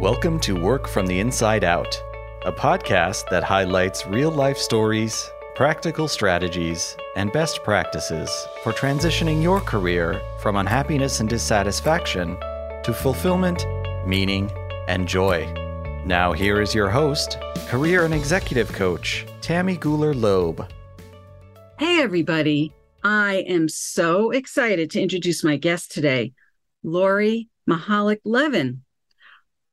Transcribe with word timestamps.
Welcome 0.00 0.40
to 0.40 0.58
Work 0.58 0.88
from 0.88 1.06
the 1.06 1.20
Inside 1.20 1.62
Out, 1.62 2.02
a 2.46 2.50
podcast 2.50 3.28
that 3.28 3.44
highlights 3.44 4.06
real 4.06 4.30
life 4.30 4.56
stories, 4.56 5.30
practical 5.54 6.08
strategies, 6.08 6.96
and 7.16 7.30
best 7.32 7.62
practices 7.64 8.30
for 8.62 8.72
transitioning 8.72 9.42
your 9.42 9.60
career 9.60 10.18
from 10.38 10.56
unhappiness 10.56 11.20
and 11.20 11.28
dissatisfaction 11.28 12.38
to 12.82 12.94
fulfillment, 12.94 13.66
meaning, 14.06 14.50
and 14.88 15.06
joy. 15.06 15.44
Now, 16.06 16.32
here 16.32 16.62
is 16.62 16.74
your 16.74 16.88
host, 16.88 17.36
career 17.68 18.06
and 18.06 18.14
executive 18.14 18.72
coach, 18.72 19.26
Tammy 19.42 19.76
Gooler 19.76 20.18
Loeb. 20.18 20.66
Hey, 21.78 22.00
everybody. 22.00 22.72
I 23.04 23.44
am 23.46 23.68
so 23.68 24.30
excited 24.30 24.92
to 24.92 25.02
introduce 25.02 25.44
my 25.44 25.58
guest 25.58 25.92
today, 25.92 26.32
Lori 26.82 27.50
Mihalich 27.68 28.20
Levin. 28.24 28.80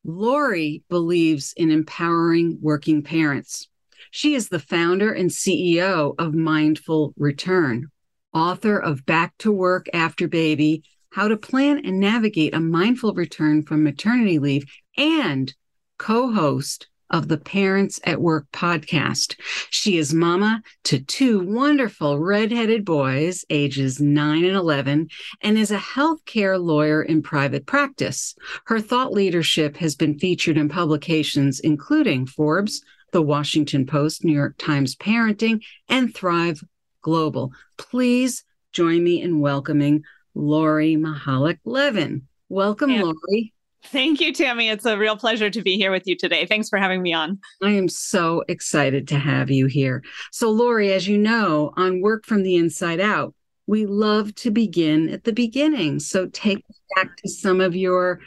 Lori 0.08 0.84
believes 0.88 1.54
in 1.58 1.70
empowering 1.70 2.57
working 2.61 3.04
parents. 3.04 3.68
She 4.10 4.36
is 4.36 4.47
the 4.47 4.57
founder 4.57 5.11
and 5.11 5.30
CEO 5.30 6.16
of 6.18 6.33
Mindful 6.33 7.14
Return, 7.18 7.92
author 8.33 8.78
of 8.78 9.06
Back 9.06 9.38
to 9.39 9.52
Work 9.52 9.88
After 9.93 10.30
Baby 10.30 10.83
How 11.11 11.28
to 11.28 11.36
Plan 11.36 11.86
and 11.86 12.00
Navigate 12.00 12.56
a 12.56 12.60
Mindful 12.61 13.14
Return 13.16 13.64
from 13.64 13.83
Maternity 13.83 14.39
Leave, 14.39 14.66
and 14.96 15.54
co 15.97 16.32
host 16.32 16.88
of 17.10 17.28
the 17.28 17.38
Parents 17.38 18.00
at 18.04 18.21
Work 18.21 18.47
podcast. 18.52 19.36
She 19.70 19.97
is 19.97 20.14
mama 20.14 20.61
to 20.86 21.00
two 21.00 21.39
wonderful 21.39 22.20
redheaded 22.20 22.86
boys, 22.86 23.46
ages 23.50 24.00
9 24.00 24.43
and 24.43 24.56
11, 24.56 25.10
and 25.42 25.57
is 25.57 25.71
a 25.71 25.78
healthcare 25.78 26.61
lawyer 26.61 27.02
in 27.02 27.21
private 27.21 27.66
practice. 27.66 28.36
Her 28.66 28.80
thought 28.80 29.14
leadership 29.14 29.78
has 29.78 29.96
been 29.96 30.20
featured 30.20 30.57
in 30.57 30.70
publications 30.70 31.60
including 31.60 32.25
Forbes, 32.25 32.81
The 33.11 33.22
Washington 33.22 33.86
Post, 33.86 34.23
New 34.23 34.33
York 34.33 34.55
Times 34.58 34.95
Parenting, 34.95 35.63
and 35.88 36.13
Thrive 36.13 36.63
Global. 37.02 37.52
Please 37.78 38.44
join 38.73 39.03
me 39.03 39.22
in 39.22 39.39
welcoming 39.39 40.03
Lori 40.35 40.95
Mihalich 40.95 41.59
Levin. 41.66 42.28
Welcome, 42.50 42.91
yeah. 42.91 43.03
Lori. 43.03 43.53
Thank 43.91 44.19
you, 44.19 44.33
Tammy. 44.33 44.69
It's 44.69 44.85
a 44.85 44.97
real 44.97 45.16
pleasure 45.16 45.49
to 45.49 45.61
be 45.61 45.77
here 45.77 45.91
with 45.91 46.05
you 46.07 46.17
today. 46.17 46.45
Thanks 46.45 46.67
for 46.67 46.77
having 46.77 47.02
me 47.02 47.13
on. 47.13 47.39
I 47.63 47.71
am 47.71 47.88
so 47.88 48.44
excited 48.49 49.07
to 49.09 49.17
have 49.17 49.49
you 49.49 49.67
here. 49.67 50.03
So, 50.31 50.49
Lori, 50.49 50.91
as 50.91 51.07
you 51.07 51.17
know, 51.17 51.71
on 51.77 52.02
Work 52.02 52.25
from 52.25 52.44
the 52.44 52.55
Inside 52.57 52.99
Out, 52.99 53.33
we 53.66 53.85
love 53.85 54.35
to 54.35 54.52
begin 54.52 55.09
at 55.09 55.23
the 55.23 55.31
beginning. 55.31 55.99
So, 55.99 56.27
take 56.27 56.57
us 56.69 56.79
back 56.95 57.16
to 57.17 57.29
some 57.29 57.61
of 57.61 57.75
your 57.75 58.19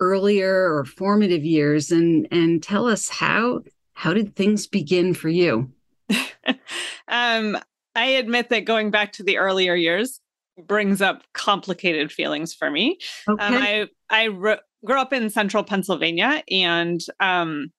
earlier 0.00 0.74
or 0.74 0.84
formative 0.84 1.44
years 1.44 1.92
and 1.92 2.26
and 2.32 2.62
tell 2.62 2.88
us 2.88 3.08
how 3.08 3.60
how 3.92 4.12
did 4.12 4.34
things 4.34 4.66
begin 4.66 5.14
for 5.14 5.28
you? 5.28 5.70
um, 7.08 7.56
I 7.94 8.06
admit 8.06 8.48
that 8.48 8.64
going 8.64 8.90
back 8.90 9.12
to 9.12 9.22
the 9.22 9.38
earlier 9.38 9.76
years 9.76 10.20
brings 10.66 11.02
up 11.02 11.22
complicated 11.32 12.12
feelings 12.12 12.54
for 12.54 12.70
me. 12.70 12.98
Um, 13.26 13.34
okay. 13.34 13.44
Um, 13.44 13.62
I 13.62 13.86
I 14.10 14.24
re- 14.24 14.60
grew 14.84 15.00
up 15.00 15.12
in 15.12 15.30
central 15.30 15.64
Pennsylvania 15.64 16.42
and 16.50 17.00
um, 17.20 17.70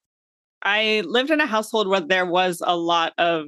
I 0.63 1.03
lived 1.05 1.29
in 1.29 1.39
a 1.39 1.45
household 1.45 1.87
where 1.87 2.01
there 2.01 2.25
was 2.25 2.61
a 2.65 2.75
lot 2.75 3.13
of 3.17 3.45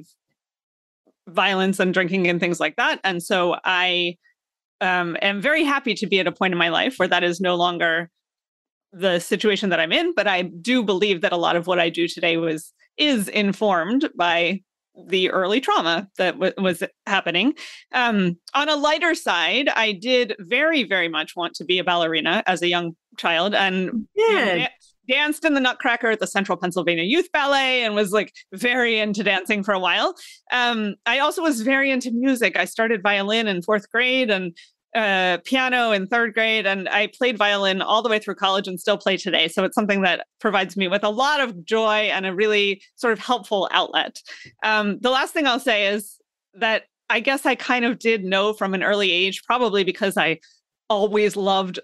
violence 1.28 1.80
and 1.80 1.92
drinking 1.92 2.26
and 2.28 2.40
things 2.40 2.60
like 2.60 2.76
that. 2.76 3.00
And 3.04 3.22
so 3.22 3.56
I 3.64 4.16
um, 4.80 5.16
am 5.20 5.40
very 5.40 5.64
happy 5.64 5.94
to 5.94 6.06
be 6.06 6.20
at 6.20 6.26
a 6.26 6.32
point 6.32 6.52
in 6.52 6.58
my 6.58 6.68
life 6.68 6.94
where 6.96 7.08
that 7.08 7.24
is 7.24 7.40
no 7.40 7.56
longer 7.56 8.10
the 8.92 9.18
situation 9.18 9.68
that 9.70 9.80
I'm 9.80 9.92
in. 9.92 10.14
But 10.14 10.28
I 10.28 10.42
do 10.42 10.82
believe 10.82 11.20
that 11.20 11.32
a 11.32 11.36
lot 11.36 11.56
of 11.56 11.66
what 11.66 11.78
I 11.78 11.90
do 11.90 12.08
today 12.08 12.36
was 12.36 12.72
is 12.96 13.28
informed 13.28 14.08
by 14.16 14.62
the 15.06 15.30
early 15.30 15.60
trauma 15.60 16.08
that 16.18 16.32
w- 16.34 16.52
was 16.58 16.82
happening. 17.06 17.54
Um, 17.92 18.38
on 18.54 18.68
a 18.68 18.76
lighter 18.76 19.14
side, 19.14 19.68
I 19.68 19.92
did 19.92 20.34
very, 20.40 20.84
very 20.84 21.08
much 21.08 21.36
want 21.36 21.54
to 21.54 21.64
be 21.64 21.78
a 21.78 21.84
ballerina 21.84 22.42
as 22.46 22.62
a 22.62 22.68
young 22.68 22.96
child 23.16 23.54
and 23.54 24.06
you 24.16 24.34
know, 24.34 24.58
da- 24.58 24.68
danced 25.08 25.44
in 25.44 25.54
the 25.54 25.60
Nutcracker 25.60 26.10
at 26.10 26.20
the 26.20 26.26
Central 26.26 26.58
Pennsylvania 26.58 27.04
Youth 27.04 27.30
Ballet 27.32 27.82
and 27.82 27.94
was 27.94 28.12
like 28.12 28.32
very 28.52 28.98
into 28.98 29.22
dancing 29.22 29.62
for 29.62 29.72
a 29.72 29.80
while. 29.80 30.14
Um, 30.52 30.96
I 31.06 31.18
also 31.18 31.42
was 31.42 31.62
very 31.62 31.90
into 31.90 32.10
music. 32.12 32.56
I 32.56 32.66
started 32.66 33.02
violin 33.02 33.46
in 33.46 33.62
fourth 33.62 33.90
grade 33.90 34.30
and 34.30 34.56
uh, 34.94 35.38
piano 35.44 35.92
in 35.92 36.06
third 36.06 36.34
grade, 36.34 36.66
and 36.66 36.88
I 36.88 37.08
played 37.08 37.36
violin 37.36 37.82
all 37.82 38.02
the 38.02 38.08
way 38.08 38.18
through 38.18 38.36
college 38.36 38.66
and 38.66 38.80
still 38.80 38.96
play 38.96 39.16
today. 39.16 39.48
So 39.48 39.64
it's 39.64 39.74
something 39.74 40.02
that 40.02 40.26
provides 40.40 40.76
me 40.76 40.88
with 40.88 41.04
a 41.04 41.10
lot 41.10 41.40
of 41.40 41.64
joy 41.64 42.10
and 42.12 42.26
a 42.26 42.34
really 42.34 42.82
sort 42.96 43.12
of 43.12 43.18
helpful 43.18 43.68
outlet. 43.72 44.22
Um, 44.62 44.98
the 45.00 45.10
last 45.10 45.32
thing 45.32 45.46
I'll 45.46 45.60
say 45.60 45.88
is 45.88 46.18
that 46.54 46.84
I 47.10 47.20
guess 47.20 47.46
I 47.46 47.54
kind 47.54 47.84
of 47.84 47.98
did 47.98 48.24
know 48.24 48.52
from 48.52 48.74
an 48.74 48.82
early 48.82 49.10
age, 49.10 49.44
probably 49.44 49.84
because 49.84 50.16
I 50.16 50.40
always 50.88 51.36
loved 51.36 51.78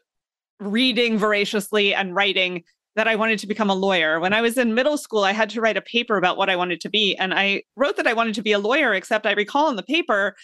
reading 0.61 1.19
voraciously 1.19 1.95
and 1.95 2.15
writing 2.15 2.65
that 2.97 3.09
I 3.09 3.17
wanted 3.17 3.39
to 3.41 3.47
become 3.47 3.71
a 3.71 3.75
lawyer. 3.75 4.21
When 4.21 4.33
I 4.33 4.41
was 4.41 4.57
in 4.57 4.75
middle 4.75 4.97
school, 4.97 5.25
I 5.25 5.33
had 5.33 5.51
to 5.51 5.61
write 5.61 5.77
a 5.77 5.83
paper 5.83 6.17
about 6.17 6.37
what 6.37 6.49
I 6.49 6.57
wanted 6.57 6.81
to 6.83 6.89
be. 6.89 7.17
And 7.17 7.35
I 7.35 7.63
wrote 7.77 7.97
that 7.97 8.07
I 8.07 8.13
wanted 8.13 8.35
to 8.37 8.43
be 8.43 8.53
a 8.53 8.59
lawyer, 8.59 8.95
except 8.95 9.27
I 9.27 9.33
recall 9.33 9.69
in 9.69 9.77
the 9.77 9.83
paper 9.83 10.37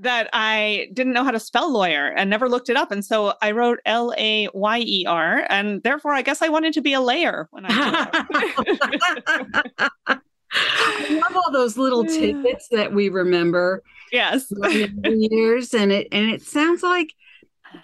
that 0.00 0.28
I 0.32 0.88
didn't 0.92 1.12
know 1.12 1.24
how 1.24 1.30
to 1.30 1.38
spell 1.38 1.72
lawyer 1.72 2.08
and 2.08 2.28
never 2.28 2.48
looked 2.48 2.68
it 2.68 2.76
up. 2.76 2.90
And 2.90 3.04
so 3.04 3.34
I 3.40 3.52
wrote 3.52 3.78
L 3.86 4.12
A 4.18 4.48
Y 4.52 4.78
E 4.80 5.06
R. 5.06 5.46
And 5.48 5.82
therefore, 5.82 6.12
I 6.12 6.22
guess 6.22 6.42
I 6.42 6.48
wanted 6.48 6.74
to 6.74 6.80
be 6.80 6.92
a 6.92 7.00
layer 7.00 7.48
when 7.52 7.64
I 7.66 8.24
I 10.56 11.20
love 11.22 11.36
all 11.36 11.52
those 11.52 11.78
little 11.78 12.04
tidbits 12.04 12.68
that 12.70 12.92
we 12.92 13.08
remember. 13.08 13.82
Yes. 14.12 14.52
years. 15.04 15.74
And 15.74 15.92
it 15.92 16.08
and 16.10 16.30
it 16.30 16.42
sounds 16.42 16.82
like 16.82 17.14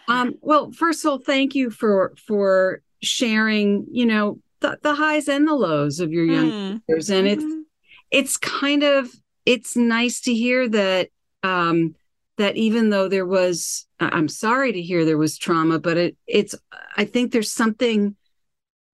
um 0.08 0.34
well, 0.40 0.72
first 0.72 1.04
of 1.04 1.10
all, 1.10 1.18
thank 1.18 1.54
you 1.54 1.70
for 1.70 2.14
for 2.26 2.82
sharing, 3.02 3.86
you 3.90 4.06
know, 4.06 4.40
the, 4.60 4.78
the 4.82 4.94
highs 4.94 5.28
and 5.28 5.46
the 5.46 5.54
lows 5.54 6.00
of 6.00 6.12
your 6.12 6.24
young 6.24 6.50
mm. 6.50 6.82
years. 6.88 7.08
And 7.08 7.26
mm-hmm. 7.26 7.40
it's 7.40 7.66
it's 8.10 8.36
kind 8.36 8.82
of 8.82 9.08
it's 9.46 9.76
nice 9.76 10.20
to 10.22 10.34
hear 10.34 10.68
that 10.68 11.08
um 11.42 11.94
that 12.40 12.56
even 12.56 12.90
though 12.90 13.08
there 13.08 13.26
was 13.26 13.86
i'm 14.00 14.28
sorry 14.28 14.72
to 14.72 14.82
hear 14.82 15.04
there 15.04 15.18
was 15.18 15.38
trauma 15.38 15.78
but 15.78 15.96
it 15.96 16.16
it's 16.26 16.54
i 16.96 17.04
think 17.04 17.32
there's 17.32 17.52
something 17.52 18.16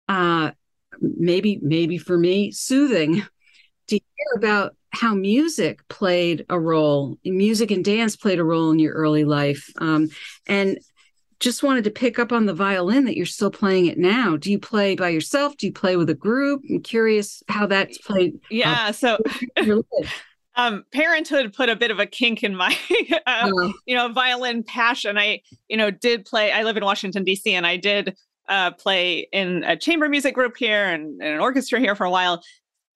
uh 0.09 0.51
maybe 1.01 1.59
maybe 1.63 1.99
for 1.99 2.19
me 2.19 2.51
soothing 2.51 3.23
to 3.89 3.95
hear 3.95 4.37
about 4.37 4.77
how 4.91 5.15
music 5.15 5.87
played 5.89 6.47
a 6.49 6.59
role 6.59 7.19
music 7.25 7.71
and 7.71 7.85
dance 7.85 8.17
played 8.17 8.39
a 8.39 8.45
role 8.45 8.71
in 8.71 8.79
your 8.79 8.95
early 8.95 9.25
life. 9.25 9.71
Um, 9.79 10.09
and 10.47 10.79
just 11.39 11.63
wanted 11.63 11.85
to 11.85 11.91
pick 11.91 12.19
up 12.19 12.33
on 12.33 12.47
the 12.47 12.55
violin 12.55 13.05
that 13.05 13.17
you're 13.17 13.27
still 13.27 13.51
playing 13.51 13.87
it 13.87 13.99
now. 13.99 14.39
Do 14.39 14.51
you 14.51 14.59
play 14.59 14.97
by 14.97 15.11
yourself? 15.11 15.55
Do 15.59 15.67
you 15.67 15.73
play 15.73 15.97
with 15.97 16.09
a 16.09 16.15
group? 16.15 16.63
I'm 16.71 16.81
curious 16.81 17.43
how 17.49 17.67
that's 17.67 17.99
played 17.99 18.41
yeah 18.51 18.87
uh, 18.89 18.93
so 18.93 19.19
um, 20.57 20.85
parenthood 20.93 21.53
put 21.53 21.69
a 21.69 21.77
bit 21.77 21.91
of 21.91 21.99
a 21.99 22.07
kink 22.07 22.43
in 22.43 22.57
my, 22.57 22.77
uh, 23.27 23.51
oh. 23.53 23.73
you 23.87 23.95
know, 23.95 24.13
violin 24.13 24.63
passion. 24.63 25.19
I, 25.19 25.41
you 25.69 25.77
know, 25.77 25.91
did 25.91 26.25
play. 26.25 26.53
I 26.53 26.63
live 26.63 26.77
in 26.77 26.85
Washington 26.85 27.25
D.C. 27.25 27.55
and 27.55 27.67
I 27.67 27.77
did 27.77 28.17
uh, 28.49 28.71
play 28.73 29.29
in 29.33 29.65
a 29.65 29.77
chamber 29.77 30.09
music 30.09 30.35
group 30.35 30.57
here 30.57 30.87
and, 30.87 31.21
and, 31.21 31.35
an 31.35 31.41
orchestra 31.41 31.81
here 31.81 31.95
for 31.95 32.05
a 32.05 32.11
while. 32.11 32.43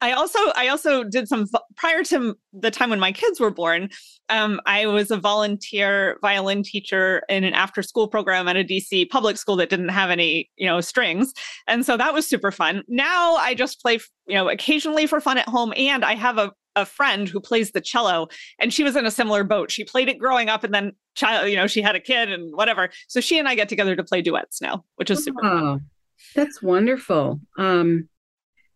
I 0.02 0.12
also 0.12 0.38
I 0.56 0.68
also 0.68 1.04
did 1.04 1.28
some 1.28 1.46
prior 1.76 2.02
to 2.04 2.34
the 2.54 2.70
time 2.70 2.88
when 2.88 3.00
my 3.00 3.12
kids 3.12 3.38
were 3.38 3.50
born. 3.50 3.90
Um, 4.30 4.58
I 4.64 4.86
was 4.86 5.10
a 5.10 5.18
volunteer 5.18 6.18
violin 6.22 6.62
teacher 6.62 7.22
in 7.28 7.44
an 7.44 7.52
after 7.52 7.82
school 7.82 8.08
program 8.08 8.48
at 8.48 8.56
a 8.56 8.64
DC 8.64 9.10
public 9.10 9.36
school 9.36 9.56
that 9.56 9.68
didn't 9.68 9.90
have 9.90 10.08
any 10.08 10.48
you 10.56 10.66
know 10.66 10.80
strings, 10.80 11.34
and 11.66 11.84
so 11.84 11.98
that 11.98 12.14
was 12.14 12.26
super 12.26 12.50
fun. 12.50 12.82
Now 12.88 13.34
I 13.36 13.54
just 13.54 13.82
play 13.82 13.98
you 14.26 14.34
know 14.34 14.48
occasionally 14.48 15.06
for 15.06 15.20
fun 15.20 15.36
at 15.36 15.48
home, 15.48 15.74
and 15.76 16.02
I 16.02 16.14
have 16.14 16.38
a 16.38 16.50
a 16.76 16.86
friend 16.86 17.28
who 17.28 17.40
plays 17.40 17.72
the 17.72 17.80
cello 17.80 18.28
and 18.58 18.72
she 18.72 18.84
was 18.84 18.96
in 18.96 19.06
a 19.06 19.10
similar 19.10 19.44
boat. 19.44 19.70
She 19.70 19.84
played 19.84 20.08
it 20.08 20.18
growing 20.18 20.48
up 20.48 20.64
and 20.64 20.72
then 20.72 20.92
child, 21.14 21.48
you 21.48 21.56
know, 21.56 21.66
she 21.66 21.82
had 21.82 21.96
a 21.96 22.00
kid 22.00 22.30
and 22.30 22.54
whatever. 22.54 22.90
So 23.08 23.20
she 23.20 23.38
and 23.38 23.48
I 23.48 23.54
get 23.54 23.68
together 23.68 23.96
to 23.96 24.04
play 24.04 24.22
duets 24.22 24.60
now, 24.60 24.84
which 24.96 25.10
is 25.10 25.24
super 25.24 25.44
oh, 25.44 25.48
fun. 25.48 25.86
That's 26.34 26.62
wonderful. 26.62 27.40
Um 27.58 28.08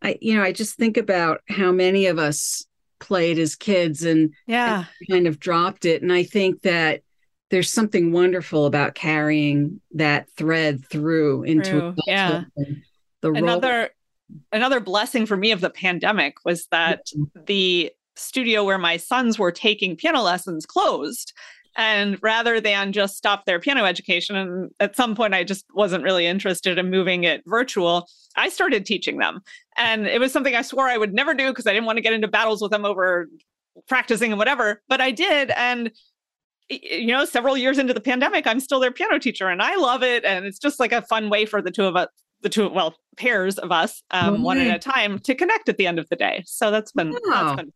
I 0.02 0.18
you 0.20 0.36
know, 0.36 0.42
I 0.42 0.52
just 0.52 0.76
think 0.76 0.96
about 0.96 1.40
how 1.48 1.72
many 1.72 2.06
of 2.06 2.18
us 2.18 2.66
played 3.00 3.38
as 3.38 3.54
kids 3.54 4.04
and 4.04 4.32
yeah, 4.46 4.84
and 5.00 5.08
kind 5.08 5.26
of 5.26 5.38
dropped 5.38 5.84
it 5.84 6.02
and 6.02 6.12
I 6.12 6.24
think 6.24 6.62
that 6.62 7.02
there's 7.50 7.70
something 7.70 8.10
wonderful 8.10 8.66
about 8.66 8.94
carrying 8.94 9.80
that 9.92 10.28
thread 10.30 10.84
through 10.84 11.44
into 11.44 11.70
True. 11.70 11.94
yeah. 12.06 12.44
The 13.20 13.30
another 13.30 13.90
another 14.52 14.80
blessing 14.80 15.26
for 15.26 15.36
me 15.36 15.50
of 15.50 15.60
the 15.60 15.70
pandemic 15.70 16.36
was 16.44 16.66
that 16.66 17.06
mm-hmm. 17.16 17.44
the 17.46 17.92
studio 18.16 18.64
where 18.64 18.78
my 18.78 18.96
sons 18.96 19.38
were 19.38 19.52
taking 19.52 19.96
piano 19.96 20.22
lessons 20.22 20.66
closed. 20.66 21.32
And 21.76 22.18
rather 22.22 22.60
than 22.60 22.92
just 22.92 23.16
stop 23.16 23.46
their 23.46 23.58
piano 23.58 23.84
education, 23.84 24.36
and 24.36 24.70
at 24.78 24.94
some 24.94 25.16
point 25.16 25.34
I 25.34 25.42
just 25.42 25.64
wasn't 25.74 26.04
really 26.04 26.24
interested 26.26 26.78
in 26.78 26.88
moving 26.88 27.24
it 27.24 27.42
virtual, 27.46 28.06
I 28.36 28.48
started 28.48 28.86
teaching 28.86 29.18
them. 29.18 29.40
And 29.76 30.06
it 30.06 30.20
was 30.20 30.32
something 30.32 30.54
I 30.54 30.62
swore 30.62 30.86
I 30.86 30.98
would 30.98 31.12
never 31.12 31.34
do 31.34 31.48
because 31.48 31.66
I 31.66 31.72
didn't 31.72 31.86
want 31.86 31.96
to 31.96 32.02
get 32.02 32.12
into 32.12 32.28
battles 32.28 32.62
with 32.62 32.70
them 32.70 32.84
over 32.84 33.28
practicing 33.88 34.30
and 34.30 34.38
whatever. 34.38 34.82
But 34.88 35.00
I 35.00 35.10
did. 35.10 35.50
And 35.56 35.90
you 36.68 37.08
know, 37.08 37.24
several 37.24 37.56
years 37.56 37.78
into 37.78 37.92
the 37.92 38.00
pandemic, 38.00 38.46
I'm 38.46 38.60
still 38.60 38.80
their 38.80 38.92
piano 38.92 39.18
teacher 39.18 39.48
and 39.48 39.60
I 39.60 39.76
love 39.76 40.02
it. 40.02 40.24
And 40.24 40.46
it's 40.46 40.58
just 40.58 40.80
like 40.80 40.92
a 40.92 41.02
fun 41.02 41.28
way 41.28 41.44
for 41.44 41.60
the 41.60 41.70
two 41.70 41.84
of 41.84 41.96
us, 41.96 42.08
the 42.44 42.48
two, 42.48 42.68
well, 42.68 42.94
pairs 43.16 43.58
of 43.58 43.72
us, 43.72 44.04
um, 44.12 44.42
one 44.44 44.58
at 44.58 44.74
a 44.74 44.78
time 44.78 45.18
to 45.20 45.34
connect 45.34 45.68
at 45.68 45.76
the 45.76 45.88
end 45.88 45.98
of 45.98 46.08
the 46.08 46.16
day. 46.16 46.44
So 46.46 46.70
that's 46.70 46.92
been, 46.92 47.10
wow. 47.10 47.18
that's 47.26 47.56
been 47.56 47.72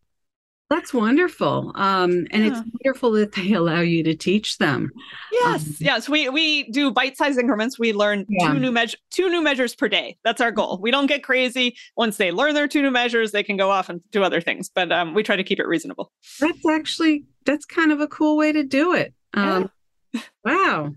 that's 0.69 0.93
wonderful. 0.93 1.71
Um, 1.73 2.27
and 2.29 2.45
yeah. 2.45 2.51
it's 2.51 2.61
wonderful 2.83 3.11
that 3.13 3.31
they 3.31 3.53
allow 3.53 3.79
you 3.79 4.03
to 4.03 4.15
teach 4.15 4.59
them. 4.59 4.91
Yes, 5.31 5.67
um, 5.67 5.75
yes. 5.79 6.07
We 6.07 6.29
we 6.29 6.69
do 6.69 6.91
bite-sized 6.91 7.39
increments. 7.39 7.79
We 7.79 7.91
learn 7.91 8.25
yeah. 8.29 8.49
two 8.49 8.59
new 8.59 8.71
measure 8.71 8.97
two 9.09 9.29
new 9.29 9.41
measures 9.41 9.75
per 9.75 9.87
day. 9.87 10.17
That's 10.23 10.39
our 10.39 10.51
goal. 10.51 10.77
We 10.79 10.91
don't 10.91 11.07
get 11.07 11.23
crazy. 11.23 11.75
Once 11.97 12.17
they 12.17 12.31
learn 12.31 12.53
their 12.53 12.67
two 12.67 12.83
new 12.83 12.91
measures, 12.91 13.31
they 13.31 13.41
can 13.41 13.57
go 13.57 13.71
off 13.71 13.89
and 13.89 13.99
do 14.11 14.23
other 14.23 14.41
things. 14.41 14.69
But 14.69 14.91
um, 14.91 15.15
we 15.15 15.23
try 15.23 15.35
to 15.35 15.43
keep 15.43 15.59
it 15.59 15.67
reasonable. 15.67 16.11
That's 16.39 16.65
actually 16.67 17.25
that's 17.45 17.65
kind 17.65 17.91
of 17.91 17.99
a 17.99 18.07
cool 18.07 18.37
way 18.37 18.51
to 18.51 18.63
do 18.63 18.93
it. 18.93 19.15
Um, 19.33 19.71
yeah. 20.13 20.21
wow. 20.45 20.93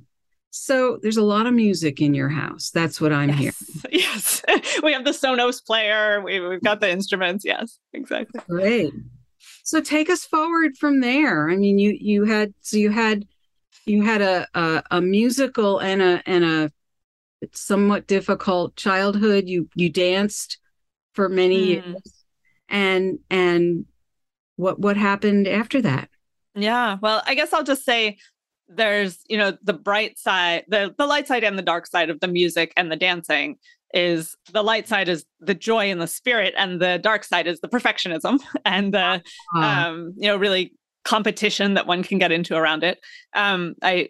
So 0.55 0.99
there's 1.01 1.17
a 1.17 1.23
lot 1.23 1.47
of 1.47 1.55
music 1.55 2.03
in 2.03 2.13
your 2.13 2.29
house. 2.29 2.71
That's 2.71 3.01
what 3.01 3.11
I'm 3.11 3.31
yes. 3.31 3.39
hearing. 3.39 3.85
Yes. 3.91 4.43
we 4.83 4.93
have 4.93 5.05
the 5.05 5.13
Sonos 5.13 5.65
player. 5.65 6.21
We, 6.21 6.41
we've 6.41 6.61
got 6.61 6.81
the 6.81 6.91
instruments. 6.91 7.43
Yes, 7.43 7.79
exactly. 7.95 8.39
Great. 8.49 8.93
So 9.65 9.81
take 9.81 10.11
us 10.11 10.27
forward 10.27 10.77
from 10.77 11.01
there. 11.01 11.49
I 11.49 11.57
mean, 11.57 11.79
you 11.79 11.97
you 11.99 12.25
had 12.25 12.53
so 12.61 12.77
you 12.77 12.91
had 12.91 13.27
you 13.87 14.03
had 14.03 14.21
a 14.21 14.47
a, 14.55 14.83
a 14.91 15.01
musical 15.01 15.79
and 15.79 16.03
a 16.03 16.23
and 16.27 16.45
a 16.45 16.73
somewhat 17.53 18.07
difficult 18.07 18.77
childhood. 18.77 19.49
You 19.49 19.71
you 19.75 19.89
danced 19.89 20.59
for 21.15 21.31
many 21.31 21.61
mm. 21.61 21.67
years, 21.67 22.25
and 22.69 23.21
and 23.31 23.87
what 24.57 24.79
what 24.79 24.99
happened 24.99 25.49
after 25.49 25.81
that? 25.81 26.11
Yeah, 26.55 26.99
well, 27.01 27.23
I 27.25 27.35
guess 27.35 27.55
I'll 27.55 27.65
just 27.65 27.87
say 27.87 28.19
there's 28.77 29.19
you 29.29 29.37
know 29.37 29.57
the 29.63 29.73
bright 29.73 30.19
side, 30.19 30.65
the 30.69 30.95
the 30.97 31.07
light 31.07 31.27
side 31.27 31.45
and 31.45 31.59
the 31.59 31.63
dark 31.63 31.87
side 31.87 32.11
of 32.11 32.21
the 32.21 32.29
music 32.29 32.73
and 32.77 32.91
the 32.91 32.97
dancing 32.97 33.57
is 33.95 34.37
the 34.53 34.63
light 34.63 34.89
side 34.89 35.09
is 35.09 35.25
the 35.41 35.55
joy 35.55 35.91
and 35.91 36.01
the 36.01 36.07
spirit 36.07 36.55
and 36.57 36.81
the 36.81 36.99
dark 37.03 37.25
side 37.25 37.47
is 37.47 37.61
the 37.61 37.69
perfectionism 37.69 38.41
and 38.65 38.95
the 38.95 39.23
uh-huh. 39.55 39.61
um, 39.61 40.15
you 40.17 40.29
know 40.29 40.37
really 40.37 40.73
competition 41.05 41.75
that 41.75 41.87
one 41.87 42.03
can 42.03 42.19
get 42.19 42.33
into 42.33 42.57
around 42.57 42.85
it 42.85 42.99
um, 43.35 43.75
i 43.83 44.09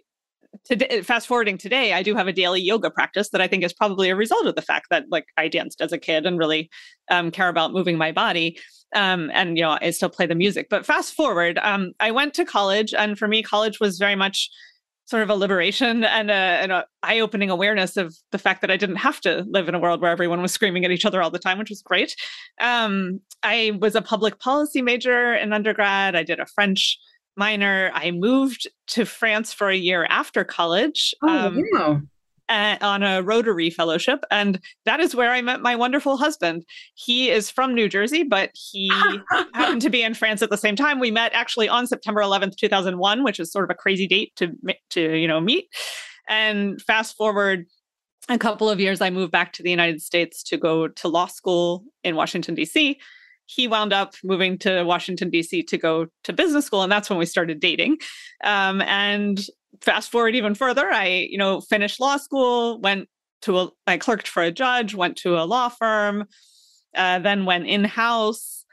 today 0.64 1.02
fast 1.02 1.26
forwarding 1.26 1.58
today 1.58 1.92
i 1.92 2.02
do 2.02 2.14
have 2.14 2.28
a 2.28 2.32
daily 2.32 2.60
yoga 2.60 2.90
practice 2.90 3.30
that 3.30 3.40
i 3.40 3.48
think 3.48 3.64
is 3.64 3.72
probably 3.72 4.10
a 4.10 4.16
result 4.16 4.46
of 4.46 4.54
the 4.54 4.62
fact 4.62 4.86
that 4.90 5.04
like 5.10 5.26
i 5.36 5.48
danced 5.48 5.80
as 5.80 5.92
a 5.92 5.98
kid 5.98 6.26
and 6.26 6.38
really 6.38 6.70
um, 7.10 7.30
care 7.30 7.48
about 7.48 7.72
moving 7.72 7.96
my 7.98 8.12
body 8.12 8.58
um, 8.94 9.30
and 9.34 9.56
you 9.56 9.62
know 9.62 9.78
i 9.80 9.90
still 9.90 10.08
play 10.08 10.26
the 10.26 10.34
music 10.34 10.68
but 10.70 10.86
fast 10.86 11.14
forward 11.14 11.58
um, 11.62 11.92
i 12.00 12.10
went 12.10 12.34
to 12.34 12.44
college 12.44 12.94
and 12.94 13.18
for 13.18 13.28
me 13.28 13.42
college 13.42 13.80
was 13.80 13.98
very 13.98 14.16
much 14.16 14.50
sort 15.04 15.22
of 15.22 15.30
a 15.30 15.34
liberation 15.34 16.04
and 16.04 16.30
a, 16.30 16.64
a 16.70 16.84
eye-opening 17.02 17.50
awareness 17.50 17.96
of 17.96 18.14
the 18.30 18.38
fact 18.38 18.60
that 18.60 18.70
I 18.70 18.76
didn't 18.76 18.96
have 18.96 19.20
to 19.22 19.44
live 19.48 19.68
in 19.68 19.74
a 19.74 19.78
world 19.78 20.00
where 20.00 20.10
everyone 20.10 20.40
was 20.40 20.52
screaming 20.52 20.84
at 20.84 20.90
each 20.90 21.04
other 21.04 21.20
all 21.20 21.30
the 21.30 21.38
time, 21.38 21.58
which 21.58 21.70
was 21.70 21.82
great. 21.82 22.16
Um, 22.60 23.20
I 23.42 23.78
was 23.80 23.94
a 23.94 24.00
public 24.00 24.38
policy 24.38 24.80
major 24.80 25.34
in 25.34 25.52
undergrad. 25.52 26.14
I 26.14 26.22
did 26.22 26.40
a 26.40 26.46
French 26.46 26.98
minor. 27.36 27.90
I 27.94 28.10
moved 28.10 28.68
to 28.88 29.04
France 29.04 29.52
for 29.52 29.68
a 29.68 29.76
year 29.76 30.06
after 30.08 30.44
college. 30.44 31.14
Oh, 31.22 31.28
um, 31.28 31.62
wow 31.72 32.02
on 32.52 33.02
a 33.02 33.22
Rotary 33.22 33.70
fellowship. 33.70 34.24
And 34.30 34.60
that 34.84 35.00
is 35.00 35.14
where 35.14 35.30
I 35.30 35.40
met 35.42 35.60
my 35.60 35.74
wonderful 35.74 36.16
husband. 36.16 36.64
He 36.94 37.30
is 37.30 37.50
from 37.50 37.74
New 37.74 37.88
Jersey, 37.88 38.22
but 38.22 38.50
he 38.54 38.90
happened 39.54 39.82
to 39.82 39.90
be 39.90 40.02
in 40.02 40.14
France 40.14 40.42
at 40.42 40.50
the 40.50 40.56
same 40.56 40.76
time. 40.76 41.00
We 41.00 41.10
met 41.10 41.32
actually 41.34 41.68
on 41.68 41.86
September 41.86 42.20
11th, 42.20 42.56
2001, 42.56 43.24
which 43.24 43.40
is 43.40 43.50
sort 43.50 43.64
of 43.64 43.70
a 43.70 43.74
crazy 43.74 44.06
date 44.06 44.32
to, 44.36 44.52
to 44.90 45.16
you 45.16 45.28
know, 45.28 45.40
meet. 45.40 45.68
And 46.28 46.80
fast 46.82 47.16
forward 47.16 47.66
a 48.28 48.38
couple 48.38 48.68
of 48.68 48.80
years, 48.80 49.00
I 49.00 49.10
moved 49.10 49.32
back 49.32 49.52
to 49.54 49.62
the 49.62 49.70
United 49.70 50.00
States 50.00 50.42
to 50.44 50.56
go 50.56 50.88
to 50.88 51.08
law 51.08 51.26
school 51.26 51.84
in 52.04 52.16
Washington, 52.16 52.54
D.C 52.54 52.98
he 53.46 53.68
wound 53.68 53.92
up 53.92 54.14
moving 54.24 54.58
to 54.58 54.82
Washington, 54.84 55.30
D.C. 55.30 55.62
to 55.64 55.78
go 55.78 56.06
to 56.24 56.32
business 56.32 56.66
school. 56.66 56.82
And 56.82 56.92
that's 56.92 57.10
when 57.10 57.18
we 57.18 57.26
started 57.26 57.60
dating. 57.60 57.98
Um, 58.44 58.80
and 58.82 59.44
fast 59.80 60.10
forward 60.10 60.34
even 60.34 60.54
further, 60.54 60.90
I, 60.90 61.26
you 61.28 61.38
know, 61.38 61.60
finished 61.60 62.00
law 62.00 62.16
school, 62.16 62.80
went 62.80 63.08
to 63.42 63.58
a, 63.58 63.68
I 63.86 63.98
clerked 63.98 64.28
for 64.28 64.42
a 64.42 64.50
judge, 64.50 64.94
went 64.94 65.16
to 65.18 65.38
a 65.38 65.44
law 65.44 65.68
firm, 65.68 66.26
uh, 66.94 67.18
then 67.18 67.44
went 67.44 67.66
in 67.66 67.84
house, 67.84 68.64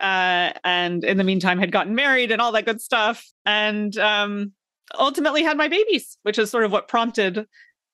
uh, 0.00 0.52
and 0.64 1.04
in 1.04 1.16
the 1.16 1.24
meantime 1.24 1.58
had 1.58 1.72
gotten 1.72 1.94
married 1.94 2.30
and 2.30 2.40
all 2.40 2.52
that 2.52 2.66
good 2.66 2.80
stuff, 2.80 3.24
and 3.44 3.96
um, 3.98 4.52
ultimately 4.98 5.42
had 5.42 5.56
my 5.56 5.68
babies, 5.68 6.18
which 6.22 6.38
is 6.38 6.50
sort 6.50 6.64
of 6.64 6.72
what 6.72 6.88
prompted 6.88 7.46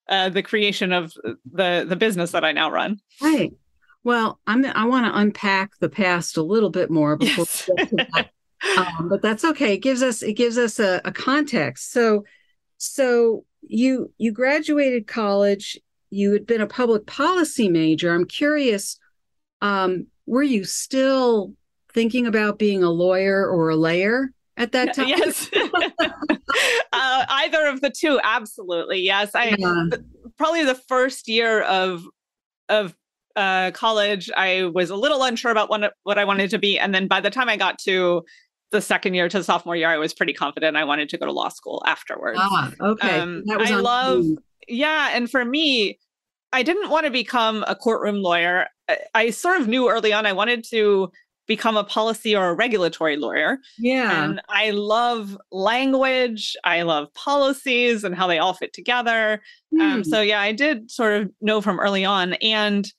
uh, 0.08 0.28
the 0.28 0.42
creation 0.42 0.92
of 0.92 1.12
the 1.52 1.84
the 1.88 1.96
business 1.96 2.32
that 2.32 2.44
I 2.44 2.52
now 2.52 2.70
run. 2.70 2.98
Right. 3.20 3.52
Well, 4.04 4.40
I'm 4.46 4.64
I 4.64 4.84
want 4.86 5.06
to 5.06 5.18
unpack 5.18 5.78
the 5.78 5.88
past 5.88 6.36
a 6.36 6.42
little 6.42 6.70
bit 6.70 6.90
more 6.90 7.16
before 7.16 7.46
yes. 7.46 7.70
um, 8.76 9.08
but 9.08 9.22
that's 9.22 9.44
okay. 9.44 9.74
It 9.74 9.78
gives 9.78 10.02
us 10.02 10.22
it 10.22 10.34
gives 10.34 10.58
us 10.58 10.78
a, 10.78 11.00
a 11.04 11.12
context. 11.12 11.92
So 11.92 12.24
so 12.78 13.44
you 13.62 14.12
you 14.18 14.32
graduated 14.32 15.06
college, 15.06 15.78
you 16.10 16.32
had 16.32 16.46
been 16.46 16.60
a 16.60 16.66
public 16.66 17.06
policy 17.06 17.68
major. 17.68 18.12
I'm 18.12 18.24
curious, 18.24 18.98
um, 19.60 20.08
were 20.26 20.42
you 20.42 20.64
still 20.64 21.54
thinking 21.92 22.26
about 22.26 22.58
being 22.58 22.82
a 22.82 22.90
lawyer 22.90 23.48
or 23.48 23.70
a 23.70 23.76
layer 23.76 24.32
at 24.56 24.72
that 24.72 24.94
time? 24.94 25.08
Yes. 25.08 25.48
uh, 26.92 27.24
either 27.28 27.66
of 27.66 27.80
the 27.80 27.90
two, 27.90 28.18
absolutely. 28.22 29.00
Yes. 29.00 29.34
I 29.34 29.54
yeah. 29.58 29.84
probably 30.36 30.64
the 30.64 30.74
first 30.74 31.28
year 31.28 31.62
of 31.62 32.04
of 32.68 32.96
uh, 33.36 33.70
college, 33.72 34.30
I 34.36 34.64
was 34.64 34.90
a 34.90 34.96
little 34.96 35.22
unsure 35.22 35.50
about 35.50 35.70
what 35.70 35.94
what 36.02 36.18
I 36.18 36.24
wanted 36.24 36.50
to 36.50 36.58
be, 36.58 36.78
and 36.78 36.94
then 36.94 37.08
by 37.08 37.20
the 37.20 37.30
time 37.30 37.48
I 37.48 37.56
got 37.56 37.78
to 37.80 38.24
the 38.72 38.80
second 38.80 39.14
year 39.14 39.28
to 39.28 39.44
sophomore 39.44 39.76
year, 39.76 39.88
I 39.88 39.98
was 39.98 40.12
pretty 40.12 40.32
confident 40.32 40.76
I 40.76 40.84
wanted 40.84 41.08
to 41.10 41.18
go 41.18 41.26
to 41.26 41.32
law 41.32 41.48
school 41.48 41.82
afterwards. 41.86 42.38
Ah, 42.42 42.72
okay. 42.80 43.20
Um, 43.20 43.44
I 43.48 43.76
love, 43.76 44.24
yeah. 44.66 45.10
And 45.12 45.30
for 45.30 45.44
me, 45.44 45.98
I 46.52 46.62
didn't 46.62 46.90
want 46.90 47.04
to 47.04 47.12
become 47.12 47.64
a 47.68 47.76
courtroom 47.76 48.16
lawyer. 48.16 48.66
I, 48.88 48.98
I, 49.14 49.30
sort 49.30 49.60
of 49.60 49.68
knew 49.68 49.88
early 49.88 50.12
on 50.12 50.26
I 50.26 50.32
wanted 50.32 50.64
to 50.70 51.12
become 51.46 51.76
a 51.76 51.84
policy 51.84 52.34
or 52.34 52.48
a 52.48 52.54
regulatory 52.54 53.16
lawyer. 53.16 53.58
Yeah. 53.78 54.24
And 54.24 54.40
I 54.48 54.70
love 54.70 55.36
language. 55.50 56.56
I 56.64 56.82
love 56.82 57.12
policies 57.14 58.04
and 58.04 58.14
how 58.14 58.26
they 58.26 58.38
all 58.38 58.54
fit 58.54 58.72
together. 58.72 59.42
Um, 59.72 59.78
hmm. 59.78 59.80
Um, 59.80 60.04
so, 60.04 60.20
yeah, 60.20 60.40
I 60.40 60.52
did 60.52 60.90
sort 60.90 61.20
of 61.20 61.30
know 61.40 61.60
from 61.60 61.78
early 61.78 62.04
on. 62.04 62.34
And 62.34 62.90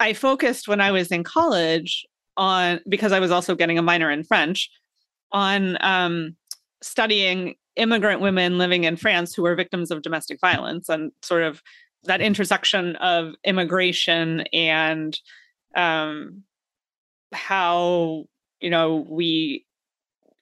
I 0.00 0.12
focused 0.12 0.68
when 0.68 0.80
I 0.80 0.90
was 0.90 1.10
in 1.10 1.24
college 1.24 2.06
on, 2.36 2.80
because 2.88 3.12
I 3.12 3.20
was 3.20 3.30
also 3.30 3.54
getting 3.54 3.78
a 3.78 3.82
minor 3.82 4.10
in 4.10 4.24
French, 4.24 4.70
on 5.32 5.76
um, 5.80 6.36
studying 6.82 7.56
immigrant 7.76 8.20
women 8.20 8.58
living 8.58 8.84
in 8.84 8.96
France 8.96 9.34
who 9.34 9.42
were 9.42 9.54
victims 9.54 9.90
of 9.90 10.02
domestic 10.02 10.40
violence 10.40 10.88
and 10.88 11.12
sort 11.22 11.42
of 11.42 11.62
that 12.04 12.20
intersection 12.20 12.96
of 12.96 13.34
immigration 13.44 14.40
and 14.52 15.18
um, 15.76 16.42
how 17.32 18.24
you 18.60 18.70
know 18.70 19.06
we 19.08 19.64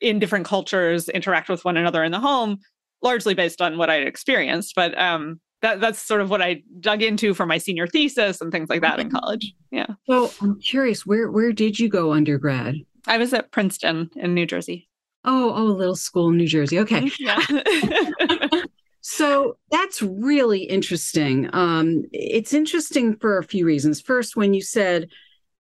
in 0.00 0.18
different 0.18 0.46
cultures 0.46 1.08
interact 1.08 1.48
with 1.48 1.64
one 1.64 1.76
another 1.76 2.04
in 2.04 2.12
the 2.12 2.20
home 2.20 2.58
largely 3.02 3.34
based 3.34 3.60
on 3.60 3.76
what 3.76 3.90
I'd 3.90 4.06
experienced 4.06 4.75
but 4.75 4.98
um, 4.98 5.40
that, 5.62 5.80
that's 5.80 5.98
sort 5.98 6.20
of 6.20 6.30
what 6.30 6.42
i 6.42 6.62
dug 6.80 7.02
into 7.02 7.34
for 7.34 7.46
my 7.46 7.58
senior 7.58 7.86
thesis 7.86 8.40
and 8.40 8.52
things 8.52 8.68
like 8.68 8.82
that 8.82 9.00
in 9.00 9.10
college 9.10 9.54
yeah 9.70 9.86
so 10.08 10.30
i'm 10.40 10.60
curious 10.60 11.06
where 11.06 11.30
where 11.30 11.52
did 11.52 11.78
you 11.78 11.88
go 11.88 12.12
undergrad 12.12 12.76
I 13.06 13.18
was 13.18 13.32
at 13.32 13.52
Princeton 13.52 14.10
in 14.16 14.34
New 14.34 14.46
Jersey. 14.46 14.88
Oh, 15.25 15.52
oh, 15.54 15.68
a 15.68 15.72
little 15.72 15.96
school 15.96 16.28
in 16.28 16.36
New 16.36 16.46
Jersey. 16.46 16.78
Okay. 16.80 17.02
Mm-hmm. 17.02 18.52
Yeah. 18.52 18.62
so 19.00 19.56
that's 19.70 20.02
really 20.02 20.62
interesting. 20.62 21.48
Um, 21.52 22.04
it's 22.12 22.52
interesting 22.52 23.16
for 23.16 23.38
a 23.38 23.44
few 23.44 23.64
reasons. 23.64 24.00
First, 24.00 24.36
when 24.36 24.54
you 24.54 24.62
said, 24.62 25.08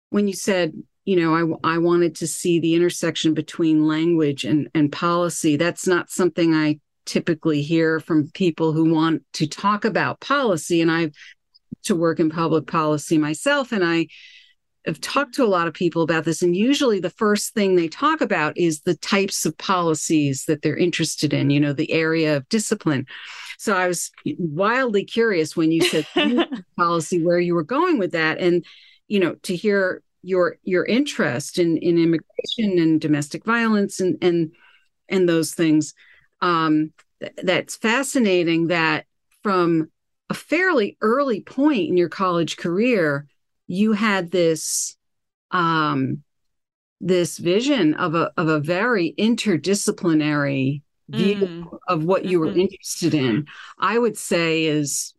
when 0.09 0.27
you 0.27 0.33
said, 0.33 0.73
you 1.05 1.15
know, 1.15 1.57
I, 1.63 1.75
I 1.75 1.77
wanted 1.77 2.15
to 2.17 2.27
see 2.27 2.59
the 2.59 2.75
intersection 2.75 3.33
between 3.33 3.87
language 3.87 4.43
and, 4.43 4.69
and 4.75 4.91
policy. 4.91 5.55
That's 5.55 5.87
not 5.87 6.09
something 6.09 6.53
I 6.53 6.79
typically 7.07 7.61
hear 7.61 7.99
from 7.99 8.29
people 8.31 8.73
who 8.73 8.93
want 8.93 9.23
to 9.33 9.47
talk 9.47 9.85
about 9.85 10.19
policy. 10.19 10.81
And 10.81 10.91
I've 10.91 11.13
to 11.83 11.95
work 11.95 12.19
in 12.19 12.29
public 12.29 12.67
policy 12.67 13.17
myself, 13.17 13.71
and 13.71 13.83
I 13.83 14.07
have 14.85 15.01
talked 15.01 15.35
to 15.35 15.43
a 15.43 15.47
lot 15.47 15.67
of 15.67 15.73
people 15.73 16.01
about 16.01 16.23
this, 16.23 16.41
and 16.41 16.55
usually 16.55 16.99
the 16.99 17.09
first 17.09 17.53
thing 17.53 17.75
they 17.75 17.87
talk 17.87 18.21
about 18.21 18.57
is 18.57 18.81
the 18.81 18.95
types 18.95 19.45
of 19.45 19.57
policies 19.57 20.45
that 20.45 20.61
they're 20.61 20.77
interested 20.77 21.33
in, 21.33 21.49
you 21.49 21.59
know, 21.59 21.73
the 21.73 21.91
area 21.91 22.37
of 22.37 22.47
discipline. 22.49 23.05
So 23.57 23.75
I 23.75 23.87
was 23.87 24.11
wildly 24.37 25.03
curious 25.03 25.55
when 25.55 25.71
you 25.71 25.81
said 25.81 26.07
policy 26.77 27.23
where 27.23 27.39
you 27.39 27.53
were 27.53 27.63
going 27.63 27.99
with 27.99 28.11
that. 28.11 28.39
And, 28.39 28.65
you 29.07 29.19
know, 29.19 29.35
to 29.43 29.55
hear 29.55 30.01
your 30.23 30.57
your 30.63 30.85
interest 30.85 31.57
in 31.57 31.77
in 31.77 31.97
immigration 31.97 32.79
and 32.79 32.99
domestic 32.99 33.45
violence 33.45 33.99
and 33.99 34.17
and 34.21 34.51
and 35.09 35.27
those 35.27 35.53
things. 35.53 35.93
Um, 36.41 36.93
th- 37.19 37.33
that's 37.43 37.75
fascinating 37.75 38.67
that 38.67 39.05
from 39.43 39.91
a 40.29 40.33
fairly 40.33 40.97
early 41.01 41.41
point 41.41 41.89
in 41.89 41.97
your 41.97 42.09
college 42.09 42.57
career, 42.57 43.27
you 43.67 43.93
had 43.93 44.31
this 44.31 44.95
um, 45.51 46.23
this 46.99 47.37
vision 47.37 47.93
of 47.93 48.15
a 48.15 48.31
of 48.37 48.47
a 48.47 48.59
very 48.59 49.13
interdisciplinary 49.17 50.81
view 51.09 51.35
mm. 51.35 51.79
of 51.87 52.03
what 52.03 52.25
you 52.25 52.39
were 52.39 52.47
mm-hmm. 52.47 52.61
interested 52.61 53.13
in. 53.13 53.45
I 53.79 53.97
would 53.97 54.17
say 54.17 54.65
is 54.65 55.13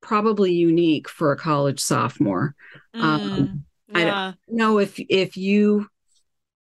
probably 0.00 0.52
unique 0.52 1.08
for 1.08 1.32
a 1.32 1.36
college 1.36 1.80
sophomore. 1.80 2.54
Um, 2.94 3.20
mm. 3.20 3.32
Um, 3.32 3.64
yeah. 3.88 3.98
I 3.98 4.04
don't 4.04 4.36
know 4.48 4.78
if 4.78 4.98
if 4.98 5.36
you, 5.36 5.88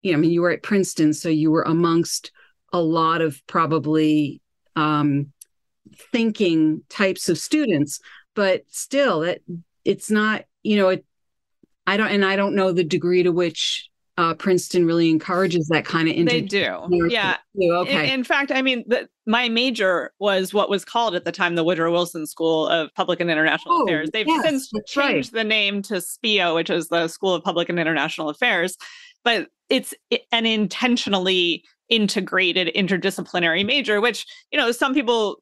you 0.02 0.12
know, 0.12 0.18
I 0.18 0.22
mean, 0.22 0.32
you 0.32 0.42
were 0.42 0.52
at 0.52 0.64
Princeton, 0.64 1.14
so 1.14 1.30
you 1.30 1.52
were 1.52 1.64
amongst 1.64 2.32
a 2.72 2.82
lot 2.82 3.22
of 3.22 3.42
probably 3.48 4.42
um, 4.76 5.32
thinking 6.12 6.84
types 6.90 7.30
of 7.30 7.38
students, 7.38 8.00
but 8.36 8.64
still, 8.70 9.22
that 9.22 9.42
it's 9.86 10.10
not, 10.12 10.46
you 10.64 10.78
know, 10.78 10.90
it. 10.90 11.06
I 11.88 11.98
don't, 11.98 12.10
and 12.10 12.24
I 12.24 12.36
don't 12.36 12.54
know 12.54 12.72
the 12.72 12.84
degree 12.84 13.24
to 13.24 13.32
which 13.32 13.90
uh, 14.20 14.34
Princeton 14.34 14.86
really 14.86 15.10
encourages 15.10 15.70
that 15.70 15.86
kind 15.86 16.10
of. 16.10 16.16
Inter- 16.16 16.34
they 16.34 16.42
do, 16.42 17.08
yeah. 17.10 17.38
Okay. 17.58 18.10
In, 18.10 18.20
in, 18.20 18.24
fact, 18.26 18.52
I 18.52 18.62
mean, 18.62 18.84
the, 18.86 19.08
my 19.26 19.48
major 19.48 20.12
was 20.20 20.54
what 20.54 20.70
was 20.70 20.84
called 20.84 21.16
at 21.16 21.24
the 21.24 21.32
time 21.32 21.56
the 21.56 21.64
Woodrow 21.64 21.90
Wilson 21.90 22.28
School 22.28 22.68
of 22.68 22.94
Public 22.96 23.22
and 23.22 23.32
International 23.32 23.76
oh, 23.76 23.84
Affairs. 23.84 24.10
They've 24.12 24.28
yes, 24.28 24.44
since 24.44 24.72
changed 24.88 25.34
right. 25.34 25.40
the 25.40 25.46
name 25.46 25.82
to 25.84 26.02
SPIA, 26.02 26.54
which 26.54 26.70
is 26.70 26.90
the 26.90 27.08
School 27.08 27.34
of 27.34 27.44
Public 27.46 27.70
and 27.70 27.80
International 27.80 28.28
Affairs, 28.28 28.76
but 29.24 29.48
it's 29.70 29.94
an 30.34 30.46
intentionally 30.46 31.64
integrated 31.90 32.74
interdisciplinary 32.76 33.66
major, 33.66 34.02
which, 34.02 34.26
you 34.52 34.58
know, 34.58 34.72
some 34.72 34.94
people 34.94 35.42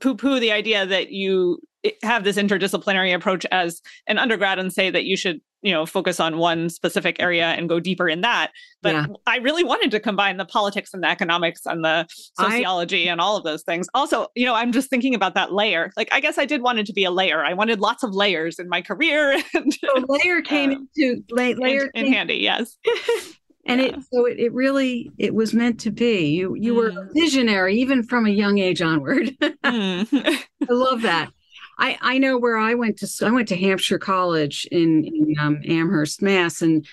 poo 0.00 0.16
poo 0.16 0.40
the 0.40 0.52
idea 0.52 0.86
that 0.86 1.10
you 1.10 1.60
have 2.02 2.24
this 2.24 2.36
interdisciplinary 2.36 3.14
approach 3.14 3.44
as 3.50 3.82
an 4.06 4.18
undergrad 4.18 4.58
and 4.58 4.72
say 4.72 4.90
that 4.90 5.04
you 5.04 5.16
should, 5.16 5.40
you 5.62 5.72
know, 5.72 5.84
focus 5.84 6.18
on 6.18 6.38
one 6.38 6.70
specific 6.70 7.16
area 7.20 7.48
and 7.48 7.68
go 7.68 7.78
deeper 7.78 8.08
in 8.08 8.22
that. 8.22 8.52
But 8.82 8.94
yeah. 8.94 9.06
I 9.26 9.36
really 9.38 9.64
wanted 9.64 9.90
to 9.90 10.00
combine 10.00 10.36
the 10.36 10.44
politics 10.44 10.94
and 10.94 11.02
the 11.02 11.08
economics 11.08 11.66
and 11.66 11.84
the 11.84 12.06
sociology 12.38 13.08
I, 13.08 13.12
and 13.12 13.20
all 13.20 13.36
of 13.36 13.44
those 13.44 13.62
things. 13.62 13.86
Also, 13.94 14.28
you 14.34 14.46
know, 14.46 14.54
I'm 14.54 14.72
just 14.72 14.88
thinking 14.88 15.14
about 15.14 15.34
that 15.34 15.52
layer. 15.52 15.92
Like, 15.96 16.08
I 16.12 16.20
guess 16.20 16.38
I 16.38 16.46
did 16.46 16.62
wanted 16.62 16.86
to 16.86 16.92
be 16.92 17.04
a 17.04 17.10
layer. 17.10 17.44
I 17.44 17.52
wanted 17.52 17.80
lots 17.80 18.02
of 18.02 18.14
layers 18.14 18.58
in 18.58 18.68
my 18.68 18.82
career. 18.82 19.42
And, 19.54 19.72
so 19.72 20.04
layer 20.08 20.42
came 20.42 20.70
uh, 20.72 20.76
into 20.96 21.22
layer 21.30 21.90
in, 21.94 22.06
in 22.06 22.12
handy. 22.12 22.36
Yes. 22.36 22.76
and 23.66 23.80
yeah. 23.80 23.86
it 23.88 23.96
so 24.12 24.26
it, 24.26 24.38
it 24.38 24.52
really 24.52 25.10
it 25.18 25.34
was 25.34 25.54
meant 25.54 25.80
to 25.80 25.90
be 25.90 26.26
you 26.26 26.54
you 26.54 26.72
mm. 26.72 26.76
were 26.76 26.88
a 26.88 27.08
visionary 27.14 27.76
even 27.76 28.02
from 28.02 28.26
a 28.26 28.30
young 28.30 28.58
age 28.58 28.82
onward 28.82 29.26
mm. 29.40 30.38
i 30.68 30.72
love 30.72 31.02
that 31.02 31.30
i 31.78 31.98
i 32.00 32.18
know 32.18 32.38
where 32.38 32.56
i 32.56 32.74
went 32.74 32.98
to 32.98 33.26
i 33.26 33.30
went 33.30 33.48
to 33.48 33.56
hampshire 33.56 33.98
college 33.98 34.66
in, 34.70 35.04
in 35.04 35.34
um, 35.40 35.60
amherst 35.66 36.22
mass 36.22 36.62
and 36.62 36.86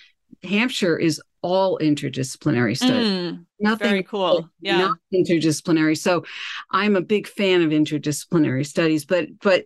hampshire 0.44 0.98
is 0.98 1.22
all 1.44 1.80
interdisciplinary 1.80 2.78
studies 2.78 3.08
mm. 3.08 3.46
nothing 3.60 3.88
very 3.88 4.04
cool 4.04 4.48
yeah 4.60 4.78
not 4.78 4.98
interdisciplinary 5.13 5.98
so 5.98 6.24
i'm 6.72 6.96
a 6.96 7.01
big 7.01 7.28
fan 7.28 7.62
of 7.62 7.72
interdisciplinary 7.72 8.66
studies 8.66 9.06
but 9.06 9.28
but 9.40 9.66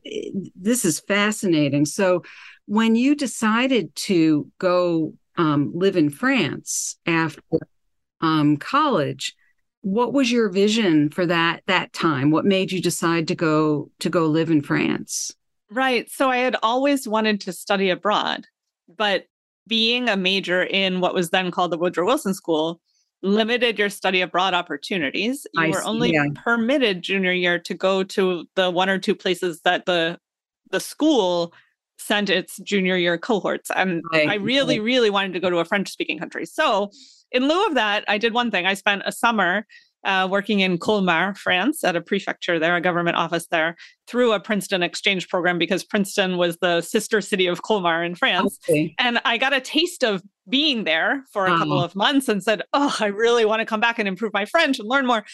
this 0.55 0.85
is 0.85 0.99
fascinating 1.01 1.85
so 1.85 2.23
when 2.65 2.95
you 2.95 3.13
decided 3.13 3.93
to 3.95 4.49
go 4.57 5.13
um, 5.37 5.71
live 5.73 5.97
in 5.97 6.09
France 6.09 6.97
after 7.05 7.41
um, 8.21 8.57
college. 8.57 9.35
What 9.81 10.13
was 10.13 10.31
your 10.31 10.49
vision 10.49 11.09
for 11.09 11.25
that 11.27 11.61
that 11.67 11.93
time? 11.93 12.31
What 12.31 12.45
made 12.45 12.71
you 12.71 12.81
decide 12.81 13.27
to 13.27 13.35
go 13.35 13.91
to 13.99 14.09
go 14.09 14.25
live 14.25 14.49
in 14.49 14.61
France? 14.61 15.31
Right. 15.71 16.09
So 16.09 16.29
I 16.29 16.37
had 16.37 16.55
always 16.63 17.07
wanted 17.07 17.41
to 17.41 17.53
study 17.53 17.89
abroad, 17.89 18.45
but 18.87 19.25
being 19.67 20.09
a 20.09 20.17
major 20.17 20.63
in 20.63 21.01
what 21.01 21.13
was 21.13 21.29
then 21.29 21.51
called 21.51 21.71
the 21.71 21.77
Woodrow 21.77 22.05
Wilson 22.05 22.33
School 22.33 22.81
limited 23.21 23.79
your 23.79 23.89
study 23.89 24.21
abroad 24.21 24.53
opportunities. 24.53 25.47
You 25.53 25.63
I 25.63 25.67
were 25.69 25.81
see, 25.81 25.87
only 25.87 26.13
yeah. 26.13 26.25
permitted 26.35 27.01
junior 27.01 27.31
year 27.31 27.59
to 27.59 27.73
go 27.73 28.03
to 28.03 28.45
the 28.55 28.69
one 28.69 28.89
or 28.89 28.99
two 28.99 29.15
places 29.15 29.61
that 29.61 29.85
the 29.85 30.19
the 30.71 30.79
school 30.79 31.53
sent 31.97 32.29
its 32.29 32.57
junior 32.59 32.97
year 32.97 33.17
cohorts. 33.17 33.71
And 33.75 34.03
right. 34.11 34.29
I 34.29 34.35
really, 34.35 34.79
really 34.79 35.09
wanted 35.09 35.33
to 35.33 35.39
go 35.39 35.49
to 35.49 35.59
a 35.59 35.65
French 35.65 35.89
speaking 35.89 36.19
country. 36.19 36.45
So, 36.45 36.91
in 37.31 37.47
lieu 37.47 37.65
of 37.65 37.73
that, 37.73 38.05
I 38.07 38.17
did 38.17 38.33
one 38.33 38.51
thing. 38.51 38.65
I 38.65 38.75
spent 38.75 39.01
a 39.05 39.11
summer 39.11 39.65
uh, 40.05 40.27
working 40.29 40.59
in 40.59 40.77
Colmar, 40.77 41.35
France, 41.35 41.83
at 41.83 41.95
a 41.95 42.01
prefecture 42.01 42.59
there, 42.59 42.75
a 42.75 42.81
government 42.81 43.17
office 43.17 43.47
there, 43.47 43.75
through 44.07 44.33
a 44.33 44.39
Princeton 44.39 44.83
exchange 44.83 45.27
program 45.27 45.57
because 45.57 45.83
Princeton 45.83 46.37
was 46.37 46.57
the 46.57 46.81
sister 46.81 47.21
city 47.21 47.47
of 47.47 47.63
Colmar 47.63 48.05
in 48.05 48.13
France. 48.13 48.59
Okay. 48.69 48.93
And 48.99 49.19
I 49.25 49.37
got 49.37 49.53
a 49.53 49.59
taste 49.59 50.03
of 50.03 50.21
being 50.47 50.83
there 50.83 51.23
for 51.33 51.47
a 51.47 51.49
uh-huh. 51.49 51.57
couple 51.57 51.83
of 51.83 51.95
months 51.95 52.29
and 52.29 52.43
said, 52.43 52.61
Oh, 52.71 52.95
I 52.99 53.07
really 53.07 53.45
want 53.45 53.61
to 53.61 53.65
come 53.65 53.79
back 53.79 53.97
and 53.97 54.07
improve 54.07 54.31
my 54.31 54.45
French 54.45 54.77
and 54.79 54.87
learn 54.87 55.07
more. 55.07 55.25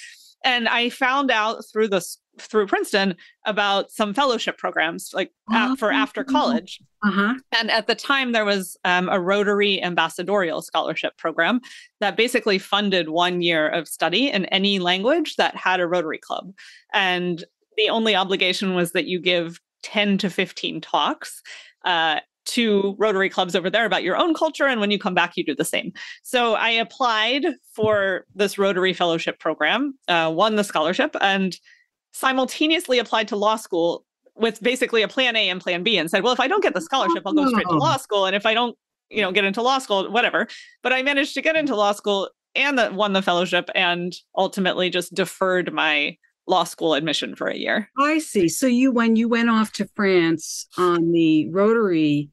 And 0.44 0.68
I 0.68 0.89
found 0.89 1.30
out 1.30 1.63
through 1.72 1.89
the 1.89 2.03
through 2.40 2.68
Princeton 2.68 3.16
about 3.46 3.92
some 3.92 4.14
fellowship 4.14 4.58
programs 4.58 5.12
like 5.14 5.32
oh, 5.52 5.76
for 5.76 5.92
after 5.92 6.24
college. 6.24 6.80
Uh-huh. 7.04 7.36
And 7.58 7.70
at 7.70 7.88
the 7.88 7.96
time, 7.96 8.32
there 8.32 8.46
was 8.46 8.78
um, 8.86 9.10
a 9.10 9.20
Rotary 9.20 9.82
Ambassadorial 9.82 10.62
Scholarship 10.62 11.18
Program 11.18 11.62
that 12.00 12.16
basically 12.16 12.58
funded 12.58 13.10
one 13.10 13.42
year 13.42 13.68
of 13.68 13.88
study 13.88 14.30
in 14.30 14.46
any 14.46 14.80
language 14.80 15.36
that 15.36 15.56
had 15.56 15.80
a 15.80 15.88
Rotary 15.88 16.20
Club. 16.20 16.54
And 16.94 17.44
the 17.78 17.90
only 17.90 18.16
obligation 18.16 18.76
was 18.76 18.92
that 18.92 19.06
you 19.06 19.20
give 19.20 19.60
10 19.84 20.18
to 20.20 20.30
15 20.30 20.82
talks. 20.82 21.42
Uh, 21.84 22.20
to 22.44 22.96
Rotary 22.98 23.30
clubs 23.30 23.56
over 23.56 23.70
there 23.70 23.86
about 23.86 24.04
your 24.04 24.18
own 24.18 24.34
culture. 24.34 24.66
And 24.66 24.82
when 24.82 24.92
you 24.92 25.00
come 25.00 25.14
back, 25.14 25.38
you 25.38 25.44
do 25.44 25.56
the 25.56 25.64
same. 25.64 25.94
So 26.24 26.56
I 26.56 26.70
applied 26.70 27.46
for 27.74 28.26
this 28.34 28.58
Rotary 28.58 28.94
Fellowship 28.94 29.40
program, 29.40 29.98
uh, 30.08 30.32
won 30.34 30.56
the 30.56 30.64
scholarship, 30.64 31.16
and 31.22 31.56
simultaneously 32.12 33.00
applied 33.00 33.27
to 33.30 33.36
law 33.36 33.56
school 33.56 34.06
with 34.36 34.62
basically 34.62 35.01
a 35.01 35.08
plan 35.08 35.36
A 35.36 35.50
and 35.50 35.62
plan 35.62 35.84
B 35.84 35.98
and 35.98 36.10
said, 36.10 36.24
well, 36.24 36.34
if 36.34 36.39
I 36.39 36.48
don't 36.48 36.63
get 36.63 36.74
the 36.74 36.82
scholarship, 36.82 37.24
I'll 37.25 37.34
go 37.34 37.48
straight 37.48 37.68
to 37.68 37.77
law 37.77 37.98
school. 37.98 38.25
And 38.25 38.36
if 38.36 38.46
I 38.46 38.53
don't, 38.53 38.77
you 39.10 39.22
know, 39.22 39.32
get 39.32 39.44
into 39.44 39.62
law 39.62 39.77
school, 39.77 40.10
whatever. 40.12 40.48
But 40.84 40.94
I 40.94 41.03
managed 41.03 41.34
to 41.36 41.41
get 41.41 41.56
into 41.56 41.75
law 41.75 41.91
school 41.91 42.30
and 42.56 42.77
the, 42.77 42.91
won 42.91 43.13
the 43.13 43.22
fellowship 43.22 43.70
and 43.75 44.13
ultimately 44.36 44.89
just 44.89 45.13
deferred 45.13 45.74
my 45.74 46.18
law 46.48 46.63
school 46.63 46.94
admission 46.94 47.36
for 47.36 47.48
a 47.48 47.56
year. 47.56 47.89
I 48.00 48.20
see. 48.20 48.48
So 48.48 48.68
you, 48.68 48.91
when 48.91 49.15
you 49.15 49.27
went 49.27 49.50
off 49.50 49.72
to 49.74 49.88
France 49.96 50.68
on 50.77 51.12
the 51.12 51.50
Rotary 51.50 52.30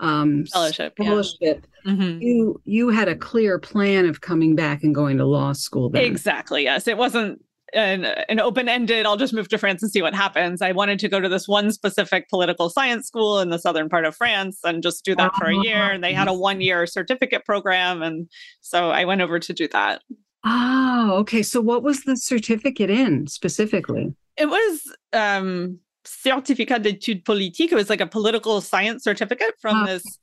um, 0.00 0.46
fellowship, 0.46 0.94
fellowship 0.96 1.66
yeah. 1.84 1.92
mm-hmm. 1.92 2.20
you 2.20 2.60
you 2.64 2.90
had 2.90 3.08
a 3.08 3.16
clear 3.16 3.58
plan 3.58 4.06
of 4.06 4.20
coming 4.20 4.54
back 4.54 4.84
and 4.84 4.94
going 4.94 5.16
to 5.18 5.24
law 5.24 5.52
school. 5.52 5.90
Then. 5.90 6.04
Exactly. 6.04 6.64
Yes, 6.64 6.86
it 6.86 6.96
wasn't 6.96 7.42
an, 7.74 8.04
an 8.04 8.40
open-ended 8.40 9.04
i'll 9.06 9.16
just 9.16 9.32
move 9.32 9.48
to 9.48 9.58
france 9.58 9.82
and 9.82 9.90
see 9.90 10.02
what 10.02 10.14
happens. 10.14 10.62
I 10.62 10.72
wanted 10.72 10.98
to 11.00 11.08
go 11.08 11.20
to 11.20 11.28
this 11.28 11.46
one 11.46 11.70
specific 11.72 12.28
political 12.28 12.70
science 12.70 13.06
school 13.06 13.40
in 13.40 13.50
the 13.50 13.58
southern 13.58 13.88
part 13.88 14.04
of 14.04 14.16
france 14.16 14.60
and 14.64 14.82
just 14.82 15.04
do 15.04 15.14
that 15.16 15.34
for 15.36 15.46
a 15.46 15.56
year. 15.56 15.90
And 15.90 16.02
they 16.02 16.12
had 16.12 16.28
a 16.28 16.32
one-year 16.32 16.86
certificate 16.86 17.44
program 17.44 18.02
and 18.02 18.28
so 18.60 18.90
i 18.90 19.04
went 19.04 19.20
over 19.20 19.38
to 19.38 19.52
do 19.52 19.68
that. 19.68 20.02
Oh 20.44 21.16
okay. 21.18 21.42
So 21.42 21.60
what 21.60 21.82
was 21.82 22.04
the 22.04 22.16
certificate 22.16 22.90
in 22.90 23.26
specifically? 23.26 24.14
It 24.36 24.46
was 24.46 24.94
um 25.12 25.78
certificat 26.04 26.82
d'études 26.82 27.24
politiques. 27.24 27.72
It 27.72 27.74
was 27.74 27.90
like 27.90 28.00
a 28.00 28.06
political 28.06 28.60
science 28.60 29.04
certificate 29.04 29.54
from 29.60 29.82
oh. 29.82 29.86
this 29.86 30.18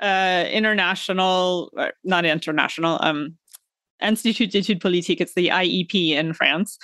uh 0.00 0.44
international 0.50 1.72
uh, 1.78 1.90
not 2.04 2.24
international 2.24 2.98
um 3.00 3.36
Institut 4.02 4.50
d'études 4.50 4.80
politiques. 4.80 5.20
It's 5.20 5.34
the 5.34 5.48
IEP 5.48 6.10
in 6.10 6.32
France. 6.32 6.78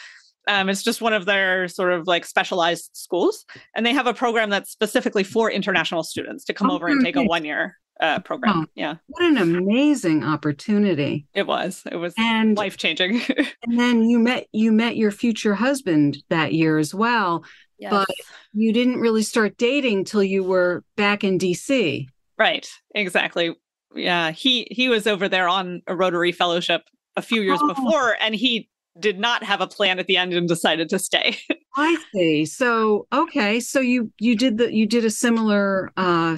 Um, 0.49 0.69
it's 0.69 0.83
just 0.83 1.01
one 1.01 1.13
of 1.13 1.27
their 1.27 1.69
sort 1.69 1.93
of 1.93 2.07
like 2.07 2.25
specialized 2.25 2.91
schools, 2.95 3.45
and 3.77 3.85
they 3.85 3.93
have 3.93 4.07
a 4.07 4.15
program 4.15 4.51
that's 4.51 4.71
specifically 4.71 5.23
for 5.23 5.51
international 5.51 6.03
students 6.03 6.45
to 6.47 6.55
come 6.55 6.71
oh, 6.71 6.75
over 6.75 6.89
and 6.89 7.05
take 7.05 7.17
a 7.17 7.23
one 7.23 7.45
year 7.45 7.77
uh, 8.01 8.19
program. 8.21 8.61
Oh, 8.61 8.67
yeah, 8.75 8.97
what 9.09 9.25
an 9.25 9.37
amazing 9.37 10.25
opportunity! 10.25 11.27
It 11.35 11.47
was. 11.47 11.83
It 11.93 11.97
was 11.97 12.15
and 12.19 12.57
life 12.57 12.79
changing. 12.79 13.21
and 13.63 13.79
then 13.79 14.03
you 14.03 14.19
met 14.19 14.47
you 14.53 14.73
met 14.73 14.97
your 14.97 15.11
future 15.11 15.55
husband 15.55 16.17
that 16.31 16.55
year 16.55 16.79
as 16.79 16.95
well, 16.95 17.45
yes. 17.79 17.91
but 17.91 18.09
you 18.53 18.73
didn't 18.73 18.99
really 18.99 19.23
start 19.23 19.57
dating 19.59 20.05
till 20.05 20.23
you 20.23 20.43
were 20.43 20.83
back 20.97 21.23
in 21.23 21.39
DC. 21.39 22.07
Right. 22.39 22.69
Exactly 22.95 23.55
Yeah, 23.95 24.31
he 24.31 24.67
he 24.71 24.89
was 24.89 25.07
over 25.07 25.29
there 25.29 25.49
on 25.49 25.83
a 25.87 25.95
Rotary 25.95 26.33
fellowship 26.33 26.83
a 27.21 27.23
few 27.23 27.43
years 27.43 27.61
oh. 27.63 27.69
before, 27.69 28.17
and 28.21 28.35
he 28.35 28.69
did 28.99 29.21
not 29.21 29.45
have 29.45 29.61
a 29.61 29.67
plan 29.67 29.99
at 29.99 30.07
the 30.07 30.17
end 30.17 30.33
and 30.33 30.49
decided 30.49 30.89
to 30.89 30.99
stay. 30.99 31.37
I 31.77 31.97
see. 32.13 32.47
So 32.47 33.07
okay, 33.13 33.61
so 33.61 33.81
you 33.81 34.11
you 34.19 34.35
did 34.35 34.59
the 34.59 34.75
you 34.75 34.87
did 34.87 35.05
a 35.05 35.11
similar 35.11 35.93
uh 35.97 36.37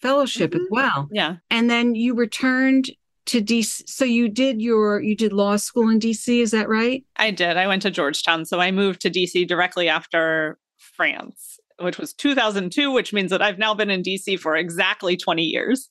fellowship 0.00 0.50
mm-hmm. 0.50 0.62
as 0.62 0.68
well. 0.70 1.08
Yeah. 1.10 1.36
And 1.50 1.70
then 1.70 1.94
you 1.94 2.14
returned 2.14 2.90
to 3.26 3.42
DC. 3.42 3.88
So 3.88 4.04
you 4.04 4.28
did 4.28 4.60
your 4.60 5.00
you 5.00 5.16
did 5.16 5.32
law 5.32 5.56
school 5.56 5.88
in 5.88 5.98
DC, 5.98 6.40
is 6.40 6.50
that 6.50 6.68
right? 6.68 7.04
I 7.16 7.30
did. 7.30 7.56
I 7.56 7.66
went 7.66 7.82
to 7.82 7.90
Georgetown. 7.90 8.44
So 8.44 8.60
I 8.60 8.70
moved 8.70 9.00
to 9.02 9.10
DC 9.10 9.46
directly 9.46 9.88
after 9.88 10.58
France, 10.76 11.58
which 11.78 11.98
was 11.98 12.12
2002, 12.12 12.90
which 12.90 13.12
means 13.12 13.30
that 13.30 13.42
I've 13.42 13.58
now 13.58 13.74
been 13.74 13.90
in 13.90 14.02
DC 14.02 14.38
for 14.38 14.56
exactly 14.56 15.16
20 15.16 15.42
years. 15.42 15.90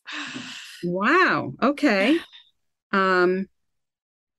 Wow. 0.84 1.54
Okay. 1.62 2.20
Um 2.92 3.48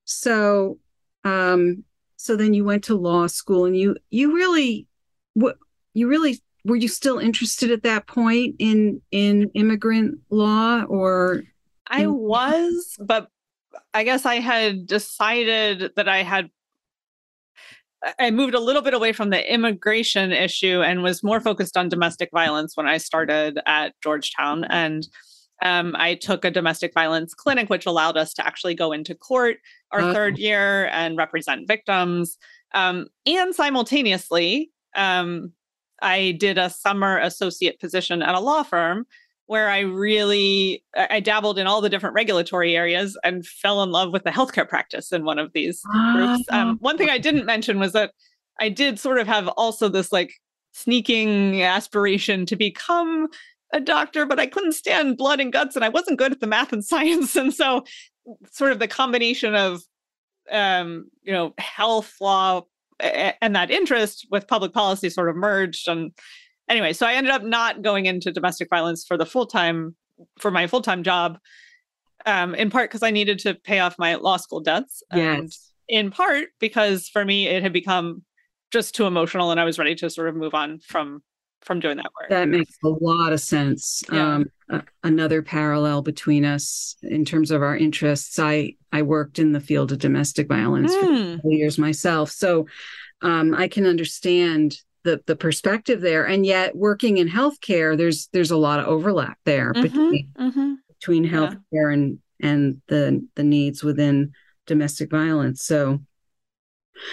so 0.09 0.77
um 1.23 1.83
so 2.17 2.35
then 2.35 2.53
you 2.53 2.63
went 2.63 2.83
to 2.83 2.95
law 2.95 3.27
school 3.27 3.65
and 3.65 3.77
you 3.77 3.95
you 4.09 4.35
really 4.35 4.87
what 5.35 5.57
you 5.93 6.07
really 6.07 6.41
were 6.65 6.75
you 6.75 6.87
still 6.87 7.19
interested 7.19 7.71
at 7.71 7.83
that 7.83 8.07
point 8.07 8.55
in 8.59 9.01
in 9.11 9.49
immigrant 9.53 10.19
law 10.29 10.83
or 10.83 11.43
I 11.87 12.07
was 12.07 12.97
but 12.99 13.29
I 13.93 14.03
guess 14.03 14.25
I 14.25 14.35
had 14.35 14.87
decided 14.87 15.91
that 15.95 16.07
I 16.07 16.23
had 16.23 16.49
I 18.17 18.31
moved 18.31 18.53
a 18.53 18.59
little 18.59 18.81
bit 18.81 18.93
away 18.93 19.11
from 19.11 19.29
the 19.29 19.53
immigration 19.53 20.31
issue 20.31 20.81
and 20.81 21.03
was 21.03 21.23
more 21.23 21.41
focused 21.41 21.75
on 21.75 21.89
domestic 21.89 22.29
violence 22.31 22.77
when 22.77 22.87
I 22.87 22.97
started 22.97 23.59
at 23.65 23.93
Georgetown. 24.01 24.63
And 24.63 25.05
um, 25.61 25.95
I 25.97 26.15
took 26.15 26.45
a 26.45 26.51
domestic 26.51 26.93
violence 26.93 27.33
clinic, 27.33 27.69
which 27.69 27.85
allowed 27.85 28.17
us 28.17 28.33
to 28.35 28.45
actually 28.45 28.75
go 28.75 28.91
into 28.91 29.15
court 29.15 29.57
our 29.91 30.01
uh, 30.01 30.13
third 30.13 30.37
year 30.37 30.87
and 30.87 31.17
represent 31.17 31.67
victims. 31.67 32.37
Um, 32.73 33.07
and 33.25 33.53
simultaneously, 33.53 34.71
um, 34.95 35.51
I 36.01 36.37
did 36.39 36.57
a 36.57 36.69
summer 36.69 37.17
associate 37.19 37.79
position 37.79 38.21
at 38.21 38.35
a 38.35 38.39
law 38.39 38.63
firm 38.63 39.05
where 39.47 39.69
I 39.69 39.79
really 39.79 40.83
I 40.95 41.19
dabbled 41.19 41.57
in 41.57 41.65
all 41.65 41.81
the 41.81 41.89
different 41.89 42.13
regulatory 42.13 42.77
areas 42.77 43.17
and 43.23 43.45
fell 43.45 43.81
in 43.81 43.89
love 43.89 44.13
with 44.13 44.23
the 44.23 44.29
healthcare 44.29 44.69
practice 44.69 45.11
in 45.11 45.25
one 45.25 45.39
of 45.39 45.51
these 45.53 45.81
groups. 46.13 46.43
Um, 46.51 46.77
one 46.81 46.99
thing 46.99 47.09
I 47.09 47.17
didn't 47.17 47.47
mention 47.47 47.79
was 47.79 47.93
that 47.93 48.11
I 48.59 48.69
did 48.69 48.99
sort 48.99 49.17
of 49.17 49.25
have 49.25 49.47
also 49.49 49.89
this 49.89 50.11
like 50.11 50.33
sneaking 50.73 51.63
aspiration 51.63 52.45
to 52.45 52.55
become 52.55 53.27
a 53.73 53.79
doctor, 53.79 54.25
but 54.25 54.39
I 54.39 54.47
couldn't 54.47 54.73
stand 54.73 55.17
blood 55.17 55.39
and 55.39 55.53
guts 55.53 55.75
and 55.75 55.85
I 55.85 55.89
wasn't 55.89 56.17
good 56.17 56.31
at 56.31 56.39
the 56.39 56.47
math 56.47 56.73
and 56.73 56.83
science. 56.93 57.35
And 57.35 57.53
so 57.53 57.83
sort 58.51 58.71
of 58.71 58.79
the 58.79 58.87
combination 58.87 59.55
of 59.55 59.81
um, 60.51 61.09
you 61.23 61.31
know, 61.31 61.53
health 61.57 62.15
law 62.19 62.63
and 62.99 63.55
that 63.55 63.71
interest 63.71 64.27
with 64.29 64.47
public 64.47 64.73
policy 64.73 65.09
sort 65.09 65.29
of 65.29 65.35
merged. 65.35 65.87
And 65.87 66.11
anyway, 66.67 66.93
so 66.93 67.05
I 67.05 67.13
ended 67.13 67.31
up 67.31 67.43
not 67.43 67.81
going 67.81 68.05
into 68.07 68.31
domestic 68.31 68.69
violence 68.69 69.05
for 69.05 69.17
the 69.17 69.25
full 69.25 69.45
time 69.45 69.95
for 70.37 70.51
my 70.51 70.67
full 70.67 70.81
time 70.81 71.03
job, 71.03 71.37
um, 72.25 72.53
in 72.55 72.69
part 72.69 72.89
because 72.89 73.03
I 73.03 73.11
needed 73.11 73.39
to 73.39 73.55
pay 73.55 73.79
off 73.79 73.97
my 73.97 74.15
law 74.15 74.37
school 74.37 74.59
debts. 74.59 75.01
Yes. 75.13 75.39
And 75.39 75.53
in 75.87 76.11
part 76.11 76.49
because 76.59 77.07
for 77.09 77.25
me 77.25 77.47
it 77.47 77.63
had 77.63 77.73
become 77.73 78.23
just 78.71 78.93
too 78.93 79.05
emotional 79.05 79.49
and 79.49 79.59
I 79.59 79.63
was 79.63 79.79
ready 79.79 79.95
to 79.95 80.09
sort 80.09 80.29
of 80.29 80.35
move 80.35 80.53
on 80.53 80.79
from 80.79 81.23
from 81.61 81.79
doing 81.79 81.97
that 81.97 82.11
work. 82.19 82.29
That 82.29 82.47
makes 82.47 82.75
a 82.83 82.89
lot 82.89 83.33
of 83.33 83.39
sense. 83.39 84.03
Yeah. 84.11 84.35
Um, 84.35 84.45
another 85.03 85.41
parallel 85.41 86.01
between 86.01 86.45
us 86.45 86.95
in 87.01 87.25
terms 87.25 87.51
of 87.51 87.61
our 87.61 87.75
interests. 87.75 88.39
I 88.39 88.75
I 88.91 89.01
worked 89.01 89.39
in 89.39 89.51
the 89.51 89.59
field 89.59 89.91
of 89.91 89.99
domestic 89.99 90.47
violence 90.47 90.93
mm. 90.93 91.41
for 91.41 91.51
years 91.51 91.77
myself, 91.77 92.31
so 92.31 92.67
um, 93.21 93.53
I 93.53 93.67
can 93.67 93.85
understand 93.85 94.77
the 95.03 95.21
the 95.25 95.35
perspective 95.35 96.01
there. 96.01 96.25
And 96.25 96.45
yet, 96.45 96.75
working 96.75 97.17
in 97.17 97.27
healthcare, 97.27 97.97
there's 97.97 98.29
there's 98.33 98.51
a 98.51 98.57
lot 98.57 98.79
of 98.79 98.87
overlap 98.87 99.37
there 99.45 99.73
mm-hmm, 99.73 99.81
between 99.81 100.31
mm-hmm. 100.37 100.73
between 100.87 101.27
healthcare 101.27 101.57
yeah. 101.71 101.93
and 101.93 102.19
and 102.41 102.81
the 102.87 103.27
the 103.35 103.43
needs 103.43 103.83
within 103.83 104.33
domestic 104.65 105.09
violence. 105.09 105.63
So 105.65 105.99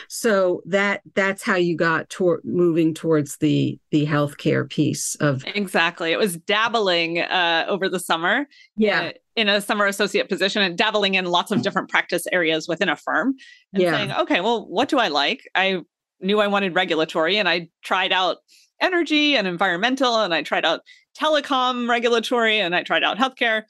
so 0.08 0.62
that 0.66 1.02
that's 1.14 1.42
how 1.42 1.56
you 1.56 1.76
got 1.76 2.08
toward 2.10 2.44
moving 2.44 2.94
towards 2.94 3.36
the 3.38 3.78
the 3.90 4.06
healthcare 4.06 4.68
piece 4.68 5.14
of 5.16 5.44
exactly. 5.54 6.12
It 6.12 6.18
was 6.18 6.36
dabbling 6.36 7.20
uh, 7.20 7.66
over 7.68 7.88
the 7.88 8.00
summer 8.00 8.46
yeah. 8.76 9.00
uh, 9.00 9.12
in 9.34 9.48
a 9.48 9.60
summer 9.60 9.86
associate 9.86 10.28
position 10.28 10.62
and 10.62 10.76
dabbling 10.76 11.14
in 11.14 11.26
lots 11.26 11.50
of 11.50 11.62
different 11.62 11.88
practice 11.88 12.26
areas 12.32 12.68
within 12.68 12.88
a 12.88 12.96
firm 12.96 13.34
and 13.72 13.82
yeah. 13.82 13.92
saying 13.92 14.12
okay 14.12 14.40
well 14.40 14.66
what 14.66 14.88
do 14.88 14.98
i 14.98 15.08
like? 15.08 15.42
I 15.54 15.82
knew 16.20 16.40
i 16.40 16.46
wanted 16.46 16.74
regulatory 16.74 17.36
and 17.36 17.48
i 17.48 17.68
tried 17.82 18.12
out 18.12 18.38
energy 18.80 19.36
and 19.36 19.46
environmental 19.46 20.20
and 20.20 20.34
i 20.34 20.42
tried 20.42 20.64
out 20.64 20.80
telecom 21.18 21.88
regulatory 21.88 22.58
and 22.58 22.74
i 22.74 22.82
tried 22.82 23.04
out 23.04 23.18
healthcare. 23.18 23.62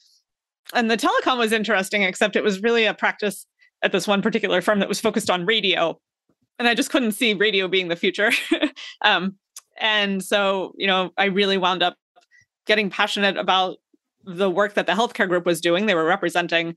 And 0.75 0.91
the 0.91 0.97
telecom 0.97 1.39
was 1.39 1.53
interesting 1.53 2.03
except 2.03 2.35
it 2.35 2.43
was 2.43 2.61
really 2.61 2.87
a 2.87 2.95
practice 2.95 3.47
at 3.87 3.93
this 3.93 4.07
one 4.07 4.21
particular 4.21 4.61
firm 4.61 4.81
that 4.81 4.89
was 4.89 5.01
focused 5.01 5.31
on 5.31 5.47
radio 5.47 5.99
and 6.59 6.69
I 6.69 6.75
just 6.75 6.91
couldn't 6.91 7.13
see 7.13 7.35
radio 7.35 7.69
being 7.69 7.89
the 7.89 7.97
future. 7.97 8.31
um, 9.03 9.37
and 9.79 10.25
so, 10.25 10.73
you 10.77 10.87
know, 10.87 11.11
I 11.17 11.27
really 11.27 11.59
wound 11.59 11.83
up 11.83 11.97
getting 12.67 12.91
passionate 12.91 13.37
about 13.37 13.77
the 14.25 14.51
work 14.51 14.75
that 14.75 14.87
the 14.87 14.93
healthcare 14.93 15.29
group 15.29 15.47
was 15.47 15.61
doing. 15.61 15.87
They 15.87 15.95
were 15.95 16.05
representing 16.05 16.75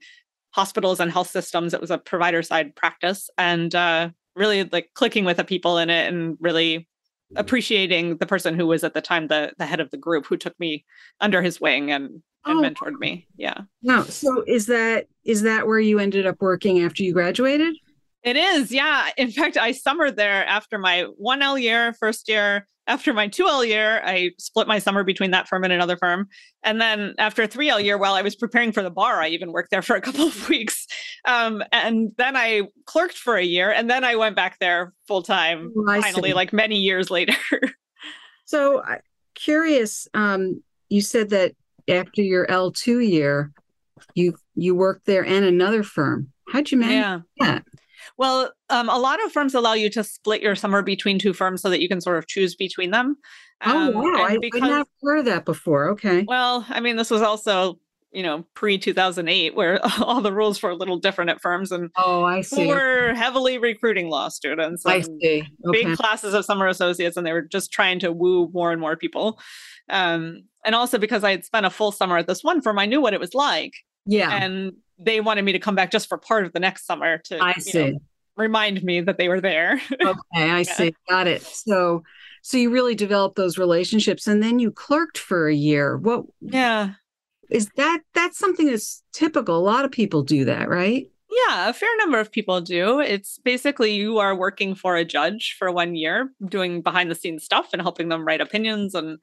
hospitals 0.52 1.00
and 1.00 1.12
health 1.12 1.30
systems. 1.30 1.74
It 1.74 1.82
was 1.82 1.92
a 1.92 1.98
provider 1.98 2.44
side 2.44 2.76
practice, 2.76 3.30
and 3.38 3.74
uh, 3.74 4.10
really 4.36 4.66
like 4.66 4.92
clicking 4.94 5.26
with 5.26 5.38
the 5.38 5.44
people 5.44 5.78
in 5.78 5.90
it, 5.90 6.08
and 6.08 6.38
really 6.40 6.88
appreciating 7.36 8.18
the 8.18 8.26
person 8.26 8.56
who 8.56 8.68
was 8.68 8.84
at 8.84 8.94
the 8.94 9.02
time 9.02 9.28
the 9.28 9.54
the 9.58 9.66
head 9.66 9.80
of 9.80 9.90
the 9.92 9.98
group, 9.98 10.26
who 10.26 10.38
took 10.38 10.60
me 10.60 10.86
under 11.22 11.42
his 11.42 11.62
wing 11.62 11.92
and 11.92 12.22
and 12.46 12.66
oh. 12.66 12.70
mentored 12.70 13.00
me. 13.00 13.28
Yeah. 13.38 13.62
No. 13.82 14.04
So 14.04 14.44
is 14.48 14.66
that 14.68 15.08
is 15.24 15.42
that 15.44 15.68
where 15.68 15.80
you 15.80 16.00
ended 16.00 16.26
up 16.26 16.38
working 16.40 16.84
after 16.84 17.04
you 17.04 17.14
graduated? 17.14 17.76
It 18.24 18.36
is, 18.36 18.72
yeah. 18.72 19.10
In 19.18 19.32
fact, 19.32 19.58
I 19.58 19.72
summered 19.72 20.18
there 20.18 20.46
after 20.46 20.78
my 20.78 21.06
1L 21.24 21.62
year, 21.62 21.94
first 21.94 22.28
year. 22.28 22.68
After 22.88 23.14
my 23.14 23.28
2L 23.30 23.68
year, 23.68 24.02
I 24.04 24.32
split 24.40 24.68
my 24.68 24.80
summer 24.80 25.04
between 25.04 25.30
that 25.32 25.48
firm 25.48 25.64
and 25.64 25.72
another 25.72 25.96
firm. 25.96 26.28
And 26.64 26.82
then 26.82 27.14
after 27.20 27.48
3L 27.48 27.84
year, 27.84 28.00
while 28.00 28.16
I 28.16 28.24
was 28.24 28.36
preparing 28.36 28.72
for 28.72 28.82
the 28.82 28.90
bar, 28.90 29.22
I 29.22 29.28
even 29.28 29.52
worked 29.52 29.70
there 29.70 29.84
for 29.84 29.96
a 29.96 30.02
couple 30.08 30.26
of 30.26 30.50
weeks. 30.50 30.88
Um, 31.26 31.64
and 31.72 32.12
then 32.18 32.36
I 32.36 32.64
clerked 32.86 33.18
for 33.18 33.38
a 33.38 33.44
year. 33.44 33.72
And 33.72 33.90
then 33.90 34.04
I 34.04 34.16
went 34.16 34.36
back 34.36 34.58
there 34.60 34.94
full 35.08 35.22
time, 35.22 35.72
oh, 35.78 36.02
finally, 36.02 36.32
see. 36.32 36.34
like 36.34 36.52
many 36.52 36.80
years 36.80 37.12
later. 37.12 37.38
so, 38.46 38.84
curious, 39.36 40.08
um, 40.14 40.64
you 40.90 41.02
said 41.02 41.30
that 41.30 41.54
after 41.90 42.22
your 42.22 42.46
L2 42.48 43.08
year, 43.10 43.52
you 44.16 44.36
you 44.56 44.76
worked 44.76 45.06
there 45.06 45.26
and 45.26 45.46
another 45.46 45.84
firm. 45.84 46.32
How'd 46.52 46.72
you 46.72 46.78
manage 46.78 47.24
yeah. 47.36 47.46
that? 47.46 47.66
Well, 48.18 48.52
um, 48.70 48.90
a 48.90 48.98
lot 48.98 49.24
of 49.24 49.32
firms 49.32 49.54
allow 49.54 49.74
you 49.74 49.90
to 49.92 50.04
split 50.04 50.42
your 50.42 50.56
summer 50.56 50.82
between 50.82 51.20
two 51.20 51.34
firms 51.34 51.62
so 51.62 51.70
that 51.70 51.82
you 51.82 51.88
can 51.88 52.02
sort 52.02 52.18
of 52.18 52.28
choose 52.28 52.56
between 52.56 52.92
them. 52.92 53.18
Oh, 53.66 53.78
um, 53.78 53.96
oh, 53.96 54.00
wow. 54.02 54.24
I, 54.24 54.38
because, 54.40 54.62
I 54.62 54.68
have 54.68 54.88
heard 55.02 55.26
that 55.26 55.46
before. 55.46 55.90
Okay. 55.92 56.26
Well, 56.28 56.66
I 56.70 56.80
mean, 56.80 56.96
this 56.96 57.10
was 57.10 57.22
also, 57.22 57.80
you 58.12 58.24
know, 58.24 58.46
pre 58.56 58.78
2008, 58.78 59.56
where 59.56 59.80
all 60.02 60.22
the 60.22 60.34
rules 60.34 60.62
were 60.62 60.72
a 60.72 60.76
little 60.76 60.98
different 60.98 61.30
at 61.30 61.42
firms. 61.42 61.72
And 61.72 61.92
oh, 61.98 62.24
I 62.24 62.42
see. 62.42 62.68
We're 62.68 63.14
heavily 63.16 63.58
recruiting 63.58 64.10
law 64.10 64.30
students. 64.30 64.86
I 64.86 65.02
see. 65.02 65.48
Okay. 65.66 65.84
Big 65.84 65.96
classes 65.96 66.34
of 66.34 66.46
summer 66.46 66.68
associates, 66.68 67.18
and 67.18 67.26
they 67.26 67.34
were 67.34 67.42
just 67.42 67.72
trying 67.72 68.00
to 68.00 68.12
woo 68.12 68.50
more 68.54 68.72
and 68.72 68.82
more 68.82 68.96
people. 68.96 69.40
Um, 69.90 70.44
and 70.66 70.76
also 70.76 70.98
because 70.98 71.24
I 71.24 71.32
had 71.32 71.46
spent 71.46 71.66
a 71.66 71.70
full 71.70 71.92
summer 71.92 72.18
at 72.18 72.28
this 72.28 72.44
one 72.44 72.62
firm, 72.62 72.80
I 72.80 72.86
knew 72.86 73.02
what 73.02 73.14
it 73.14 73.20
was 73.20 73.34
like. 73.34 73.74
Yeah. 74.06 74.32
And 74.32 74.74
they 74.98 75.22
wanted 75.22 75.46
me 75.46 75.54
to 75.54 75.60
come 75.60 75.76
back 75.76 75.92
just 75.92 76.10
for 76.10 76.18
part 76.18 76.46
of 76.46 76.54
the 76.54 76.60
next 76.60 76.86
summer 76.86 77.20
to 77.26 77.42
I 77.42 77.54
see. 77.54 77.92
Know, 77.92 78.00
remind 78.36 78.84
me 78.84 79.02
that 79.02 79.18
they 79.18 79.30
were 79.30 79.42
there. 79.42 79.82
okay, 80.02 80.18
I 80.34 80.60
yeah. 80.60 80.64
see. 80.64 80.96
Got 81.10 81.28
it. 81.28 81.44
So 81.44 82.04
so 82.42 82.58
you 82.58 82.70
really 82.70 82.96
developed 82.96 83.36
those 83.36 83.58
relationships 83.58 84.28
and 84.28 84.42
then 84.42 84.60
you 84.60 84.72
clerked 84.72 85.18
for 85.18 85.48
a 85.48 85.56
year. 85.56 85.98
What 85.98 86.26
Yeah. 86.42 86.94
Is 87.50 87.70
that 87.78 88.02
that's 88.14 88.38
something 88.38 88.68
that's 88.68 89.04
typical. 89.12 89.58
A 89.58 89.60
lot 89.60 89.86
of 89.86 89.92
people 89.92 90.22
do 90.22 90.46
that, 90.46 90.70
right? 90.70 91.10
Yeah, 91.48 91.70
a 91.70 91.74
fair 91.74 91.90
number 91.98 92.20
of 92.20 92.32
people 92.32 92.60
do. 92.62 93.00
It's 93.00 93.40
basically 93.40 93.94
you 93.94 94.18
are 94.18 94.36
working 94.36 94.76
for 94.76 94.96
a 94.96 95.06
judge 95.06 95.56
for 95.58 95.72
one 95.72 95.96
year, 95.96 96.32
doing 96.48 96.82
behind 96.82 97.10
the 97.10 97.16
scenes 97.16 97.44
stuff 97.44 97.70
and 97.72 97.82
helping 97.82 98.10
them 98.10 98.26
write 98.26 98.42
opinions 98.42 98.96
and 98.96 99.20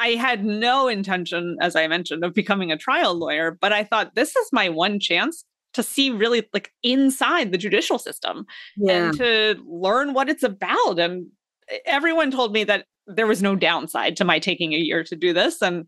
I 0.00 0.14
had 0.14 0.44
no 0.44 0.88
intention, 0.88 1.58
as 1.60 1.76
I 1.76 1.86
mentioned, 1.86 2.24
of 2.24 2.32
becoming 2.32 2.72
a 2.72 2.76
trial 2.76 3.14
lawyer, 3.14 3.56
but 3.60 3.72
I 3.72 3.84
thought 3.84 4.14
this 4.14 4.34
is 4.34 4.48
my 4.50 4.70
one 4.70 4.98
chance 4.98 5.44
to 5.74 5.82
see 5.82 6.10
really 6.10 6.48
like 6.54 6.72
inside 6.82 7.52
the 7.52 7.58
judicial 7.58 7.98
system 7.98 8.46
yeah. 8.76 8.92
and 8.92 9.16
to 9.18 9.62
learn 9.66 10.14
what 10.14 10.30
it's 10.30 10.42
about. 10.42 10.98
And 10.98 11.26
eh, 11.68 11.78
everyone 11.84 12.30
told 12.30 12.52
me 12.52 12.64
that 12.64 12.86
there 13.06 13.26
was 13.26 13.42
no 13.42 13.54
downside 13.54 14.16
to 14.16 14.24
my 14.24 14.38
taking 14.38 14.72
a 14.72 14.78
year 14.78 15.04
to 15.04 15.14
do 15.14 15.32
this. 15.34 15.60
And 15.60 15.84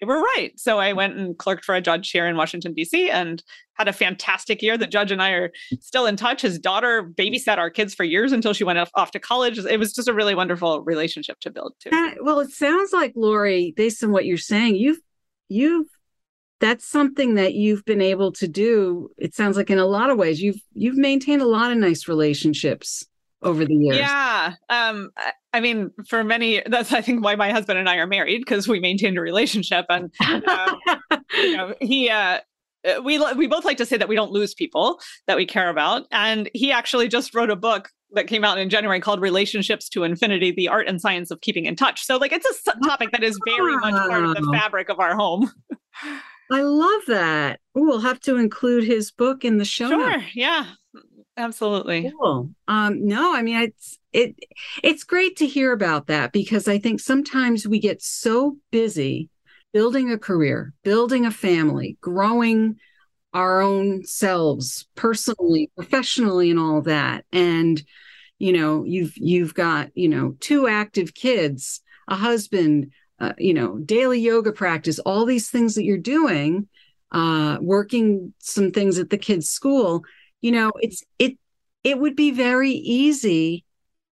they 0.00 0.06
were 0.06 0.20
right. 0.20 0.52
So 0.56 0.78
I 0.78 0.92
went 0.92 1.16
and 1.16 1.36
clerked 1.36 1.64
for 1.64 1.74
a 1.74 1.80
judge 1.80 2.10
here 2.10 2.26
in 2.26 2.36
Washington, 2.36 2.74
D.C., 2.74 3.10
and 3.10 3.42
had 3.74 3.88
a 3.88 3.92
fantastic 3.92 4.62
year. 4.62 4.76
The 4.76 4.86
judge 4.86 5.12
and 5.12 5.22
I 5.22 5.30
are 5.30 5.52
still 5.80 6.06
in 6.06 6.16
touch. 6.16 6.42
His 6.42 6.58
daughter 6.58 7.02
babysat 7.02 7.58
our 7.58 7.70
kids 7.70 7.94
for 7.94 8.04
years 8.04 8.32
until 8.32 8.52
she 8.52 8.64
went 8.64 8.78
off, 8.78 9.10
to 9.12 9.20
college. 9.20 9.58
It 9.58 9.78
was 9.78 9.92
just 9.92 10.08
a 10.08 10.14
really 10.14 10.34
wonderful 10.34 10.82
relationship 10.82 11.40
to 11.40 11.50
build 11.50 11.74
too. 11.80 11.90
Well, 12.20 12.40
it 12.40 12.50
sounds 12.50 12.92
like 12.92 13.12
Lori, 13.14 13.72
based 13.76 14.02
on 14.02 14.10
what 14.10 14.26
you're 14.26 14.36
saying, 14.36 14.76
you've 14.76 15.00
you've 15.48 15.86
that's 16.60 16.84
something 16.84 17.36
that 17.36 17.54
you've 17.54 17.84
been 17.84 18.02
able 18.02 18.32
to 18.32 18.48
do. 18.48 19.10
It 19.16 19.34
sounds 19.34 19.56
like 19.56 19.70
in 19.70 19.78
a 19.78 19.86
lot 19.86 20.10
of 20.10 20.18
ways 20.18 20.42
you've 20.42 20.60
you've 20.74 20.96
maintained 20.96 21.42
a 21.42 21.46
lot 21.46 21.70
of 21.70 21.78
nice 21.78 22.08
relationships 22.08 23.06
over 23.42 23.64
the 23.64 23.74
years. 23.74 23.98
Yeah. 23.98 24.54
Um, 24.68 25.10
I 25.52 25.60
mean, 25.60 25.90
for 26.08 26.24
many, 26.24 26.62
that's 26.66 26.92
I 26.92 27.00
think 27.00 27.24
why 27.24 27.36
my 27.36 27.50
husband 27.50 27.78
and 27.78 27.88
I 27.88 27.96
are 27.96 28.06
married 28.06 28.40
because 28.40 28.68
we 28.68 28.80
maintained 28.80 29.18
a 29.18 29.20
relationship, 29.20 29.86
and 29.88 30.12
uh, 30.20 30.74
you 31.34 31.56
know, 31.56 31.74
he. 31.80 32.10
Uh, 32.10 32.40
we 33.02 33.18
we 33.34 33.48
both 33.48 33.64
like 33.64 33.76
to 33.76 33.84
say 33.84 33.96
that 33.96 34.08
we 34.08 34.14
don't 34.14 34.30
lose 34.30 34.54
people 34.54 35.00
that 35.26 35.36
we 35.36 35.44
care 35.44 35.68
about, 35.68 36.06
and 36.12 36.48
he 36.54 36.70
actually 36.70 37.08
just 37.08 37.34
wrote 37.34 37.50
a 37.50 37.56
book 37.56 37.90
that 38.12 38.28
came 38.28 38.44
out 38.44 38.56
in 38.56 38.70
January 38.70 39.00
called 39.00 39.20
Relationships 39.20 39.88
to 39.90 40.04
Infinity: 40.04 40.52
The 40.52 40.68
Art 40.68 40.86
and 40.86 41.00
Science 41.00 41.30
of 41.30 41.40
Keeping 41.40 41.64
in 41.64 41.74
Touch. 41.74 42.04
So, 42.04 42.16
like, 42.16 42.32
it's 42.32 42.46
a 42.68 42.78
topic 42.84 43.10
that 43.10 43.24
is 43.24 43.38
very 43.44 43.76
much 43.78 43.94
part 43.94 44.24
of 44.24 44.34
the 44.36 44.48
fabric 44.52 44.88
of 44.88 45.00
our 45.00 45.16
home. 45.16 45.50
I 46.50 46.62
love 46.62 47.02
that. 47.08 47.60
Ooh, 47.76 47.82
we'll 47.82 48.00
have 48.00 48.20
to 48.20 48.36
include 48.36 48.84
his 48.84 49.10
book 49.10 49.44
in 49.44 49.58
the 49.58 49.64
show. 49.64 49.88
Sure. 49.88 50.18
Notes. 50.18 50.24
Yeah. 50.34 50.66
Absolutely. 51.38 52.12
Cool. 52.18 52.50
Um, 52.66 53.06
no, 53.06 53.34
I 53.34 53.42
mean 53.42 53.56
it's 53.62 53.98
it 54.12 54.34
it's 54.82 55.04
great 55.04 55.36
to 55.36 55.46
hear 55.46 55.72
about 55.72 56.08
that 56.08 56.32
because 56.32 56.66
I 56.66 56.78
think 56.78 57.00
sometimes 57.00 57.66
we 57.66 57.78
get 57.78 58.02
so 58.02 58.56
busy 58.72 59.30
building 59.72 60.10
a 60.10 60.18
career, 60.18 60.74
building 60.82 61.24
a 61.24 61.30
family, 61.30 61.96
growing 62.00 62.76
our 63.32 63.60
own 63.60 64.04
selves 64.04 64.88
personally, 64.96 65.70
professionally, 65.76 66.50
and 66.50 66.58
all 66.58 66.82
that. 66.82 67.24
And 67.32 67.80
you 68.40 68.52
know, 68.52 68.82
you've 68.84 69.16
you've 69.16 69.54
got 69.54 69.96
you 69.96 70.08
know 70.08 70.34
two 70.40 70.66
active 70.66 71.14
kids, 71.14 71.80
a 72.08 72.16
husband, 72.16 72.90
uh, 73.20 73.34
you 73.38 73.54
know, 73.54 73.78
daily 73.78 74.18
yoga 74.18 74.50
practice, 74.50 74.98
all 74.98 75.24
these 75.24 75.50
things 75.50 75.76
that 75.76 75.84
you're 75.84 75.98
doing, 75.98 76.66
uh, 77.12 77.58
working 77.60 78.34
some 78.40 78.72
things 78.72 78.98
at 78.98 79.10
the 79.10 79.18
kids' 79.18 79.48
school 79.48 80.02
you 80.40 80.52
know 80.52 80.70
it's 80.76 81.02
it 81.18 81.36
it 81.84 81.98
would 81.98 82.16
be 82.16 82.30
very 82.30 82.72
easy 82.72 83.64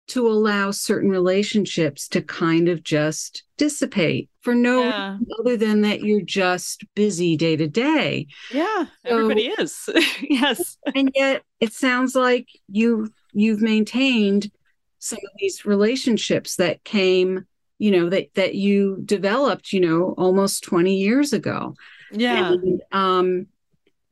to 0.09 0.29
allow 0.29 0.71
certain 0.71 1.09
relationships 1.09 2.09
to 2.09 2.21
kind 2.21 2.69
of 2.69 2.83
just 2.83 3.45
dissipate 3.57 4.29
for 4.41 4.55
no 4.55 4.83
yeah. 4.83 5.17
other 5.39 5.57
than 5.57 5.83
that 5.83 6.03
you're 6.03 6.21
just 6.21 6.85
busy 6.95 7.37
day 7.37 7.57
to 7.57 7.69
day. 7.69 8.27
Yeah, 8.51 8.87
so, 9.07 9.17
everybody 9.17 9.47
is. 9.47 9.89
yes. 10.23 10.77
And 10.95 11.11
yet 11.15 11.43
it 11.61 11.73
sounds 11.73 12.15
like 12.15 12.49
you 12.69 13.09
you've 13.33 13.63
maintained 13.63 14.51
some 14.99 15.19
of 15.19 15.31
these 15.39 15.65
relationships 15.65 16.57
that 16.57 16.85
came, 16.85 17.47
you 17.79 17.93
know, 17.93 18.11
that 18.11 18.35
that 18.35 18.55
you 18.55 18.99
developed, 19.05 19.73
you 19.73 19.81
know, 19.81 20.15
almost 20.19 20.65
20 20.65 20.97
years 20.97 21.33
ago. 21.33 21.75
Yeah. 22.11 22.53
And, 22.53 22.83
um 22.93 23.47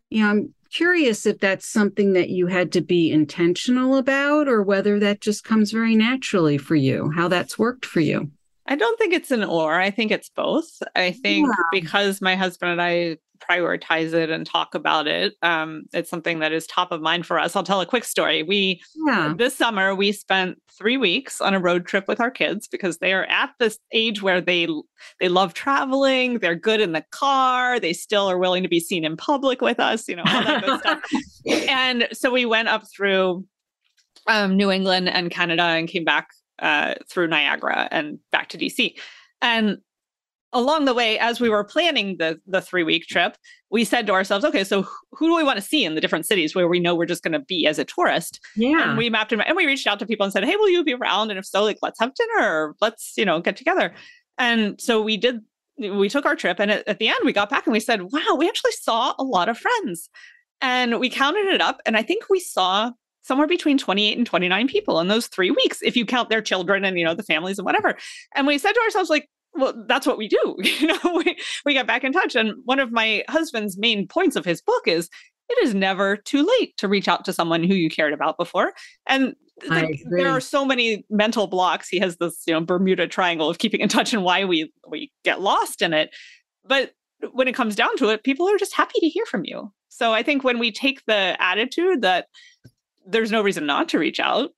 you 0.09 0.23
know, 0.23 0.31
I'm 0.31 0.55
curious 0.71 1.27
if 1.27 1.39
that's 1.39 1.67
something 1.67 2.13
that 2.15 2.31
you 2.31 2.47
had 2.47 2.73
to 2.73 2.81
be 2.81 3.11
intentional 3.11 3.97
about 3.97 4.49
or 4.49 4.63
whether 4.63 4.99
that 5.01 5.21
just 5.21 5.45
comes 5.45 5.73
very 5.73 5.97
naturally 5.97 6.59
for 6.59 6.77
you, 6.77 7.11
how 7.11 7.29
that's 7.29 7.59
worked 7.59 7.85
for 7.85 8.01
you. 8.01 8.31
I 8.67 8.77
don't 8.77 8.99
think 8.99 9.13
it's 9.13 9.31
an 9.31 9.43
or. 9.43 9.81
I 9.81 9.91
think 9.91 10.13
it's 10.13 10.29
both. 10.29 10.83
I 10.95 11.11
think 11.11 11.49
yeah. 11.49 11.81
because 11.81 12.21
my 12.21 12.37
husband 12.37 12.73
and 12.73 12.83
I 12.83 13.17
prioritize 13.41 14.13
it 14.13 14.31
and 14.31 14.47
talk 14.47 14.75
about 14.75 15.07
it. 15.07 15.35
Um, 15.43 15.85
it's 15.93 16.11
something 16.11 16.39
that 16.41 16.53
is 16.53 16.67
top 16.67 16.93
of 16.93 17.01
mind 17.01 17.27
for 17.27 17.39
us. 17.39 17.57
I'll 17.57 17.63
tell 17.63 17.81
a 17.81 17.87
quick 17.87 18.05
story. 18.05 18.43
We 18.43 18.83
yeah. 19.07 19.35
this 19.37 19.57
summer 19.57 19.95
we 19.95 20.13
spent 20.13 20.61
three 20.71 20.97
weeks 20.97 21.41
on 21.41 21.55
a 21.55 21.61
road 21.61 21.87
trip 21.87 22.07
with 22.09 22.21
our 22.21 22.31
kids 22.31 22.69
because 22.69 22.99
they 22.99 23.13
are 23.13 23.25
at 23.25 23.51
this 23.59 23.79
age 23.93 24.23
where 24.23 24.41
they 24.41 24.69
they 25.21 25.29
love 25.29 25.55
traveling. 25.55 26.39
They're 26.39 26.55
good 26.55 26.81
in 26.81 26.93
the 26.93 27.05
car. 27.11 27.81
They 27.81 27.93
still 27.93 28.31
are 28.31 28.39
willing 28.39 28.63
to 28.63 28.69
be 28.69 28.81
seen 28.81 29.05
in 29.05 29.17
public 29.17 29.61
with 29.61 29.81
us. 29.81 30.09
You 30.09 30.17
know 30.17 30.25
all 30.27 30.45
that 30.45 30.65
good 30.65 30.81
stuff. 30.81 31.03
And 31.69 32.09
so 32.13 32.31
we 32.31 32.45
went 32.45 32.69
up 32.69 32.85
through 32.95 33.47
um, 34.27 34.57
New 34.57 34.71
England 34.71 35.09
and 35.09 35.31
Canada 35.31 35.63
and 35.63 35.89
came 35.89 36.05
back 36.05 36.29
uh, 36.61 36.95
through 37.09 37.29
Niagara 37.29 37.89
and 37.91 38.19
back 38.31 38.49
to 38.51 38.59
DC. 38.59 38.95
And 39.43 39.79
along 40.53 40.85
the 40.85 40.95
way, 40.95 41.19
as 41.19 41.41
we 41.41 41.49
were 41.49 41.65
planning 41.65 42.17
the 42.19 42.41
the 42.47 42.61
three 42.61 42.83
week 42.83 43.07
trip, 43.07 43.37
we 43.71 43.85
said 43.85 44.07
to 44.07 44.13
ourselves, 44.13 44.45
okay, 44.45 44.65
so 44.65 44.83
who 45.13 45.29
do 45.29 45.37
we 45.37 45.45
want 45.45 45.57
to 45.57 45.63
see 45.63 45.85
in 45.85 45.95
the 45.95 46.01
different 46.01 46.27
cities 46.27 46.55
where 46.55 46.69
we 46.69 46.81
know 46.81 46.95
we're 46.95 47.07
just 47.07 47.23
going 47.23 47.33
to 47.33 47.41
be 47.41 47.67
as 47.67 47.79
a 47.79 47.85
tourist? 47.85 48.41
Yeah. 48.57 48.91
And 48.91 48.99
we 48.99 49.11
mapped 49.11 49.33
and 49.33 49.57
we 49.57 49.67
reached 49.67 49.87
out 49.87 49.99
to 50.01 50.07
people 50.07 50.25
and 50.25 50.33
said, 50.33 50.45
hey, 50.45 50.57
will 50.57 50.69
you 50.69 50.83
be 50.83 50.95
around? 50.95 51.31
And 51.31 51.39
if 51.39 51.47
so, 51.47 51.63
like, 51.63 51.79
let's 51.83 52.01
have 52.01 52.15
dinner 52.15 52.47
or 52.47 52.77
let's, 52.81 53.15
you 53.17 53.25
know, 53.25 53.41
get 53.41 53.57
together. 53.57 53.95
And 54.39 54.81
so 54.81 55.01
we 55.01 55.17
did, 55.17 55.41
we 55.79 56.09
took 56.09 56.27
our 56.27 56.37
trip. 56.37 56.59
And 56.59 56.71
at, 56.71 56.89
at 56.89 56.99
the 56.99 57.09
end, 57.09 57.21
we 57.25 57.33
got 57.33 57.51
back 57.51 57.67
and 57.67 57.73
we 57.73 57.81
said, 57.81 58.03
wow, 58.13 58.37
we 58.37 58.49
actually 58.49 58.73
saw 58.73 59.15
a 59.19 59.25
lot 59.25 59.49
of 59.49 59.59
friends. 59.59 60.09
And 60.61 60.99
we 60.99 61.09
counted 61.09 61.47
it 61.47 61.61
up. 61.61 61.81
And 61.87 61.97
I 61.97 62.03
think 62.03 62.25
we 62.29 62.41
saw 62.41 62.93
somewhere 63.23 63.47
between 63.47 63.79
28 63.79 64.19
and 64.19 64.27
29 64.27 64.69
people 64.69 64.99
in 64.99 65.09
those 65.09 65.27
three 65.27 65.51
weeks, 65.51 65.79
if 65.83 65.97
you 65.97 66.05
count 66.05 66.31
their 66.31 66.43
children 66.43 66.85
and, 66.85 66.99
you 66.99 67.05
know, 67.05 67.15
the 67.15 67.23
families 67.23 67.59
and 67.59 67.67
whatever. 67.67 67.97
And 68.35 68.47
we 68.47 68.59
said 68.59 68.73
to 68.73 68.81
ourselves, 68.81 69.11
like, 69.11 69.29
well 69.55 69.85
that's 69.89 70.07
what 70.07 70.19
we 70.19 70.29
do 70.29 70.57
you 70.63 70.87
know 70.87 70.99
we, 71.17 71.37
we 71.65 71.73
get 71.73 71.87
back 71.87 72.05
in 72.05 72.13
touch 72.13 72.35
and 72.35 72.53
one 72.65 72.79
of 72.79 72.93
my 72.93 73.25
husband's 73.29 73.77
main 73.79 74.07
points 74.07 74.37
of 74.37 74.45
his 74.45 74.61
book 74.63 74.87
is 74.87 75.09
it 75.51 75.65
is 75.65 75.75
never 75.75 76.17
too 76.17 76.47
late 76.61 76.77
to 76.77 76.89
reach 76.89 77.09
out 77.09 77.25
to 77.25 77.33
someone 77.33 77.65
who 77.65 77.75
you 77.75 77.91
cared 77.91 78.13
about 78.13 78.39
before. 78.39 78.73
And 79.07 79.35
like, 79.69 80.01
there 80.11 80.31
are 80.31 80.41
so 80.41 80.65
many 80.65 81.05
mental 81.11 81.49
blocks. 81.49 81.89
He 81.89 81.99
has 81.99 82.17
this 82.17 82.45
you 82.47 82.55
know 82.55 82.61
bermuda 82.61 83.09
triangle 83.09 83.51
of 83.51 83.59
keeping 83.59 83.81
in 83.81 83.89
touch 83.89 84.15
and 84.15 84.23
why 84.23 84.45
we 84.45 84.73
we 84.89 85.11
get 85.25 85.41
lost 85.41 85.83
in 85.83 85.93
it. 85.93 86.15
But 86.65 86.93
when 87.33 87.49
it 87.49 87.55
comes 87.55 87.75
down 87.75 87.95
to 87.99 88.09
it 88.09 88.25
people 88.25 88.49
are 88.49 88.57
just 88.57 88.75
happy 88.75 88.99
to 89.01 89.09
hear 89.09 89.27
from 89.27 89.45
you. 89.45 89.71
So 89.89 90.15
i 90.15 90.23
think 90.23 90.43
when 90.45 90.59
we 90.59 90.73
take 90.73 91.05
the 91.07 91.37
attitude 91.39 92.01
that 92.01 92.29
there's 93.07 93.31
no 93.31 93.43
reason 93.43 93.67
not 93.67 93.89
to 93.91 93.99
reach 93.99 94.21
out 94.21 94.53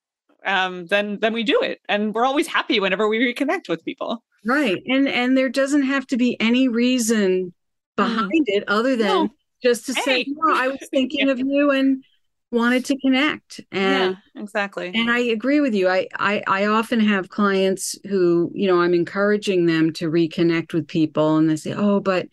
um, 0.45 0.87
then 0.87 1.19
then 1.21 1.33
we 1.33 1.43
do 1.43 1.59
it. 1.63 1.81
And 1.89 2.15
we're 2.15 2.25
always 2.25 2.47
happy 2.47 2.79
whenever 2.79 3.09
we 3.09 3.19
reconnect 3.19 3.69
with 3.69 3.85
people 3.85 4.23
right 4.45 4.83
and 4.87 5.09
and 5.09 5.37
there 5.37 5.49
doesn't 5.49 5.83
have 5.83 6.07
to 6.07 6.17
be 6.17 6.37
any 6.41 6.69
reason 6.69 7.53
behind 7.97 8.31
mm. 8.31 8.57
it 8.57 8.65
other 8.69 8.97
than 8.97 9.07
no. 9.07 9.29
just 9.63 9.87
to 9.87 9.95
hey. 9.95 10.03
say 10.03 10.27
no 10.29 10.55
i 10.55 10.69
was 10.69 10.79
thinking 10.91 11.27
yeah. 11.27 11.33
of 11.33 11.39
you 11.39 11.71
and 11.71 12.05
wanted 12.51 12.85
to 12.85 12.99
connect 12.99 13.61
and 13.71 14.17
yeah, 14.35 14.43
exactly 14.43 14.93
and 14.95 15.11
i 15.11 15.19
agree 15.19 15.61
with 15.61 15.75
you 15.75 15.89
I, 15.89 16.07
I 16.19 16.43
i 16.47 16.67
often 16.67 17.01
have 17.01 17.31
clients 17.31 17.97
who 18.09 18.51
you 18.55 18.67
know 18.67 18.81
i'm 18.81 18.93
encouraging 18.93 19.65
them 19.67 19.93
to 19.95 20.11
reconnect 20.11 20.75
with 20.75 20.87
people 20.87 21.37
and 21.39 21.49
they 21.49 21.57
say 21.57 21.73
oh 21.73 22.01
but 22.01 22.29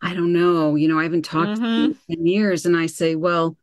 i 0.00 0.14
don't 0.14 0.32
know 0.32 0.76
you 0.76 0.86
know 0.86 0.98
i 0.98 1.02
haven't 1.02 1.24
talked 1.24 1.60
mm-hmm. 1.60 1.92
in 2.08 2.26
years 2.26 2.66
and 2.66 2.76
i 2.76 2.86
say 2.86 3.16
well 3.16 3.56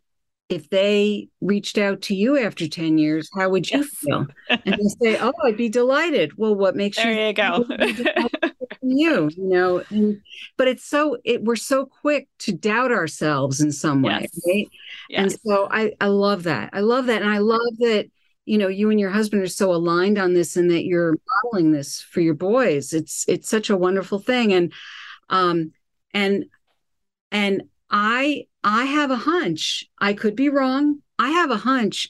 if 0.48 0.70
they 0.70 1.28
reached 1.42 1.78
out 1.78 2.02
to 2.04 2.16
you 2.16 2.38
after 2.38 2.68
10 2.68 2.98
years, 2.98 3.30
how 3.36 3.50
would 3.50 3.70
you 3.70 3.80
yes. 3.80 3.90
feel? 3.90 4.28
And 4.50 4.62
they 4.66 5.14
say, 5.14 5.20
Oh, 5.20 5.34
I'd 5.44 5.58
be 5.58 5.70
delighted. 5.70 6.38
Well, 6.38 6.56
what 6.56 6.76
makes 6.76 6.98
there 6.98 7.12
you 7.12 7.28
you 7.28 7.34
go? 7.34 7.66
you, 8.82 9.30
you 9.36 9.50
know, 9.50 9.84
and 9.90 10.22
but 10.58 10.68
it's 10.68 10.86
so 10.86 11.18
it 11.26 11.44
we're 11.44 11.56
so 11.56 11.86
quick 11.86 12.28
to 12.40 12.54
doubt 12.54 12.92
ourselves 12.92 13.60
in 13.60 13.72
some 13.72 14.04
way, 14.04 14.20
yes. 14.22 14.40
right? 14.48 14.70
Yes. 15.10 15.22
And 15.22 15.40
so 15.42 15.68
I, 15.72 15.94
I 16.00 16.08
love 16.08 16.44
that. 16.44 16.70
I 16.74 16.82
love 16.82 17.08
that. 17.08 17.24
And 17.24 17.32
I 17.32 17.40
love 17.40 17.78
that, 17.80 18.06
you 18.46 18.60
know, 18.60 18.68
you 18.68 18.92
and 18.92 19.00
your 19.00 19.10
husband 19.10 19.42
are 19.42 19.48
so 19.48 19.74
aligned 19.74 20.20
on 20.20 20.34
this 20.34 20.56
and 20.56 20.70
that 20.70 20.86
you're 20.86 21.16
modeling 21.44 21.72
this 21.72 22.02
for 22.02 22.22
your 22.22 22.36
boys. 22.36 22.94
It's 22.94 23.26
it's 23.28 23.50
such 23.50 23.72
a 23.72 23.78
wonderful 23.78 24.20
thing. 24.20 24.54
And 24.54 24.74
um 25.30 25.72
and 26.14 26.46
and 27.32 27.64
I 27.90 28.46
I 28.66 28.86
have 28.86 29.12
a 29.12 29.16
hunch. 29.16 29.86
I 30.00 30.14
could 30.14 30.36
be 30.36 30.50
wrong. 30.50 31.02
I 31.20 31.30
have 31.30 31.52
a 31.52 31.58
hunch 31.58 32.10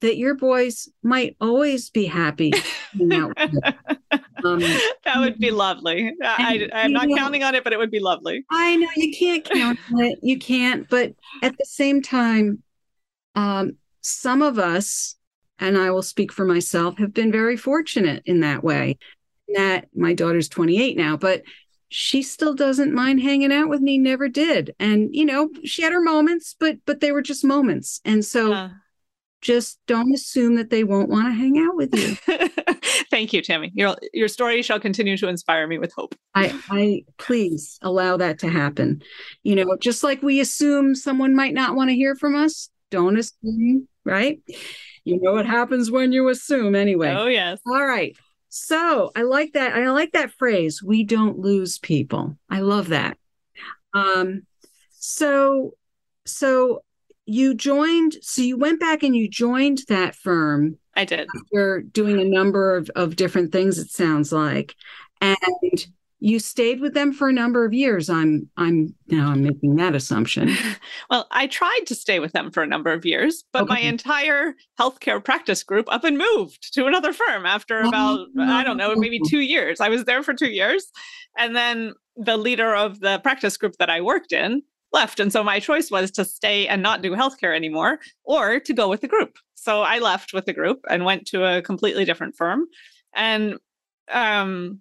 that 0.00 0.16
your 0.16 0.36
boys 0.36 0.88
might 1.02 1.36
always 1.40 1.90
be 1.90 2.06
happy. 2.06 2.52
um, 3.00 3.32
that 3.42 5.16
would 5.16 5.40
be 5.40 5.50
lovely. 5.50 6.14
I, 6.24 6.68
am 6.72 6.92
not 6.92 7.08
know, 7.08 7.16
counting 7.16 7.42
on 7.42 7.56
it, 7.56 7.64
but 7.64 7.72
it 7.72 7.80
would 7.80 7.90
be 7.90 7.98
lovely. 7.98 8.44
I 8.48 8.76
know 8.76 8.88
you 8.94 9.12
can't 9.12 9.44
count 9.44 9.80
on 9.92 10.04
it. 10.04 10.20
You 10.22 10.38
can't. 10.38 10.88
But 10.88 11.14
at 11.42 11.58
the 11.58 11.66
same 11.66 12.00
time, 12.00 12.62
um, 13.34 13.72
some 14.00 14.40
of 14.40 14.56
us, 14.56 15.16
and 15.58 15.76
I 15.76 15.90
will 15.90 16.04
speak 16.04 16.30
for 16.32 16.44
myself, 16.44 16.98
have 16.98 17.12
been 17.12 17.32
very 17.32 17.56
fortunate 17.56 18.22
in 18.24 18.40
that 18.40 18.62
way. 18.62 18.98
That 19.56 19.88
my 19.96 20.14
daughter's 20.14 20.48
28 20.48 20.96
now, 20.96 21.16
but 21.16 21.42
she 21.88 22.22
still 22.22 22.54
doesn't 22.54 22.94
mind 22.94 23.20
hanging 23.20 23.52
out 23.52 23.68
with 23.68 23.80
me 23.80 23.98
never 23.98 24.28
did 24.28 24.74
and 24.78 25.08
you 25.14 25.24
know 25.24 25.48
she 25.64 25.82
had 25.82 25.92
her 25.92 26.02
moments 26.02 26.54
but 26.58 26.76
but 26.86 27.00
they 27.00 27.12
were 27.12 27.22
just 27.22 27.44
moments 27.44 28.00
and 28.04 28.24
so 28.24 28.50
yeah. 28.50 28.70
just 29.40 29.78
don't 29.86 30.12
assume 30.14 30.56
that 30.56 30.70
they 30.70 30.84
won't 30.84 31.08
want 31.08 31.26
to 31.26 31.32
hang 31.32 31.58
out 31.58 31.76
with 31.76 31.94
you. 31.94 32.16
Thank 33.10 33.32
you, 33.32 33.40
Tammy. 33.40 33.72
Your 33.74 33.96
your 34.12 34.28
story 34.28 34.60
shall 34.62 34.80
continue 34.80 35.16
to 35.16 35.28
inspire 35.28 35.66
me 35.66 35.78
with 35.78 35.92
hope. 35.94 36.14
I 36.34 36.54
I 36.68 37.04
please 37.16 37.78
allow 37.80 38.16
that 38.18 38.38
to 38.40 38.48
happen. 38.48 39.02
You 39.42 39.56
know, 39.56 39.76
just 39.80 40.04
like 40.04 40.22
we 40.22 40.40
assume 40.40 40.94
someone 40.94 41.34
might 41.34 41.54
not 41.54 41.74
want 41.74 41.88
to 41.90 41.94
hear 41.94 42.16
from 42.16 42.34
us, 42.34 42.68
don't 42.90 43.18
assume, 43.18 43.88
right? 44.04 44.40
You 45.04 45.20
know 45.20 45.32
what 45.32 45.46
happens 45.46 45.90
when 45.90 46.12
you 46.12 46.28
assume 46.28 46.74
anyway. 46.74 47.14
Oh 47.16 47.26
yes. 47.26 47.60
All 47.66 47.86
right. 47.86 48.14
So, 48.58 49.10
I 49.14 49.22
like 49.22 49.52
that 49.52 49.74
I 49.74 49.90
like 49.90 50.12
that 50.12 50.32
phrase, 50.32 50.82
we 50.82 51.04
don't 51.04 51.38
lose 51.38 51.78
people. 51.78 52.36
I 52.50 52.60
love 52.60 52.88
that. 52.88 53.16
Um 53.94 54.42
so 54.90 55.74
so 56.26 56.82
you 57.24 57.54
joined 57.54 58.16
so 58.22 58.42
you 58.42 58.56
went 58.56 58.80
back 58.80 59.02
and 59.02 59.14
you 59.14 59.28
joined 59.28 59.82
that 59.88 60.14
firm 60.14 60.78
i 60.96 61.04
did 61.04 61.28
you're 61.52 61.82
doing 61.82 62.18
a 62.18 62.24
number 62.24 62.76
of, 62.76 62.90
of 62.96 63.16
different 63.16 63.52
things 63.52 63.78
it 63.78 63.90
sounds 63.90 64.32
like 64.32 64.74
and 65.20 65.36
you 66.20 66.38
stayed 66.38 66.80
with 66.80 66.94
them 66.94 67.12
for 67.12 67.28
a 67.28 67.32
number 67.32 67.64
of 67.64 67.72
years 67.72 68.08
i'm 68.08 68.48
i'm 68.56 68.94
now 69.08 69.30
i'm 69.30 69.42
making 69.42 69.76
that 69.76 69.94
assumption 69.94 70.54
well 71.10 71.26
i 71.30 71.46
tried 71.46 71.80
to 71.86 71.94
stay 71.94 72.18
with 72.18 72.32
them 72.32 72.50
for 72.50 72.62
a 72.62 72.66
number 72.66 72.92
of 72.92 73.04
years 73.04 73.44
but 73.52 73.62
okay. 73.62 73.74
my 73.74 73.80
entire 73.80 74.54
healthcare 74.78 75.22
practice 75.22 75.62
group 75.62 75.86
up 75.92 76.04
and 76.04 76.18
moved 76.18 76.72
to 76.74 76.86
another 76.86 77.12
firm 77.12 77.46
after 77.46 77.80
about 77.80 78.20
oh, 78.38 78.42
i 78.42 78.62
don't 78.64 78.76
know 78.76 78.94
maybe 78.96 79.20
two 79.28 79.40
years 79.40 79.80
i 79.80 79.88
was 79.88 80.04
there 80.04 80.22
for 80.22 80.34
two 80.34 80.50
years 80.50 80.90
and 81.36 81.54
then 81.54 81.92
the 82.16 82.36
leader 82.36 82.74
of 82.74 83.00
the 83.00 83.18
practice 83.20 83.56
group 83.56 83.76
that 83.78 83.90
i 83.90 84.00
worked 84.00 84.32
in 84.32 84.62
left. 84.92 85.20
And 85.20 85.32
so 85.32 85.44
my 85.44 85.60
choice 85.60 85.90
was 85.90 86.10
to 86.12 86.24
stay 86.24 86.66
and 86.66 86.82
not 86.82 87.02
do 87.02 87.12
healthcare 87.12 87.54
anymore 87.54 87.98
or 88.24 88.60
to 88.60 88.72
go 88.72 88.88
with 88.88 89.00
the 89.00 89.08
group. 89.08 89.36
So 89.54 89.82
I 89.82 89.98
left 89.98 90.32
with 90.32 90.46
the 90.46 90.52
group 90.52 90.80
and 90.88 91.04
went 91.04 91.26
to 91.28 91.44
a 91.44 91.62
completely 91.62 92.04
different 92.04 92.36
firm. 92.36 92.66
And 93.14 93.58
um, 94.10 94.80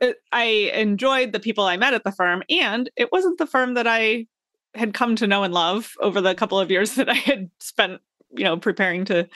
it, 0.00 0.16
I 0.32 0.44
enjoyed 0.74 1.32
the 1.32 1.40
people 1.40 1.64
I 1.64 1.76
met 1.76 1.94
at 1.94 2.04
the 2.04 2.12
firm. 2.12 2.42
And 2.48 2.90
it 2.96 3.12
wasn't 3.12 3.38
the 3.38 3.46
firm 3.46 3.74
that 3.74 3.86
I 3.86 4.26
had 4.74 4.94
come 4.94 5.16
to 5.16 5.26
know 5.26 5.42
and 5.42 5.52
love 5.52 5.94
over 6.00 6.20
the 6.20 6.34
couple 6.34 6.58
of 6.58 6.70
years 6.70 6.94
that 6.96 7.08
I 7.08 7.14
had 7.14 7.50
spent, 7.60 8.00
you 8.30 8.44
know, 8.44 8.56
preparing 8.56 9.04
to 9.06 9.28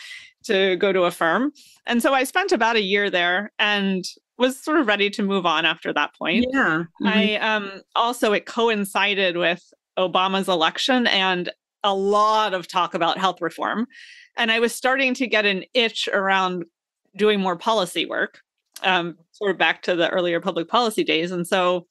to 0.44 0.76
go 0.76 0.92
to 0.92 1.04
a 1.04 1.10
firm. 1.10 1.52
And 1.86 2.02
so 2.02 2.12
I 2.12 2.24
spent 2.24 2.52
about 2.52 2.76
a 2.76 2.82
year 2.82 3.08
there 3.08 3.50
and 3.58 4.04
was 4.36 4.62
sort 4.62 4.78
of 4.78 4.86
ready 4.86 5.08
to 5.08 5.22
move 5.22 5.46
on 5.46 5.64
after 5.64 5.90
that 5.94 6.14
point. 6.16 6.46
Yeah. 6.52 6.84
Mm-hmm. 7.02 7.06
I 7.06 7.36
um 7.36 7.82
also 7.96 8.32
it 8.32 8.46
coincided 8.46 9.36
with 9.36 9.72
Obama's 9.98 10.48
election 10.48 11.06
and 11.06 11.50
a 11.82 11.94
lot 11.94 12.54
of 12.54 12.66
talk 12.66 12.94
about 12.94 13.18
health 13.18 13.40
reform. 13.40 13.86
And 14.36 14.50
I 14.50 14.58
was 14.58 14.74
starting 14.74 15.14
to 15.14 15.26
get 15.26 15.46
an 15.46 15.64
itch 15.74 16.08
around 16.12 16.64
doing 17.16 17.40
more 17.40 17.56
policy 17.56 18.06
work, 18.06 18.40
um, 18.84 19.16
sort 19.32 19.50
of 19.50 19.58
back 19.58 19.82
to 19.82 19.96
the 19.96 20.10
earlier 20.10 20.40
public 20.40 20.68
policy 20.68 21.04
days. 21.04 21.32
And 21.32 21.46
so 21.46 21.86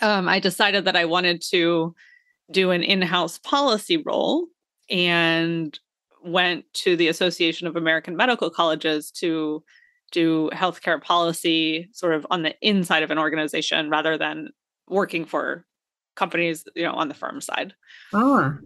um, 0.00 0.28
I 0.28 0.38
decided 0.38 0.84
that 0.84 0.96
I 0.96 1.04
wanted 1.04 1.42
to 1.50 1.94
do 2.50 2.70
an 2.70 2.82
in 2.82 3.02
house 3.02 3.38
policy 3.38 3.96
role 3.96 4.46
and 4.90 5.78
went 6.24 6.64
to 6.72 6.96
the 6.96 7.08
Association 7.08 7.66
of 7.66 7.76
American 7.76 8.16
Medical 8.16 8.50
Colleges 8.50 9.10
to 9.12 9.62
do 10.12 10.50
healthcare 10.52 11.02
policy 11.02 11.88
sort 11.92 12.14
of 12.14 12.26
on 12.30 12.42
the 12.42 12.54
inside 12.60 13.02
of 13.02 13.10
an 13.10 13.18
organization 13.18 13.88
rather 13.88 14.18
than 14.18 14.50
working 14.88 15.24
for 15.24 15.64
companies, 16.14 16.64
you 16.76 16.82
know, 16.82 16.92
on 16.92 17.08
the 17.08 17.14
firm 17.14 17.40
side. 17.40 17.72
Ah. 18.12 18.56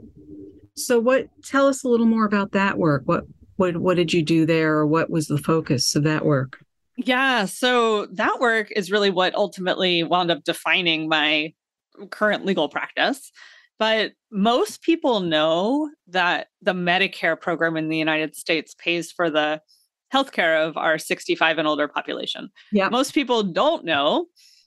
So 0.75 0.99
what 0.99 1.29
tell 1.45 1.69
us 1.69 1.85
a 1.85 1.89
little 1.89 2.07
more 2.07 2.27
about 2.27 2.53
that 2.53 2.77
work. 2.77 3.03
What 3.07 3.25
what 3.57 3.77
what 3.79 3.97
did 3.97 4.13
you 4.13 4.23
do 4.23 4.45
there 4.45 4.75
or 4.75 4.87
what 4.87 5.09
was 5.09 5.29
the 5.29 5.39
focus 5.39 5.95
of 5.97 6.03
that 6.03 6.25
work? 6.25 6.59
Yeah, 6.97 7.45
so 7.45 8.07
that 8.07 8.41
work 8.41 8.71
is 8.75 8.91
really 8.91 9.11
what 9.11 9.35
ultimately 9.35 10.03
wound 10.03 10.31
up 10.31 10.45
defining 10.45 11.09
my 11.09 11.53
current 12.11 12.45
legal 12.45 12.69
practice. 12.69 13.31
But 13.79 14.13
most 14.31 14.83
people 14.83 15.21
know 15.21 15.91
that 16.09 16.49
the 16.63 16.73
Medicare 16.73 17.39
program 17.39 17.77
in 17.77 17.89
the 17.89 17.99
United 17.99 18.35
States 18.35 18.75
pays 18.75 19.13
for 19.13 19.29
the 19.29 19.61
healthcare 20.13 20.67
of 20.67 20.77
our 20.77 20.99
65 20.99 21.59
and 21.59 21.69
older 21.69 21.89
population. 21.89 22.49
Yeah. 22.73 22.89
Most 22.89 23.13
people 23.13 23.43
don't 23.43 23.85
know 23.85 24.27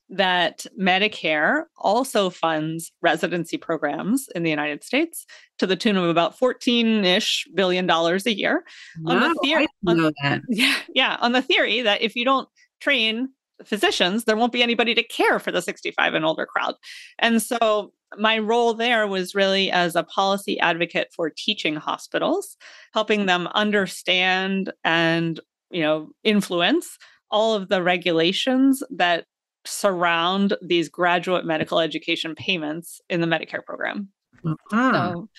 that 0.09 0.65
Medicare 0.79 1.63
also 1.77 2.29
funds 2.29 2.91
residency 3.01 3.57
programs 3.57 4.27
in 4.33 4.43
the 4.43 4.49
United 4.49 4.83
States 4.83 5.25
to 5.59 5.67
the 5.67 5.75
tune 5.75 5.97
of 5.97 6.05
about 6.05 6.37
14-ish 6.37 7.47
billion 7.53 7.85
dollars 7.85 8.25
a 8.25 8.35
year. 8.35 8.63
Wow, 9.01 9.15
on 9.15 9.21
the 9.21 9.39
theory, 9.43 9.67
that. 9.83 10.41
Yeah, 10.49 10.75
yeah, 10.93 11.17
on 11.19 11.33
the 11.33 11.41
theory 11.41 11.81
that 11.81 12.01
if 12.01 12.15
you 12.15 12.25
don't 12.25 12.49
train 12.81 13.29
physicians, 13.63 14.23
there 14.23 14.37
won't 14.37 14.53
be 14.53 14.63
anybody 14.63 14.95
to 14.95 15.03
care 15.03 15.39
for 15.39 15.51
the 15.51 15.61
65 15.61 16.13
and 16.13 16.25
older 16.25 16.45
crowd. 16.45 16.75
And 17.19 17.41
so 17.41 17.93
my 18.17 18.39
role 18.39 18.73
there 18.73 19.05
was 19.05 19.35
really 19.35 19.69
as 19.69 19.95
a 19.95 20.03
policy 20.03 20.59
advocate 20.59 21.09
for 21.15 21.29
teaching 21.29 21.75
hospitals, 21.75 22.57
helping 22.93 23.25
them 23.25 23.47
understand 23.53 24.71
and, 24.83 25.39
you 25.69 25.81
know, 25.81 26.09
influence 26.23 26.97
all 27.29 27.53
of 27.53 27.69
the 27.69 27.83
regulations 27.83 28.81
that 28.89 29.25
surround 29.69 30.55
these 30.61 30.89
graduate 30.89 31.45
medical 31.45 31.79
education 31.79 32.35
payments 32.35 33.01
in 33.09 33.21
the 33.21 33.27
Medicare 33.27 33.63
program. 33.63 34.09
Uh-huh. 34.45 35.13
So, 35.13 35.29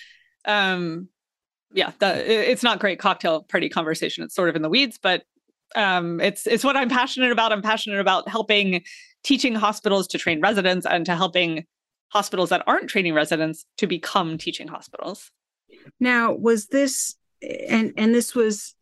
um, 0.45 1.09
yeah, 1.73 1.93
the, 1.99 2.51
it's 2.51 2.62
not 2.62 2.81
great 2.81 2.99
cocktail 2.99 3.43
party 3.43 3.69
conversation. 3.69 4.25
It's 4.25 4.35
sort 4.35 4.49
of 4.49 4.57
in 4.57 4.62
the 4.62 4.69
weeds, 4.69 4.99
but 5.01 5.23
um, 5.77 6.21
it's 6.21 6.47
it's 6.47 6.64
what 6.64 6.77
I'm 6.77 6.88
passionate 6.88 7.31
about. 7.31 7.53
I'm 7.53 7.62
passionate 7.62 8.01
about 8.01 8.29
helping 8.29 8.83
teaching 9.23 9.55
hospitals 9.55 10.09
to 10.09 10.19
train 10.19 10.40
residents 10.40 10.87
and 10.87 11.07
to 11.07 11.14
helping 11.14 11.64
hospitals 12.09 12.51
that 12.51 12.64
aren't 12.66 12.90
training 12.90 13.14
residents 13.14 13.64
to 13.77 13.87
become 13.87 14.37
teaching 14.37 14.66
hospitals. 14.66 15.31
Now, 16.01 16.33
was 16.33 16.66
this 16.66 17.14
and 17.43 17.93
and 17.97 18.14
this 18.14 18.35
was 18.35 18.75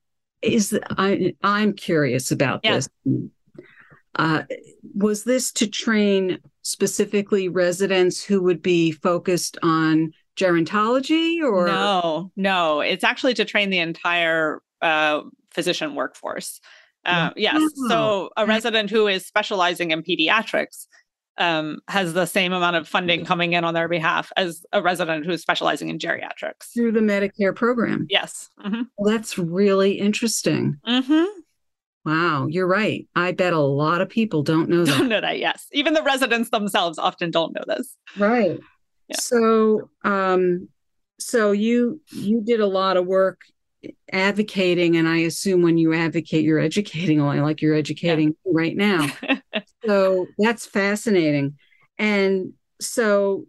is 0.42 0.78
I 0.90 1.34
I'm 1.42 1.72
curious 1.74 2.30
about 2.30 2.60
yeah. 2.64 2.76
this. 2.76 2.88
Uh, 4.18 4.42
was 4.94 5.24
this 5.24 5.52
to 5.52 5.66
train 5.66 6.38
specifically 6.62 7.48
residents 7.48 8.22
who 8.22 8.42
would 8.42 8.60
be 8.60 8.90
focused 8.90 9.56
on 9.62 10.12
gerontology 10.36 11.40
or? 11.40 11.66
No 11.66 12.32
no. 12.36 12.80
It's 12.80 13.04
actually 13.04 13.34
to 13.34 13.44
train 13.44 13.70
the 13.70 13.78
entire 13.78 14.60
uh, 14.82 15.22
physician 15.50 15.94
workforce. 15.94 16.60
Uh, 17.04 17.30
yes. 17.36 17.62
So 17.88 18.30
a 18.36 18.44
resident 18.44 18.90
who 18.90 19.06
is 19.06 19.24
specializing 19.24 19.92
in 19.92 20.02
pediatrics 20.02 20.86
um, 21.38 21.78
has 21.88 22.12
the 22.12 22.26
same 22.26 22.52
amount 22.52 22.76
of 22.76 22.86
funding 22.86 23.24
coming 23.24 23.52
in 23.52 23.64
on 23.64 23.72
their 23.72 23.88
behalf 23.88 24.30
as 24.36 24.64
a 24.72 24.82
resident 24.82 25.24
who 25.24 25.32
is 25.32 25.40
specializing 25.40 25.88
in 25.88 25.98
geriatrics. 25.98 26.72
Through 26.74 26.92
the 26.92 27.00
medicare 27.00 27.54
program? 27.54 28.06
Yes. 28.10 28.50
Mm-hmm. 28.64 28.82
well, 28.98 29.12
that's 29.12 29.38
really 29.38 29.92
interesting. 29.92 30.76
Mm-hmm. 30.86 31.40
Wow, 32.08 32.46
you're 32.46 32.66
right. 32.66 33.06
I 33.14 33.32
bet 33.32 33.52
a 33.52 33.58
lot 33.58 34.00
of 34.00 34.08
people 34.08 34.42
don't 34.42 34.70
know 34.70 34.86
that. 34.86 34.96
Don't 34.96 35.10
know 35.10 35.20
that, 35.20 35.38
yes. 35.38 35.66
Even 35.72 35.92
the 35.92 36.02
residents 36.02 36.48
themselves 36.48 36.98
often 36.98 37.30
don't 37.30 37.52
know 37.52 37.64
this. 37.66 37.94
Right. 38.16 38.58
Yeah. 39.08 39.16
So 39.18 39.90
um 40.04 40.70
so 41.18 41.52
you 41.52 42.00
you 42.10 42.40
did 42.40 42.60
a 42.60 42.66
lot 42.66 42.96
of 42.96 43.04
work 43.04 43.42
advocating 44.10 44.96
and 44.96 45.06
I 45.06 45.18
assume 45.18 45.60
when 45.60 45.76
you 45.76 45.92
advocate 45.92 46.44
you're 46.44 46.58
educating 46.58 47.20
only 47.20 47.40
like 47.40 47.60
you're 47.60 47.74
educating 47.74 48.34
yeah. 48.46 48.52
right 48.54 48.74
now. 48.74 49.06
so 49.84 50.28
that's 50.38 50.64
fascinating. 50.64 51.58
And 51.98 52.54
so 52.80 53.44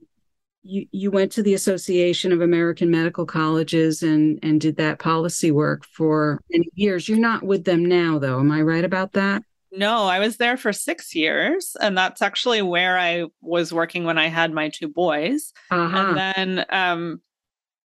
you 0.63 0.87
you 0.91 1.11
went 1.11 1.31
to 1.33 1.43
the 1.43 1.53
Association 1.53 2.31
of 2.31 2.41
American 2.41 2.91
Medical 2.91 3.25
Colleges 3.25 4.03
and 4.03 4.39
and 4.43 4.59
did 4.59 4.77
that 4.77 4.99
policy 4.99 5.51
work 5.51 5.85
for 5.85 6.39
many 6.51 6.69
years. 6.75 7.07
You're 7.07 7.19
not 7.19 7.43
with 7.43 7.65
them 7.65 7.85
now, 7.85 8.19
though. 8.19 8.39
Am 8.39 8.51
I 8.51 8.61
right 8.61 8.83
about 8.83 9.13
that? 9.13 9.43
No, 9.71 10.05
I 10.05 10.19
was 10.19 10.37
there 10.37 10.57
for 10.57 10.73
six 10.73 11.13
years, 11.13 11.77
and 11.79 11.97
that's 11.97 12.21
actually 12.21 12.61
where 12.61 12.97
I 12.97 13.25
was 13.41 13.71
working 13.71 14.03
when 14.03 14.17
I 14.17 14.27
had 14.27 14.51
my 14.51 14.69
two 14.69 14.87
boys. 14.87 15.53
Uh-huh. 15.69 15.97
And 15.97 16.17
then, 16.17 16.65
um, 16.69 17.21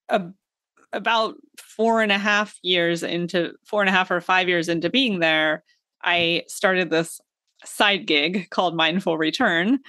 a, 0.09 0.23
about 0.93 1.35
four 1.59 2.01
and 2.03 2.13
a 2.13 2.19
half 2.19 2.57
years 2.63 3.03
into 3.03 3.53
four 3.65 3.83
and 3.83 3.89
a 3.89 3.93
half 3.93 4.11
or 4.11 4.21
five 4.21 4.49
years 4.49 4.69
into 4.69 4.91
being 4.91 5.19
there, 5.19 5.65
I 6.05 6.45
started 6.47 6.89
this 6.89 7.21
side 7.65 8.07
gig 8.07 8.49
called 8.51 8.77
Mindful 8.77 9.19
Return, 9.19 9.81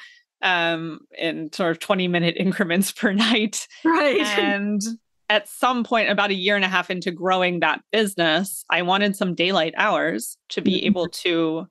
um, 0.43 0.99
in 1.17 1.51
sort 1.51 1.71
of 1.71 1.79
20 1.79 2.07
minute 2.07 2.35
increments 2.39 2.91
per 2.91 3.11
night. 3.13 3.67
Right. 3.83 4.21
And 4.37 4.81
at 5.29 5.47
some 5.47 5.83
point, 5.83 6.09
about 6.09 6.29
a 6.29 6.35
year 6.35 6.55
and 6.55 6.65
a 6.65 6.67
half 6.67 6.91
into 6.91 7.09
growing 7.09 7.61
that 7.61 7.81
business, 7.91 8.65
I 8.69 8.81
wanted 8.83 9.15
some 9.15 9.33
daylight 9.33 9.73
hours 9.77 10.37
to 10.49 10.61
be 10.61 10.73
mm-hmm. 10.73 10.87
able 10.87 11.07
to 11.07 11.67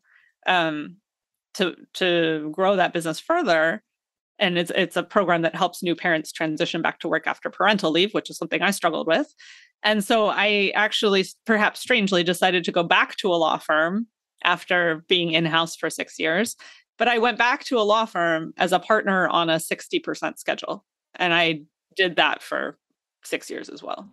um, 0.47 0.97
to 1.55 1.77
to 1.95 2.51
grow 2.53 2.77
that 2.77 2.93
business 2.93 3.21
further. 3.21 3.83
and 4.39 4.59
it's 4.59 4.73
it's 4.75 4.97
a 4.97 5.03
program 5.03 5.43
that 5.43 5.55
helps 5.55 5.83
new 5.83 5.95
parents 5.95 6.33
transition 6.33 6.83
back 6.83 6.99
to 7.01 7.09
work 7.09 7.27
after 7.27 7.51
parental 7.51 7.91
leave, 7.93 8.13
which 8.13 8.31
is 8.31 8.39
something 8.39 8.63
I 8.63 8.71
struggled 8.73 9.07
with. 9.07 9.33
And 9.85 10.03
so 10.03 10.29
I 10.29 10.73
actually, 10.75 11.27
perhaps 11.45 11.81
strangely, 11.81 12.23
decided 12.23 12.65
to 12.65 12.73
go 12.73 12.83
back 12.83 13.17
to 13.17 13.29
a 13.29 13.37
law 13.37 13.59
firm 13.59 14.07
after 14.45 15.05
being 15.09 15.33
in 15.33 15.45
house 15.45 15.77
for 15.77 15.91
six 15.91 16.19
years. 16.19 16.57
But 17.03 17.09
I 17.09 17.19
went 17.19 17.37
back 17.37 17.65
to 17.65 17.81
a 17.81 17.83
law 17.83 18.05
firm 18.05 18.55
as 18.57 18.71
a 18.71 18.79
partner 18.79 19.27
on 19.27 19.51
a 19.51 19.57
60% 19.57 20.39
schedule. 20.39 20.85
And 21.17 21.35
I 21.35 21.63
did 21.97 22.15
that 22.15 22.45
for 22.45 22.79
six 23.25 23.51
years 23.51 23.69
as 23.69 23.83
well. 23.83 24.09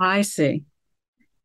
I 0.00 0.22
see. 0.22 0.64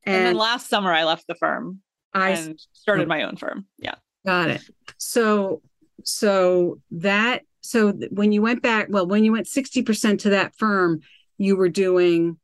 And, 0.04 0.16
and 0.16 0.26
then 0.26 0.36
last 0.36 0.68
summer, 0.68 0.92
I 0.92 1.04
left 1.04 1.28
the 1.28 1.36
firm 1.36 1.82
I 2.12 2.32
and 2.32 2.60
started 2.74 3.08
my 3.08 3.22
own 3.22 3.36
firm. 3.36 3.68
Yeah. 3.78 3.94
Got 4.26 4.50
it. 4.50 4.64
So, 4.98 5.62
so 6.04 6.80
that, 6.90 7.44
so 7.62 7.92
when 8.10 8.32
you 8.32 8.42
went 8.42 8.64
back, 8.64 8.88
well, 8.90 9.06
when 9.06 9.24
you 9.24 9.32
went 9.32 9.46
60% 9.46 10.18
to 10.22 10.30
that 10.32 10.56
firm, 10.58 11.02
you 11.38 11.56
were 11.56 11.70
doing 11.70 12.40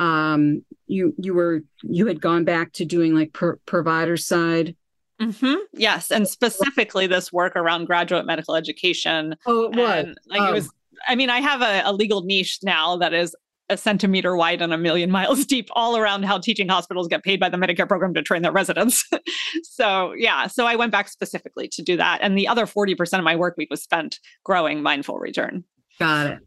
um 0.00 0.64
you 0.88 1.14
you 1.18 1.32
were 1.32 1.62
you 1.82 2.08
had 2.08 2.20
gone 2.20 2.44
back 2.44 2.72
to 2.72 2.84
doing 2.84 3.14
like 3.14 3.32
per, 3.32 3.56
provider 3.64 4.16
side 4.16 4.76
mm-hmm. 5.20 5.54
yes 5.72 6.10
and 6.10 6.28
specifically 6.28 7.06
this 7.06 7.32
work 7.32 7.54
around 7.56 7.86
graduate 7.86 8.26
medical 8.26 8.54
education 8.54 9.34
oh 9.46 9.64
it 9.64 9.76
was 9.76 10.14
like 10.26 10.40
oh. 10.40 10.48
it 10.50 10.52
was 10.52 10.70
i 11.08 11.14
mean 11.14 11.30
i 11.30 11.40
have 11.40 11.62
a, 11.62 11.82
a 11.88 11.92
legal 11.92 12.22
niche 12.22 12.58
now 12.62 12.96
that 12.96 13.12
is 13.14 13.34
a 13.68 13.76
centimeter 13.76 14.36
wide 14.36 14.62
and 14.62 14.72
a 14.72 14.78
million 14.78 15.10
miles 15.16 15.44
deep 15.46 15.68
all 15.72 15.96
around 15.96 16.24
how 16.24 16.38
teaching 16.38 16.68
hospitals 16.68 17.08
get 17.08 17.24
paid 17.24 17.40
by 17.40 17.48
the 17.48 17.56
Medicare 17.56 17.88
program 17.88 18.14
to 18.14 18.22
train 18.22 18.42
their 18.42 18.52
residents. 18.52 19.04
so, 19.62 20.12
yeah, 20.16 20.46
so 20.46 20.66
I 20.66 20.76
went 20.76 20.92
back 20.92 21.08
specifically 21.08 21.68
to 21.68 21.82
do 21.82 21.96
that. 21.96 22.20
And 22.22 22.38
the 22.38 22.48
other 22.48 22.66
40% 22.66 23.18
of 23.18 23.24
my 23.24 23.36
work 23.36 23.56
week 23.56 23.70
was 23.70 23.82
spent 23.82 24.20
growing 24.44 24.82
Mindful 24.82 25.18
Return. 25.18 25.64
Got 25.98 26.26
it. 26.28 26.38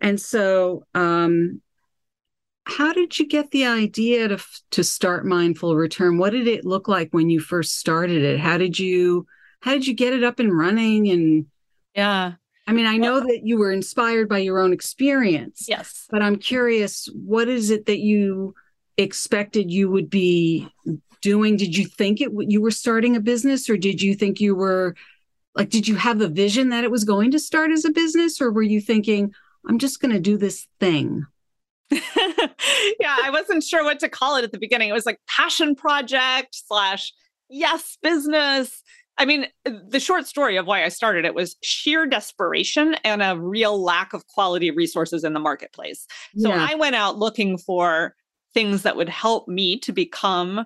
And 0.00 0.20
so, 0.20 0.84
um, 0.94 1.60
how 2.70 2.92
did 2.92 3.18
you 3.18 3.26
get 3.26 3.50
the 3.50 3.66
idea 3.66 4.28
to 4.28 4.38
to 4.70 4.84
start 4.84 5.26
mindful 5.26 5.76
return? 5.76 6.18
What 6.18 6.30
did 6.30 6.46
it 6.46 6.64
look 6.64 6.88
like 6.88 7.10
when 7.12 7.30
you 7.30 7.40
first 7.40 7.78
started 7.78 8.22
it? 8.22 8.38
How 8.40 8.58
did 8.58 8.78
you 8.78 9.26
how 9.60 9.72
did 9.72 9.86
you 9.86 9.94
get 9.94 10.12
it 10.12 10.24
up 10.24 10.38
and 10.38 10.56
running? 10.56 11.08
And 11.10 11.46
yeah. 11.94 12.32
I 12.66 12.72
mean 12.72 12.86
i 12.86 12.96
know 12.96 13.14
well, 13.14 13.26
that 13.26 13.40
you 13.42 13.58
were 13.58 13.72
inspired 13.72 14.28
by 14.28 14.38
your 14.38 14.60
own 14.60 14.72
experience 14.72 15.64
yes. 15.66 16.06
but 16.08 16.22
i'm 16.22 16.36
curious 16.36 17.08
what 17.14 17.48
is 17.48 17.70
it 17.70 17.86
that 17.86 17.98
you 17.98 18.54
expected 18.96 19.72
you 19.72 19.90
would 19.90 20.08
be 20.08 20.68
doing? 21.20 21.56
Did 21.56 21.76
you 21.76 21.86
think 21.86 22.20
it 22.20 22.30
you 22.48 22.60
were 22.60 22.70
starting 22.70 23.16
a 23.16 23.20
business 23.20 23.68
or 23.68 23.76
did 23.76 24.00
you 24.00 24.14
think 24.14 24.40
you 24.40 24.54
were 24.54 24.94
like 25.54 25.70
did 25.70 25.88
you 25.88 25.96
have 25.96 26.20
a 26.20 26.28
vision 26.28 26.70
that 26.70 26.84
it 26.84 26.90
was 26.90 27.04
going 27.04 27.30
to 27.32 27.38
start 27.38 27.70
as 27.70 27.84
a 27.84 27.90
business? 27.90 28.40
Or 28.40 28.50
were 28.50 28.62
you 28.62 28.80
thinking 28.80 29.32
i'm 29.68 29.78
just 29.78 30.00
going 30.00 30.12
to 30.12 30.20
do 30.20 30.36
this 30.36 30.66
thing 30.78 31.26
yeah, 33.00 33.16
I 33.22 33.30
wasn't 33.30 33.62
sure 33.62 33.84
what 33.84 33.98
to 34.00 34.08
call 34.08 34.36
it 34.36 34.44
at 34.44 34.52
the 34.52 34.58
beginning. 34.58 34.88
It 34.88 34.92
was 34.92 35.06
like 35.06 35.18
passion 35.28 35.74
project 35.74 36.48
slash 36.52 37.12
yes 37.48 37.98
business. 38.02 38.82
I 39.18 39.24
mean, 39.24 39.46
uh, 39.66 39.72
the 39.88 40.00
short 40.00 40.26
story 40.26 40.56
of 40.56 40.66
why 40.66 40.84
I 40.84 40.88
started 40.88 41.24
it 41.24 41.34
was 41.34 41.56
sheer 41.62 42.06
desperation 42.06 42.94
and 43.04 43.22
a 43.22 43.38
real 43.38 43.82
lack 43.82 44.12
of 44.14 44.26
quality 44.28 44.70
resources 44.70 45.24
in 45.24 45.34
the 45.34 45.40
marketplace. 45.40 46.06
So 46.38 46.48
yeah. 46.48 46.66
I 46.70 46.74
went 46.76 46.94
out 46.94 47.18
looking 47.18 47.58
for 47.58 48.14
things 48.54 48.82
that 48.82 48.96
would 48.96 49.08
help 49.08 49.46
me 49.46 49.78
to 49.80 49.92
become 49.92 50.64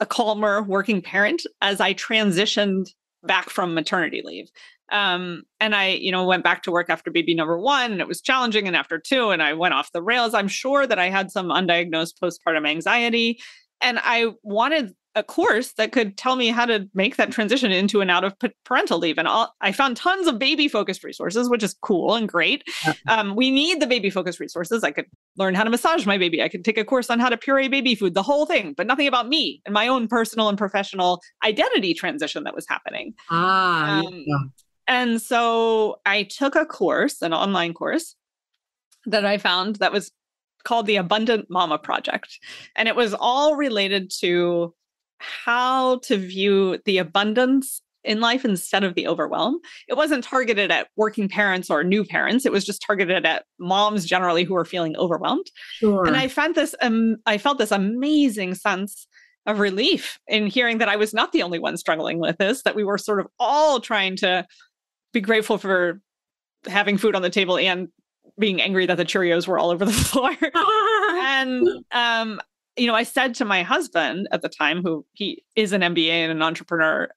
a 0.00 0.06
calmer 0.06 0.62
working 0.62 1.00
parent 1.00 1.42
as 1.62 1.80
I 1.80 1.94
transitioned 1.94 2.90
back 3.26 3.50
from 3.50 3.74
maternity 3.74 4.22
leave. 4.24 4.50
Um, 4.92 5.42
and 5.60 5.74
I, 5.74 5.88
you 5.88 6.12
know, 6.12 6.24
went 6.24 6.44
back 6.44 6.62
to 6.62 6.70
work 6.70 6.88
after 6.90 7.10
baby 7.10 7.34
number 7.34 7.58
one 7.58 7.92
and 7.92 8.00
it 8.00 8.06
was 8.06 8.20
challenging. 8.20 8.66
And 8.66 8.76
after 8.76 8.98
two, 8.98 9.30
and 9.30 9.42
I 9.42 9.52
went 9.52 9.74
off 9.74 9.92
the 9.92 10.02
rails. 10.02 10.32
I'm 10.32 10.48
sure 10.48 10.86
that 10.86 10.98
I 10.98 11.10
had 11.10 11.30
some 11.30 11.48
undiagnosed 11.48 12.14
postpartum 12.22 12.68
anxiety. 12.68 13.40
And 13.80 13.98
I 14.02 14.32
wanted 14.42 14.94
a 15.16 15.22
course 15.22 15.72
that 15.72 15.92
could 15.92 16.16
tell 16.18 16.36
me 16.36 16.48
how 16.48 16.66
to 16.66 16.88
make 16.94 17.16
that 17.16 17.32
transition 17.32 17.72
into 17.72 18.02
and 18.02 18.10
out 18.10 18.22
of 18.22 18.34
parental 18.64 18.98
leave. 18.98 19.16
And 19.16 19.26
all, 19.26 19.52
I 19.62 19.72
found 19.72 19.96
tons 19.96 20.26
of 20.26 20.38
baby 20.38 20.68
focused 20.68 21.02
resources, 21.02 21.48
which 21.48 21.62
is 21.62 21.74
cool 21.80 22.14
and 22.14 22.28
great. 22.28 22.62
Um, 23.08 23.34
we 23.34 23.50
need 23.50 23.80
the 23.80 23.86
baby 23.86 24.10
focused 24.10 24.38
resources. 24.38 24.84
I 24.84 24.90
could 24.90 25.06
learn 25.38 25.54
how 25.54 25.64
to 25.64 25.70
massage 25.70 26.04
my 26.06 26.18
baby. 26.18 26.42
I 26.42 26.48
could 26.48 26.64
take 26.64 26.76
a 26.76 26.84
course 26.84 27.08
on 27.08 27.18
how 27.18 27.30
to 27.30 27.36
puree 27.36 27.68
baby 27.68 27.94
food, 27.94 28.12
the 28.12 28.22
whole 28.22 28.44
thing, 28.44 28.74
but 28.76 28.86
nothing 28.86 29.08
about 29.08 29.26
me 29.26 29.62
and 29.64 29.72
my 29.72 29.88
own 29.88 30.06
personal 30.06 30.50
and 30.50 30.58
professional 30.58 31.22
identity 31.42 31.94
transition 31.94 32.44
that 32.44 32.54
was 32.54 32.66
happening. 32.68 33.14
Ah, 33.30 34.00
um, 34.00 34.24
yeah. 34.26 34.38
And 34.86 35.20
so 35.20 36.00
I 36.04 36.24
took 36.24 36.54
a 36.54 36.66
course, 36.66 37.22
an 37.22 37.32
online 37.32 37.72
course 37.72 38.14
that 39.06 39.24
I 39.24 39.38
found 39.38 39.76
that 39.76 39.92
was 39.92 40.12
called 40.64 40.86
the 40.86 40.96
Abundant 40.96 41.46
Mama 41.48 41.78
Project. 41.78 42.38
And 42.74 42.88
it 42.88 42.96
was 42.96 43.14
all 43.14 43.56
related 43.56 44.10
to 44.20 44.74
how 45.18 45.98
to 46.00 46.16
view 46.16 46.78
the 46.84 46.98
abundance 46.98 47.82
in 48.06 48.20
life 48.20 48.44
instead 48.44 48.84
of 48.84 48.94
the 48.94 49.06
overwhelm. 49.06 49.58
It 49.88 49.94
wasn't 49.94 50.24
targeted 50.24 50.70
at 50.70 50.88
working 50.96 51.28
parents 51.28 51.68
or 51.70 51.82
new 51.82 52.04
parents. 52.04 52.46
It 52.46 52.52
was 52.52 52.64
just 52.64 52.82
targeted 52.86 53.26
at 53.26 53.44
moms 53.58 54.06
generally 54.06 54.44
who 54.44 54.54
are 54.56 54.64
feeling 54.64 54.96
overwhelmed. 54.96 55.46
Sure. 55.74 56.06
And 56.06 56.16
I 56.16 56.28
found 56.28 56.54
this 56.54 56.74
um, 56.80 57.16
I 57.26 57.36
felt 57.36 57.58
this 57.58 57.72
amazing 57.72 58.54
sense 58.54 59.06
of 59.46 59.60
relief 59.60 60.18
in 60.26 60.46
hearing 60.46 60.78
that 60.78 60.88
I 60.88 60.96
was 60.96 61.14
not 61.14 61.32
the 61.32 61.42
only 61.42 61.58
one 61.58 61.76
struggling 61.76 62.18
with 62.18 62.38
this, 62.38 62.62
that 62.62 62.74
we 62.74 62.84
were 62.84 62.98
sort 62.98 63.20
of 63.20 63.26
all 63.38 63.80
trying 63.80 64.16
to 64.16 64.46
be 65.12 65.20
grateful 65.20 65.58
for 65.58 66.00
having 66.66 66.98
food 66.98 67.14
on 67.14 67.22
the 67.22 67.30
table 67.30 67.58
and 67.58 67.88
being 68.38 68.60
angry 68.60 68.86
that 68.86 68.96
the 68.96 69.04
Cheerios 69.04 69.46
were 69.46 69.58
all 69.58 69.70
over 69.70 69.84
the 69.84 69.92
floor. 69.92 70.32
and 70.44 71.68
um, 71.92 72.40
you 72.76 72.86
know, 72.86 72.94
I 72.94 73.02
said 73.02 73.34
to 73.36 73.44
my 73.44 73.62
husband 73.62 74.28
at 74.32 74.42
the 74.42 74.48
time, 74.48 74.82
who 74.82 75.04
he 75.12 75.44
is 75.54 75.72
an 75.72 75.80
MBA 75.80 76.10
and 76.10 76.32
an 76.32 76.42
entrepreneur, 76.42 77.08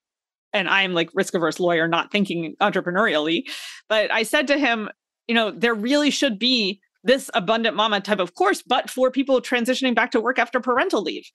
and 0.53 0.67
I'm 0.67 0.93
like 0.93 1.09
risk 1.13 1.33
averse 1.33 1.59
lawyer, 1.59 1.87
not 1.87 2.11
thinking 2.11 2.55
entrepreneurially, 2.61 3.43
but 3.87 4.11
I 4.11 4.23
said 4.23 4.47
to 4.47 4.57
him, 4.57 4.89
you 5.27 5.35
know, 5.35 5.51
there 5.51 5.75
really 5.75 6.09
should 6.09 6.39
be 6.39 6.81
this 7.03 7.29
abundant 7.33 7.75
mama 7.75 8.01
type 8.01 8.19
of 8.19 8.35
course, 8.35 8.61
but 8.61 8.89
for 8.89 9.11
people 9.11 9.41
transitioning 9.41 9.95
back 9.95 10.11
to 10.11 10.19
work 10.19 10.39
after 10.39 10.59
parental 10.59 11.01
leave. 11.01 11.29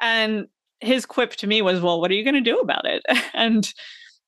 And 0.00 0.46
his 0.80 1.04
quip 1.04 1.32
to 1.36 1.46
me 1.46 1.60
was, 1.60 1.80
well, 1.80 2.00
what 2.00 2.10
are 2.10 2.14
you 2.14 2.24
going 2.24 2.34
to 2.34 2.40
do 2.40 2.58
about 2.58 2.86
it? 2.86 3.02
And 3.34 3.72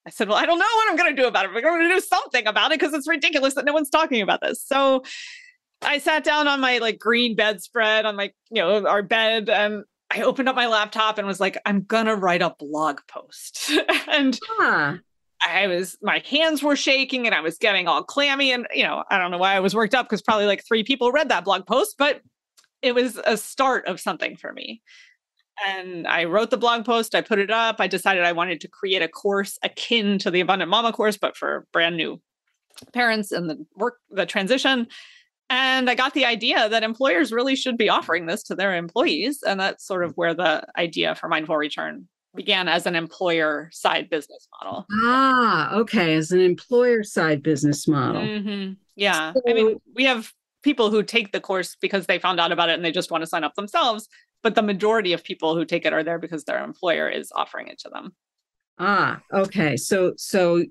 I 0.07 0.11
said, 0.11 0.29
Well, 0.29 0.37
I 0.37 0.47
don't 0.47 0.59
know 0.59 0.65
what 0.65 0.91
I'm 0.91 0.97
going 0.97 1.15
to 1.15 1.23
do 1.23 1.29
about 1.29 1.45
it. 1.45 1.53
But 1.53 1.59
I'm 1.59 1.79
going 1.79 1.89
to 1.89 1.95
do 1.95 2.01
something 2.01 2.47
about 2.47 2.73
it 2.73 2.81
because 2.81 2.95
it's 2.95 3.09
ridiculous 3.09 3.55
that 3.55 3.65
no 3.65 3.73
one's 3.73 3.91
talking 3.91 4.21
about 4.21 4.41
this. 4.41 4.63
So 4.65 5.03
I 5.83 5.99
sat 5.99 6.25
down 6.25 6.49
on 6.49 6.61
my 6.61 6.79
like 6.79 6.99
green 6.99 7.37
bedspread 7.37 8.07
on 8.07 8.17
my, 8.17 8.33
you 8.51 8.63
know, 8.63 8.87
our 8.87 9.03
bed 9.03 9.49
and 9.49 9.85
I 10.11 10.23
opened 10.23 10.49
up 10.49 10.57
my 10.57 10.67
laptop 10.67 11.19
and 11.19 11.27
was 11.27 11.41
like, 11.41 11.59
I'm 11.65 11.87
to 12.07 12.17
write 12.17 12.43
a 12.43 12.55
blog 12.59 13.01
post. 13.09 13.71
and 14.09 14.39
huh. 14.59 14.97
I 15.43 15.67
was, 15.67 15.97
my 16.03 16.23
hands 16.29 16.63
were 16.63 16.77
shaking 16.77 17.27
and 17.27 17.35
I 17.35 17.41
was 17.41 17.59
getting 17.59 17.89
all 17.89 18.05
clammy. 18.05 18.53
And, 18.53 18.67
you 18.73 18.85
know, 18.85 19.03
I 19.11 19.19
don't 19.19 19.31
know 19.31 19.39
why 19.39 19.55
I 19.55 19.61
was 19.61 19.75
worked 19.75 19.95
up 19.95 20.07
because 20.07 20.23
probably 20.23 20.47
like 20.47 20.65
three 20.67 20.85
people 20.85 21.11
read 21.11 21.31
that 21.31 21.45
blog 21.45 21.67
post, 21.67 21.97
but 21.99 22.21
it 22.83 22.95
was 22.95 23.19
a 23.25 23.37
start 23.37 23.87
of 23.87 24.01
something 24.01 24.37
for 24.37 24.53
me 24.53 24.83
and 25.67 26.07
I 26.07 26.25
wrote 26.25 26.51
the 26.51 26.57
blog 26.57 26.85
post. 26.85 27.15
I 27.15 27.21
put 27.21 27.39
it 27.39 27.51
up. 27.51 27.77
I 27.79 27.87
decided 27.87 28.25
I 28.25 28.33
wanted 28.33 28.61
to 28.63 28.69
create 28.69 29.03
a 29.03 29.09
course 29.09 29.59
akin 29.63 30.19
to 30.21 30.31
the 30.31 30.41
Abundant 30.41 30.71
Mama 30.71 30.93
course, 30.93 31.17
but 31.17 31.37
for 31.37 31.67
brand 31.73 31.97
new 31.97 32.21
parents 32.93 33.33
and 33.33 33.49
the 33.49 33.65
work, 33.77 33.99
the 34.11 34.27
transition. 34.27 34.87
And 35.53 35.91
I 35.91 35.95
got 35.95 36.15
the 36.15 36.25
idea 36.25 36.67
that 36.71 36.83
employers 36.83 37.31
really 37.31 37.57
should 37.57 37.77
be 37.77 37.91
offering 37.91 38.25
this 38.25 38.43
to 38.45 38.55
their 38.55 38.75
employees. 38.75 39.43
And 39.47 39.61
that's 39.61 39.87
sort 39.87 40.03
of 40.03 40.17
where 40.17 40.33
the 40.33 40.65
idea 40.79 41.15
for 41.15 41.29
Mindful 41.29 41.59
Return 41.59 42.09
began 42.35 42.69
as 42.69 42.87
an 42.87 42.97
employer 42.97 43.69
side 43.71 44.09
business 44.09 44.49
model. 44.59 44.87
Ah, 44.91 45.75
okay. 45.75 46.15
As 46.15 46.33
an 46.33 46.41
employer 46.41 47.03
side 47.03 47.43
business 47.43 47.87
model. 47.87 48.23
Mm-hmm. 48.23 48.73
Yeah. 48.97 49.35
So, 49.35 49.43
I 49.47 49.53
mean, 49.53 49.79
we 49.95 50.05
have 50.05 50.33
people 50.63 50.91
who 50.91 51.03
take 51.03 51.33
the 51.33 51.41
course 51.41 51.77
because 51.79 52.07
they 52.07 52.19
found 52.19 52.41
out 52.41 52.51
about 52.51 52.71
it 52.71 52.73
and 52.73 52.85
they 52.85 52.93
just 52.93 53.11
want 53.11 53.21
to 53.21 53.27
sign 53.27 53.45
up 53.45 53.55
themselves 53.55 54.09
but 54.43 54.55
the 54.57 54.63
majority 54.63 55.13
of 55.13 55.23
people 55.23 55.55
who 55.55 55.65
take 55.65 55.85
it 55.85 55.93
are 55.93 56.03
there 56.03 56.19
because 56.19 56.45
their 56.45 56.63
employer 56.63 57.09
is 57.09 57.33
offering 57.35 57.67
it 57.67 57.79
to 57.81 57.89
them 57.89 58.13
ah 58.79 59.21
okay 59.35 59.77
so 59.77 60.13
so 60.17 60.65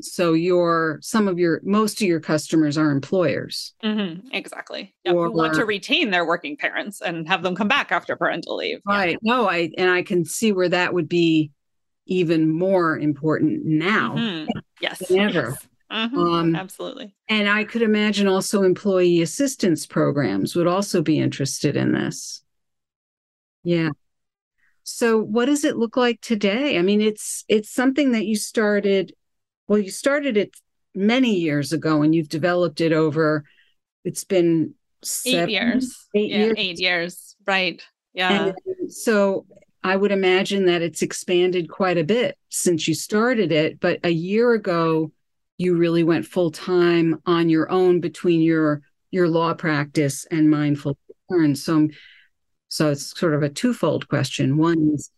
so 0.00 0.32
your 0.32 0.98
some 1.02 1.26
of 1.26 1.38
your 1.38 1.60
most 1.64 2.00
of 2.00 2.06
your 2.06 2.20
customers 2.20 2.78
are 2.78 2.90
employers 2.90 3.74
mm-hmm, 3.82 4.26
exactly 4.32 4.94
yep, 5.04 5.14
or, 5.14 5.26
who 5.26 5.32
want 5.32 5.54
to 5.54 5.64
retain 5.64 6.10
their 6.10 6.24
working 6.24 6.56
parents 6.56 7.00
and 7.00 7.26
have 7.28 7.42
them 7.42 7.54
come 7.54 7.68
back 7.68 7.90
after 7.90 8.14
parental 8.14 8.56
leave 8.56 8.80
right 8.86 9.18
yeah. 9.22 9.34
no 9.34 9.48
i 9.48 9.70
and 9.76 9.90
i 9.90 10.02
can 10.02 10.24
see 10.24 10.52
where 10.52 10.68
that 10.68 10.94
would 10.94 11.08
be 11.08 11.50
even 12.06 12.48
more 12.48 12.96
important 12.96 13.64
now 13.64 14.14
mm-hmm. 14.14 14.58
yes 14.80 14.98
than 15.08 15.18
ever 15.18 15.50
yes. 15.50 15.68
Mm-hmm. 15.92 16.18
Um, 16.18 16.56
Absolutely. 16.56 17.14
And 17.28 17.50
I 17.50 17.64
could 17.64 17.82
imagine 17.82 18.26
also 18.26 18.62
employee 18.62 19.20
assistance 19.20 19.84
programs 19.84 20.56
would 20.56 20.66
also 20.66 21.02
be 21.02 21.18
interested 21.18 21.76
in 21.76 21.92
this. 21.92 22.42
Yeah. 23.62 23.90
So 24.84 25.18
what 25.20 25.46
does 25.46 25.64
it 25.64 25.76
look 25.76 25.96
like 25.96 26.22
today? 26.22 26.78
I 26.78 26.82
mean, 26.82 27.02
it's 27.02 27.44
it's 27.46 27.70
something 27.70 28.12
that 28.12 28.24
you 28.24 28.36
started 28.36 29.12
well, 29.72 29.80
you 29.80 29.90
started 29.90 30.36
it 30.36 30.54
many 30.94 31.36
years 31.36 31.72
ago 31.72 32.02
and 32.02 32.14
you've 32.14 32.28
developed 32.28 32.82
it 32.82 32.92
over 32.92 33.44
it's 34.04 34.24
been 34.24 34.74
seven, 35.02 35.48
eight 35.48 35.52
years. 35.52 36.08
eight 36.14 36.30
yeah, 36.30 36.36
years. 36.36 36.54
eight 36.58 36.78
years. 36.78 37.36
Right. 37.46 37.82
Yeah. 38.12 38.52
And 38.80 38.92
so 38.92 39.46
i 39.84 39.96
would 39.96 40.12
imagine 40.12 40.66
that 40.66 40.82
it's 40.82 41.00
expanded 41.00 41.68
quite 41.68 41.96
a 41.98 42.04
bit 42.04 42.36
since 42.50 42.86
you 42.86 42.94
started 42.94 43.50
it 43.50 43.80
but 43.80 43.98
a 44.04 44.10
year 44.10 44.52
ago 44.52 45.10
you 45.58 45.76
really 45.76 46.04
went 46.04 46.26
full 46.26 46.50
time 46.50 47.20
on 47.26 47.48
your 47.48 47.70
own 47.70 48.00
between 48.00 48.42
your 48.42 48.82
your 49.10 49.28
law 49.28 49.54
practice 49.54 50.26
and 50.30 50.50
mindful 50.50 50.98
return. 51.30 51.54
So 51.54 51.88
so 52.68 52.90
it's 52.90 53.18
sort 53.18 53.34
of 53.34 53.42
a 53.42 53.48
twofold 53.48 54.08
question. 54.08 54.56
One 54.56 54.92
is 54.94 55.10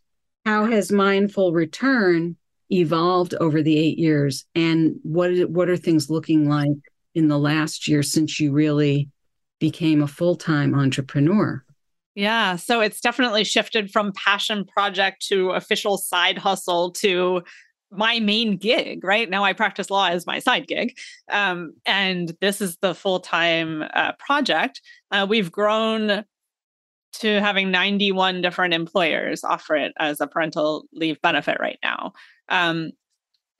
how 0.45 0.67
has 0.67 0.93
mindful 0.93 1.53
return 1.53 2.37
evolved 2.75 3.35
over 3.41 3.63
the 3.63 3.79
eight 3.79 3.99
years? 3.99 4.45
And 4.55 4.97
what 5.03 5.31
what 5.51 5.69
are 5.69 5.77
things 5.77 6.11
looking 6.11 6.49
like 6.49 6.77
in 7.15 7.29
the 7.29 7.39
last 7.39 7.89
year 7.89 8.03
since 8.03 8.41
you 8.41 8.53
really 8.53 9.09
became 9.61 10.03
a 10.03 10.09
full-time 10.09 10.75
entrepreneur? 10.75 11.65
Yeah 12.15 12.57
so 12.57 12.81
it's 12.81 13.01
definitely 13.01 13.45
shifted 13.45 13.91
from 13.91 14.13
passion 14.13 14.65
project 14.65 15.27
to 15.29 15.51
official 15.51 15.99
side 15.99 16.39
hustle 16.39 16.91
to 16.93 17.43
my 17.91 18.19
main 18.19 18.57
gig 18.57 19.05
right? 19.05 19.29
Now 19.31 19.45
i 19.45 19.53
practice 19.53 19.91
law 19.91 20.09
as 20.09 20.27
my 20.27 20.39
side 20.39 20.67
gig 20.67 20.97
um, 21.31 21.75
and 21.87 22.33
this 22.41 22.61
is 22.61 22.77
the 22.79 22.95
full-time 22.95 23.85
uh, 23.95 24.13
project. 24.19 24.81
Uh, 25.11 25.27
we've 25.29 25.51
grown 25.51 26.25
to 27.21 27.41
having 27.41 27.71
91 27.71 28.41
different 28.41 28.75
employers 28.75 29.45
offer 29.45 29.77
it 29.77 29.93
as 29.99 30.21
a 30.21 30.27
parental 30.27 30.85
leave 30.93 31.21
benefit 31.23 31.59
right 31.61 31.79
now 31.83 32.13
um, 32.49 32.91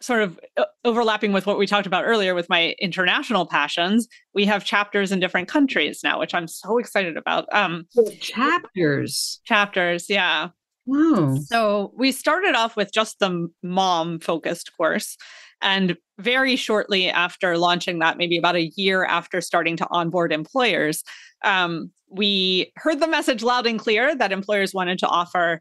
sort 0.05 0.23
of 0.23 0.39
uh, 0.57 0.65
overlapping 0.85 1.33
with 1.33 1.47
what 1.47 1.59
we 1.59 1.67
talked 1.67 1.87
about 1.87 2.05
earlier 2.05 2.35
with 2.35 2.49
my 2.51 2.75
international 2.79 3.47
passions, 3.47 4.07
we 4.35 4.45
have 4.45 4.65
chapters 4.65 5.11
in 5.11 5.19
different 5.19 5.49
countries 5.49 6.01
now, 6.05 6.19
which 6.21 6.35
I'm 6.35 6.47
so 6.47 6.79
excited 6.79 7.17
about. 7.17 7.47
Um, 7.53 7.87
chapters. 8.21 9.41
Chapters, 9.45 10.11
yeah. 10.11 10.49
Wow. 10.87 11.37
So 11.47 11.93
we 11.97 12.13
started 12.13 12.55
off 12.55 12.77
with 12.77 12.93
just 12.93 13.19
the 13.19 13.49
mom 13.63 14.21
focused 14.21 14.77
course. 14.77 15.17
And 15.63 15.97
very 16.19 16.57
shortly 16.57 17.09
after 17.09 17.59
launching 17.59 17.99
that, 18.01 18.19
maybe 18.19 18.39
about 18.39 18.57
a 18.57 18.71
year 18.77 19.05
after 19.05 19.41
starting 19.41 19.77
to 19.79 19.87
onboard 19.91 20.33
employers, 20.33 21.03
um, 21.45 21.91
we 22.11 22.73
heard 22.77 23.01
the 23.01 23.09
message 23.09 23.43
loud 23.43 23.67
and 23.67 23.79
clear 23.79 24.15
that 24.15 24.33
employers 24.33 24.73
wanted 24.73 24.99
to 25.01 25.09
offer 25.09 25.61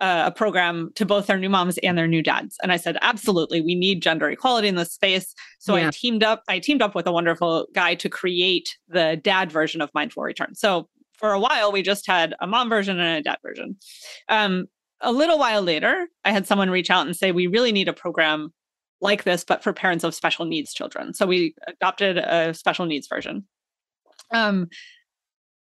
uh, 0.00 0.24
a 0.26 0.32
program 0.32 0.90
to 0.96 1.06
both 1.06 1.26
their 1.26 1.38
new 1.38 1.48
moms 1.48 1.78
and 1.78 1.96
their 1.96 2.08
new 2.08 2.22
dads. 2.22 2.56
And 2.62 2.72
I 2.72 2.76
said, 2.76 2.98
absolutely, 3.02 3.60
we 3.60 3.76
need 3.76 4.02
gender 4.02 4.28
equality 4.28 4.66
in 4.66 4.74
this 4.74 4.92
space. 4.92 5.32
So 5.60 5.76
yeah. 5.76 5.88
I 5.88 5.90
teamed 5.92 6.24
up. 6.24 6.42
I 6.48 6.58
teamed 6.58 6.82
up 6.82 6.96
with 6.96 7.06
a 7.06 7.12
wonderful 7.12 7.68
guy 7.72 7.94
to 7.96 8.08
create 8.08 8.76
the 8.88 9.20
dad 9.22 9.52
version 9.52 9.80
of 9.80 9.90
Mindful 9.94 10.24
Return. 10.24 10.56
So 10.56 10.88
for 11.12 11.32
a 11.32 11.38
while, 11.38 11.70
we 11.70 11.82
just 11.82 12.06
had 12.06 12.34
a 12.40 12.48
mom 12.48 12.68
version 12.68 12.98
and 12.98 13.18
a 13.18 13.22
dad 13.22 13.38
version. 13.46 13.76
Um, 14.28 14.66
a 15.00 15.12
little 15.12 15.38
while 15.38 15.62
later, 15.62 16.08
I 16.24 16.32
had 16.32 16.48
someone 16.48 16.70
reach 16.70 16.90
out 16.90 17.06
and 17.06 17.14
say, 17.14 17.30
we 17.30 17.46
really 17.46 17.70
need 17.70 17.88
a 17.88 17.92
program 17.92 18.52
like 19.02 19.24
this, 19.24 19.44
but 19.44 19.62
for 19.62 19.72
parents 19.72 20.04
of 20.04 20.14
special 20.14 20.44
needs 20.44 20.72
children. 20.72 21.12
So 21.12 21.26
we 21.26 21.54
adopted 21.66 22.18
a 22.18 22.54
special 22.54 22.86
needs 22.86 23.06
version. 23.08 23.46
Um, 24.32 24.68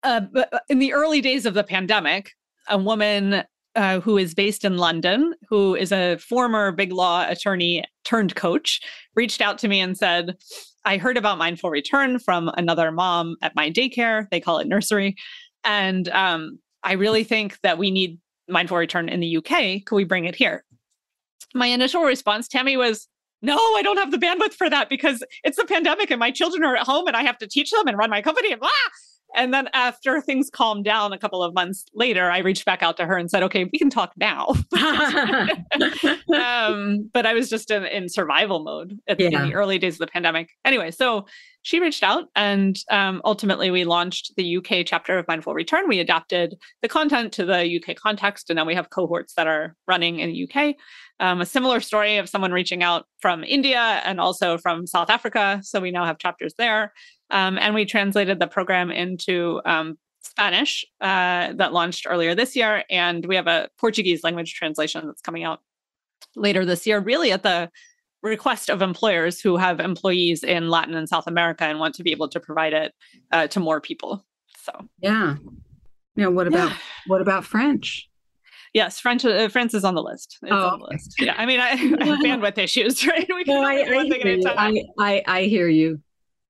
uh, 0.03 0.23
in 0.69 0.79
the 0.79 0.93
early 0.93 1.21
days 1.21 1.47
of 1.47 1.55
the 1.55 1.65
pandemic, 1.65 2.33
a 2.69 2.79
woman 2.79 3.45
uh, 3.77 4.01
who 4.01 4.19
is 4.19 4.35
based 4.35 4.65
in 4.65 4.77
London, 4.77 5.35
who 5.49 5.75
is 5.75 5.93
a 5.93 6.17
former 6.17 6.73
big 6.73 6.93
law 6.93 7.27
attorney 7.29 7.85
turned 8.05 8.35
coach, 8.35 8.81
reached 9.15 9.41
out 9.41 9.59
to 9.59 9.69
me 9.69 9.81
and 9.81 9.97
said, 9.97 10.37
I 10.85 10.97
heard 10.97 11.17
about 11.17 11.39
Mindful 11.39 11.71
Return 11.71 12.19
from 12.19 12.51
another 12.57 12.91
mom 12.91 13.37
at 13.43 13.55
my 13.55 13.71
daycare. 13.71 14.27
They 14.31 14.41
call 14.41 14.59
it 14.59 14.67
nursery. 14.67 15.15
And 15.63 16.09
um, 16.09 16.59
I 16.83 16.93
really 16.93 17.25
think 17.25 17.59
that 17.63 17.79
we 17.79 17.91
need 17.91 18.19
Mindful 18.49 18.79
Return 18.79 19.09
in 19.09 19.21
the 19.21 19.37
UK. 19.37 19.85
Could 19.85 19.97
we 19.97 20.05
bring 20.05 20.25
it 20.25 20.35
here? 20.35 20.65
My 21.55 21.67
initial 21.67 22.03
response, 22.03 22.49
Tammy, 22.49 22.77
was, 22.77 23.09
no, 23.43 23.57
I 23.57 23.83
don't 23.83 23.97
have 23.97 24.11
the 24.11 24.19
bandwidth 24.19 24.55
for 24.55 24.69
that 24.69 24.89
because 24.89 25.23
it's 25.45 25.57
the 25.57 25.65
pandemic 25.65 26.11
and 26.11 26.21
my 26.21 26.31
children 26.31 26.65
are 26.65 26.77
at 26.77 26.87
home 26.87 27.07
and 27.07 27.17
I 27.17 27.23
have 27.23 27.39
to 27.39 27.47
teach 27.47 27.71
them 27.71 27.87
and 27.87 27.97
run 27.97 28.11
my 28.11 28.23
company 28.23 28.53
and 28.53 28.61
blah. 28.61 28.69
And 29.35 29.55
then 29.55 29.69
after 29.75 30.21
things 30.21 30.51
calmed 30.51 30.85
down 30.85 31.13
a 31.13 31.19
couple 31.19 31.43
of 31.43 31.55
months 31.55 31.85
later, 31.95 32.31
I 32.31 32.39
reached 32.39 32.65
back 32.65 32.83
out 32.83 32.97
to 32.97 33.07
her 33.07 33.17
and 33.17 33.31
said, 33.31 33.43
okay, 33.45 33.65
we 33.65 33.79
can 33.79 33.91
talk 33.91 34.13
now. 34.17 34.49
um, 36.35 37.09
but 37.13 37.27
I 37.27 37.35
was 37.35 37.49
just 37.49 37.71
in, 37.71 37.85
in 37.85 38.09
survival 38.09 38.65
mode 38.65 38.99
at, 39.07 39.21
yeah. 39.21 39.27
in 39.29 39.49
the 39.49 39.55
early 39.55 39.79
days 39.79 39.95
of 39.95 40.01
the 40.01 40.07
pandemic. 40.09 40.51
Anyway, 40.65 40.91
so 40.91 41.27
she 41.63 41.79
reached 41.79 42.03
out 42.03 42.25
and 42.35 42.79
um, 42.91 43.21
ultimately 43.25 43.71
we 43.71 43.85
launched 43.85 44.33
the 44.37 44.57
UK 44.57 44.85
chapter 44.87 45.19
of 45.19 45.29
Mindful 45.29 45.55
Return. 45.55 45.89
We 45.89 46.01
adapted 46.01 46.57
the 46.83 46.89
content 46.89 47.33
to 47.35 47.45
the 47.45 47.81
UK 47.81 47.97
context, 47.97 48.51
and 48.51 48.57
now 48.57 48.65
we 48.65 48.75
have 48.75 48.91
cohorts 48.91 49.35
that 49.35 49.47
are 49.47 49.77
running 49.87 50.21
in 50.21 50.31
the 50.31 50.49
UK. 50.49 50.75
Um, 51.21 51.41
a 51.41 51.47
similar 51.47 51.81
story 51.81 52.17
of 52.17 52.29
someone 52.29 52.51
reaching 52.51 52.83
out 52.83 53.07
from 53.21 53.45
India 53.45 54.01
and 54.05 54.19
also 54.19 54.59
from 54.59 54.87
South 54.87 55.11
Africa. 55.11 55.61
So 55.63 55.81
we 55.81 55.91
now 55.91 56.05
have 56.05 56.19
chapters 56.19 56.55
there. 56.57 56.93
Um, 57.31 57.59
and 57.59 57.75
we 57.75 57.85
translated 57.85 58.41
the 58.41 58.47
program 58.47 58.91
into 58.91 59.61
um, 59.65 59.99
Spanish 60.23 60.85
uh, 61.01 61.53
that 61.53 61.73
launched 61.73 62.07
earlier 62.09 62.35
this 62.35 62.57
year. 62.57 62.85
And 62.91 63.25
we 63.27 63.37
have 63.37 63.47
a 63.47 63.69
Portuguese 63.79 64.25
language 64.25 64.55
translation 64.55 65.07
that's 65.07 65.21
coming 65.21 65.45
out 65.45 65.61
later 66.35 66.65
this 66.65 66.87
year, 66.87 67.01
really 67.01 67.33
at 67.33 67.43
the 67.43 67.71
request 68.23 68.69
of 68.69 68.83
employers 68.83 69.41
who 69.41 69.57
have 69.57 69.81
employees 69.81 70.43
in 70.43 70.69
Latin 70.69 70.95
and 70.95 71.09
South 71.09 71.27
America 71.27 71.65
and 71.65 71.79
want 71.79 71.95
to 71.95 72.03
be 72.03 72.13
able 72.13 72.29
to 72.29 72.41
provide 72.41 72.73
it 72.73 72.93
uh, 73.33 73.47
to 73.49 73.61
more 73.61 73.81
people. 73.81 74.25
So, 74.59 74.73
yeah. 75.01 75.37
Now, 76.17 76.31
what 76.31 76.47
about 76.47 76.71
yeah. 76.71 76.77
what 77.07 77.21
about 77.23 77.45
French? 77.45 78.10
Yes, 78.73 79.01
French. 79.01 79.25
Uh, 79.25 79.49
France 79.49 79.75
is 79.75 79.85
on 79.85 79.95
the 79.95 80.03
list. 80.03 80.39
It's 80.43 80.53
oh. 80.53 80.69
on 80.69 80.79
the 80.79 80.87
list. 80.87 81.15
Yeah, 81.19 81.35
I 81.37 81.47
mean, 81.47 81.61
I, 81.61 81.71
I 81.71 81.75
have 81.75 82.21
bandwidth 82.21 82.59
issues, 82.59 83.07
right? 83.07 83.29
We 83.29 83.45
can 83.45 83.55
no, 83.55 83.63
I, 83.63 83.73
I, 83.73 84.05
hear 84.05 84.45
I, 84.57 84.85
I, 84.99 85.23
I 85.27 85.43
hear 85.45 85.69
you. 85.69 86.01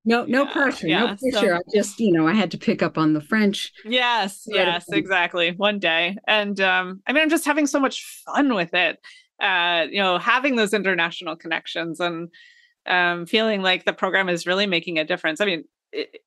No, 0.04 0.24
no 0.24 0.44
yeah, 0.44 0.52
pressure. 0.52 0.88
Yeah, 0.88 1.00
no 1.00 1.06
pressure. 1.16 1.48
So, 1.48 1.54
I 1.56 1.60
just, 1.74 2.00
you 2.00 2.12
know, 2.12 2.26
I 2.26 2.32
had 2.32 2.50
to 2.52 2.58
pick 2.58 2.82
up 2.82 2.96
on 2.96 3.12
the 3.12 3.20
French. 3.20 3.72
Yes, 3.84 4.44
yes, 4.46 4.86
exactly. 4.90 5.52
One 5.52 5.78
day. 5.78 6.16
And 6.26 6.58
um, 6.60 7.02
I 7.06 7.12
mean, 7.12 7.22
I'm 7.22 7.30
just 7.30 7.44
having 7.44 7.66
so 7.66 7.78
much 7.78 8.22
fun 8.26 8.54
with 8.54 8.72
it. 8.72 8.98
Uh, 9.40 9.86
you 9.90 9.98
know, 9.98 10.18
having 10.18 10.56
those 10.56 10.74
international 10.74 11.36
connections 11.36 12.00
and 12.00 12.28
um, 12.86 13.26
feeling 13.26 13.62
like 13.62 13.84
the 13.84 13.92
program 13.92 14.28
is 14.28 14.46
really 14.46 14.66
making 14.66 14.98
a 14.98 15.04
difference. 15.04 15.40
I 15.40 15.44
mean, 15.46 15.64
it, 15.92 16.20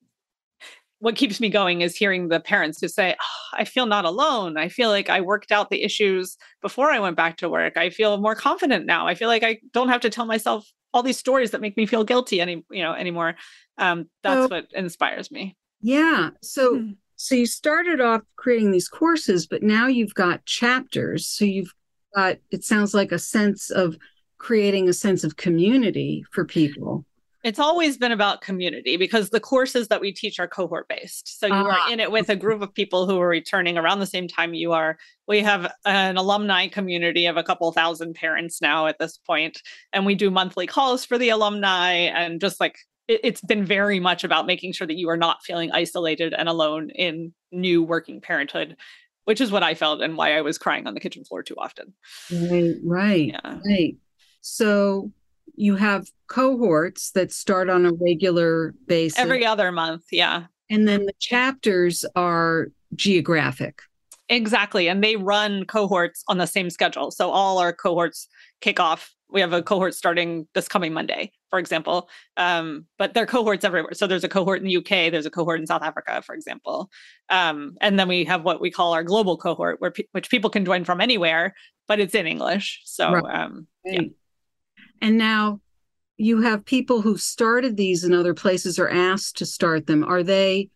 what 0.98 1.16
keeps 1.16 1.40
me 1.40 1.48
going 1.48 1.82
is 1.82 1.96
hearing 1.96 2.28
the 2.28 2.40
parents 2.40 2.80
who 2.80 2.88
say, 2.88 3.14
oh, 3.20 3.56
I 3.58 3.64
feel 3.64 3.86
not 3.86 4.04
alone. 4.04 4.56
I 4.56 4.68
feel 4.68 4.88
like 4.88 5.10
I 5.10 5.20
worked 5.20 5.52
out 5.52 5.70
the 5.70 5.82
issues 5.82 6.36
before 6.62 6.90
I 6.90 6.98
went 6.98 7.16
back 7.16 7.36
to 7.38 7.48
work. 7.48 7.76
I 7.76 7.90
feel 7.90 8.16
more 8.18 8.34
confident 8.34 8.86
now. 8.86 9.06
I 9.06 9.14
feel 9.14 9.28
like 9.28 9.42
I 9.42 9.58
don't 9.72 9.88
have 9.88 10.00
to 10.02 10.10
tell 10.10 10.24
myself 10.24 10.66
all 10.94 11.02
these 11.02 11.18
stories 11.18 11.50
that 11.50 11.60
make 11.60 11.76
me 11.76 11.86
feel 11.86 12.04
guilty 12.04 12.40
any, 12.40 12.64
you 12.70 12.82
know, 12.82 12.94
anymore 12.94 13.34
um, 13.78 14.08
that's 14.22 14.48
so, 14.48 14.48
what 14.48 14.66
inspires 14.72 15.30
me 15.30 15.56
yeah 15.80 16.30
so 16.42 16.76
mm-hmm. 16.76 16.92
so 17.16 17.34
you 17.34 17.46
started 17.46 18.00
off 18.00 18.22
creating 18.36 18.70
these 18.70 18.88
courses 18.88 19.46
but 19.46 19.62
now 19.62 19.86
you've 19.86 20.14
got 20.14 20.44
chapters 20.46 21.26
so 21.26 21.44
you've 21.44 21.72
got 22.14 22.36
it 22.50 22.64
sounds 22.64 22.94
like 22.94 23.12
a 23.12 23.18
sense 23.18 23.70
of 23.70 23.96
creating 24.38 24.88
a 24.88 24.92
sense 24.92 25.24
of 25.24 25.36
community 25.36 26.24
for 26.32 26.44
people 26.44 27.04
it's 27.44 27.58
always 27.58 27.98
been 27.98 28.10
about 28.10 28.40
community 28.40 28.96
because 28.96 29.28
the 29.28 29.38
courses 29.38 29.88
that 29.88 30.00
we 30.00 30.10
teach 30.12 30.40
are 30.40 30.48
cohort 30.48 30.88
based. 30.88 31.38
So 31.38 31.46
you 31.46 31.52
uh-huh. 31.52 31.68
are 31.68 31.78
ah. 31.78 31.92
in 31.92 32.00
it 32.00 32.10
with 32.10 32.30
a 32.30 32.36
group 32.36 32.62
of 32.62 32.72
people 32.72 33.06
who 33.06 33.20
are 33.20 33.28
returning 33.28 33.76
around 33.76 34.00
the 34.00 34.06
same 34.06 34.26
time 34.26 34.54
you 34.54 34.72
are. 34.72 34.96
We 35.28 35.40
have 35.40 35.70
an 35.84 36.16
alumni 36.16 36.68
community 36.68 37.26
of 37.26 37.36
a 37.36 37.44
couple 37.44 37.70
thousand 37.70 38.14
parents 38.14 38.62
now 38.62 38.86
at 38.86 38.98
this 38.98 39.18
point, 39.18 39.60
and 39.92 40.06
we 40.06 40.14
do 40.14 40.30
monthly 40.30 40.66
calls 40.66 41.04
for 41.04 41.18
the 41.18 41.28
alumni 41.28 41.92
and 41.92 42.40
just 42.40 42.60
like 42.60 42.78
it, 43.08 43.20
it's 43.22 43.42
been 43.42 43.64
very 43.64 44.00
much 44.00 44.24
about 44.24 44.46
making 44.46 44.72
sure 44.72 44.86
that 44.86 44.96
you 44.96 45.10
are 45.10 45.16
not 45.16 45.42
feeling 45.44 45.70
isolated 45.72 46.32
and 46.32 46.48
alone 46.48 46.88
in 46.90 47.34
new 47.52 47.82
working 47.82 48.20
parenthood 48.20 48.76
which 49.24 49.40
is 49.40 49.50
what 49.50 49.62
i 49.62 49.74
felt 49.74 50.00
and 50.00 50.16
why 50.16 50.36
i 50.36 50.40
was 50.40 50.58
crying 50.58 50.86
on 50.86 50.94
the 50.94 51.00
kitchen 51.00 51.24
floor 51.24 51.42
too 51.42 51.54
often 51.56 51.94
right 52.32 52.74
right 52.84 53.28
yeah. 53.28 53.58
right 53.66 53.96
so 54.40 55.12
you 55.54 55.76
have 55.76 56.06
cohorts 56.28 57.10
that 57.12 57.32
start 57.32 57.68
on 57.68 57.86
a 57.86 57.92
regular 57.92 58.74
basis 58.86 59.18
every 59.18 59.44
other 59.44 59.70
month 59.70 60.04
yeah 60.10 60.44
and 60.70 60.88
then 60.88 61.04
the 61.06 61.12
chapters 61.18 62.04
are 62.16 62.68
geographic 62.94 63.82
exactly 64.28 64.88
and 64.88 65.04
they 65.04 65.16
run 65.16 65.64
cohorts 65.66 66.24
on 66.28 66.38
the 66.38 66.46
same 66.46 66.70
schedule 66.70 67.10
so 67.10 67.30
all 67.30 67.58
our 67.58 67.72
cohorts 67.72 68.28
kick 68.60 68.80
off 68.80 69.14
we 69.34 69.40
have 69.40 69.52
a 69.52 69.62
cohort 69.62 69.94
starting 69.94 70.46
this 70.54 70.68
coming 70.68 70.92
Monday, 70.92 71.32
for 71.50 71.58
example. 71.58 72.08
Um, 72.36 72.86
but 72.98 73.14
there 73.14 73.24
are 73.24 73.26
cohorts 73.26 73.64
everywhere. 73.64 73.92
So 73.92 74.06
there's 74.06 74.22
a 74.22 74.28
cohort 74.28 74.60
in 74.60 74.64
the 74.64 74.76
UK, 74.76 75.10
there's 75.10 75.26
a 75.26 75.30
cohort 75.30 75.60
in 75.60 75.66
South 75.66 75.82
Africa, 75.82 76.22
for 76.22 76.36
example. 76.36 76.88
Um, 77.30 77.76
and 77.80 77.98
then 77.98 78.06
we 78.06 78.24
have 78.24 78.44
what 78.44 78.60
we 78.60 78.70
call 78.70 78.94
our 78.94 79.02
global 79.02 79.36
cohort, 79.36 79.80
where 79.80 79.90
pe- 79.90 80.06
which 80.12 80.30
people 80.30 80.50
can 80.50 80.64
join 80.64 80.84
from 80.84 81.00
anywhere, 81.00 81.54
but 81.88 81.98
it's 81.98 82.14
in 82.14 82.28
English. 82.28 82.82
So 82.84 83.10
right. 83.10 83.44
um, 83.44 83.66
yeah. 83.84 84.02
And 85.00 85.18
now, 85.18 85.60
you 86.16 86.42
have 86.42 86.64
people 86.64 87.00
who 87.00 87.16
started 87.16 87.76
these 87.76 88.04
in 88.04 88.14
other 88.14 88.34
places 88.34 88.78
or 88.78 88.88
asked 88.88 89.36
to 89.38 89.46
start 89.46 89.86
them. 89.86 90.04
Are 90.04 90.22
they 90.22 90.70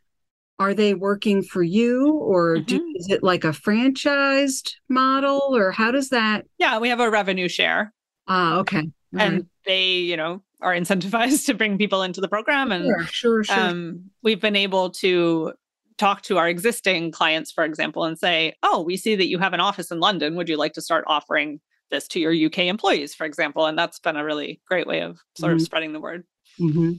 are 0.59 0.75
they 0.75 0.95
working 0.95 1.43
for 1.43 1.63
you 1.63 2.15
or 2.15 2.57
mm-hmm. 2.57 2.65
do, 2.65 2.95
is 2.97 3.09
it 3.09 3.23
like 3.23 3.45
a 3.45 3.49
franchised 3.49 4.75
model 4.89 5.57
or 5.57 5.71
how 5.71 5.91
does 5.91 6.11
that 6.11 6.47
yeah 6.59 6.79
we 6.79 6.89
have 6.89 7.01
a 7.01 7.11
revenue 7.11 7.49
share 7.49 7.93
ah 8.27 8.59
okay 8.59 8.79
All 9.15 9.21
and 9.21 9.35
right. 9.35 9.47
they 9.67 9.91
you 9.91 10.17
know 10.17 10.43
are 10.61 10.75
incentivized 10.75 11.45
to 11.47 11.55
bring 11.55 11.79
people 11.79 12.03
into 12.03 12.21
the 12.21 12.29
program 12.29 12.73
and 12.73 12.85
sure, 12.85 13.05
sure, 13.05 13.45
sure. 13.45 13.61
Um, 13.61 14.11
we've 14.23 14.41
been 14.41 14.57
able 14.57 14.91
to 14.91 15.53
talk 15.97 16.23
to 16.23 16.39
our 16.39 16.49
existing 16.49 17.13
clients 17.13 17.53
for 17.53 17.65
example 17.65 18.05
and 18.05 18.19
say 18.19 18.55
oh 18.63 18.83
we 18.83 18.97
see 18.97 19.15
that 19.15 19.29
you 19.29 19.39
have 19.39 19.53
an 19.53 19.61
office 19.61 19.91
in 19.91 20.01
london 20.01 20.35
would 20.37 20.49
you 20.49 20.57
like 20.57 20.73
to 20.73 20.83
start 20.83 21.05
offering 21.07 21.61
this 21.91 22.09
to 22.09 22.21
your 22.21 22.33
uk 22.47 22.59
employees 22.59 23.15
for 23.15 23.25
example 23.25 23.67
and 23.67 23.79
that's 23.79 23.99
been 23.99 24.17
a 24.17 24.25
really 24.25 24.61
great 24.67 24.87
way 24.87 25.01
of 25.01 25.19
sort 25.37 25.51
mm-hmm. 25.51 25.57
of 25.57 25.63
spreading 25.63 25.93
the 25.93 26.01
word 26.01 26.25
mm-hmm. 26.61 26.93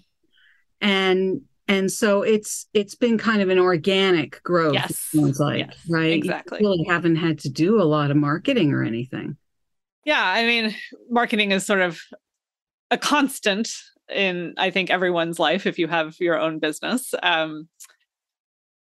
and 0.82 1.42
and 1.68 1.92
so 1.92 2.24
it's 2.24 2.68
it's 2.74 2.96
been 2.96 3.18
kind 3.18 3.42
of 3.42 3.50
an 3.50 3.60
organic 3.60 4.42
growth 4.44 4.74
yes. 4.74 5.00
sounds 5.00 5.40
like 5.40 5.60
yes, 5.60 5.78
right 5.90 6.12
exactly 6.12 6.60
you 6.60 6.68
really 6.68 6.84
haven't 6.88 7.16
had 7.16 7.40
to 7.40 7.50
do 7.50 7.82
a 7.82 7.84
lot 7.84 8.12
of 8.12 8.18
marketing 8.18 8.74
or 8.74 8.84
anything 8.84 9.38
yeah 10.06 10.24
i 10.24 10.46
mean 10.46 10.76
marketing 11.10 11.52
is 11.52 11.66
sort 11.66 11.82
of 11.82 12.00
a 12.92 12.98
constant 12.98 13.72
in 14.14 14.54
i 14.58 14.70
think 14.70 14.90
everyone's 14.90 15.40
life 15.40 15.66
if 15.66 15.78
you 15.78 15.88
have 15.88 16.16
your 16.20 16.40
own 16.40 16.60
business 16.60 17.14
um, 17.22 17.68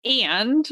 and 0.04 0.68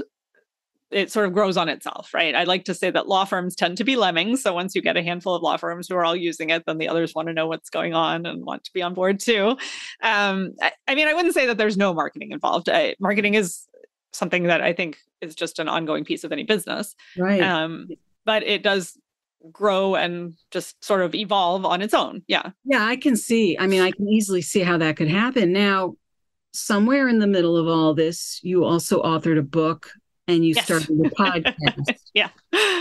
it 0.90 1.10
sort 1.10 1.26
of 1.26 1.32
grows 1.32 1.56
on 1.56 1.68
itself, 1.68 2.14
right? 2.14 2.34
I 2.34 2.44
like 2.44 2.64
to 2.66 2.74
say 2.74 2.90
that 2.90 3.08
law 3.08 3.24
firms 3.24 3.56
tend 3.56 3.76
to 3.78 3.84
be 3.84 3.96
lemmings. 3.96 4.42
So 4.42 4.52
once 4.52 4.74
you 4.74 4.82
get 4.82 4.96
a 4.96 5.02
handful 5.02 5.34
of 5.34 5.42
law 5.42 5.56
firms 5.56 5.88
who 5.88 5.96
are 5.96 6.04
all 6.04 6.14
using 6.14 6.50
it, 6.50 6.64
then 6.66 6.78
the 6.78 6.88
others 6.88 7.14
want 7.14 7.28
to 7.28 7.34
know 7.34 7.48
what's 7.48 7.70
going 7.70 7.92
on 7.94 8.24
and 8.24 8.44
want 8.44 8.64
to 8.64 8.72
be 8.72 8.82
on 8.82 8.94
board 8.94 9.18
too. 9.18 9.56
Um, 10.02 10.54
I, 10.62 10.72
I, 10.86 10.94
mean, 10.94 11.08
I 11.08 11.14
wouldn't 11.14 11.34
say 11.34 11.46
that 11.46 11.58
there's 11.58 11.76
no 11.76 11.92
marketing 11.92 12.30
involved. 12.30 12.68
I, 12.68 12.94
marketing 13.00 13.34
is 13.34 13.66
something 14.12 14.44
that 14.44 14.60
I 14.60 14.72
think 14.72 14.98
is 15.20 15.34
just 15.34 15.58
an 15.58 15.68
ongoing 15.68 16.04
piece 16.04 16.22
of 16.22 16.30
any 16.30 16.44
business. 16.44 16.94
Right. 17.18 17.42
Um, 17.42 17.88
but 18.24 18.44
it 18.44 18.62
does 18.62 18.96
grow 19.52 19.96
and 19.96 20.34
just 20.50 20.82
sort 20.84 21.02
of 21.02 21.14
evolve 21.14 21.64
on 21.64 21.82
its 21.82 21.94
own. 21.94 22.22
Yeah. 22.28 22.50
Yeah, 22.64 22.84
I 22.84 22.96
can 22.96 23.16
see. 23.16 23.56
I 23.58 23.66
mean, 23.66 23.82
I 23.82 23.90
can 23.90 24.08
easily 24.08 24.42
see 24.42 24.60
how 24.60 24.78
that 24.78 24.96
could 24.96 25.08
happen. 25.08 25.52
Now, 25.52 25.94
somewhere 26.52 27.08
in 27.08 27.18
the 27.18 27.26
middle 27.26 27.56
of 27.56 27.66
all 27.66 27.94
this, 27.94 28.40
you 28.42 28.64
also 28.64 29.02
authored 29.02 29.38
a 29.38 29.42
book 29.42 29.90
and 30.28 30.44
you 30.44 30.54
yes. 30.54 30.64
started 30.64 30.88
the 30.88 31.10
podcast. 31.10 31.98
yeah. 32.14 32.28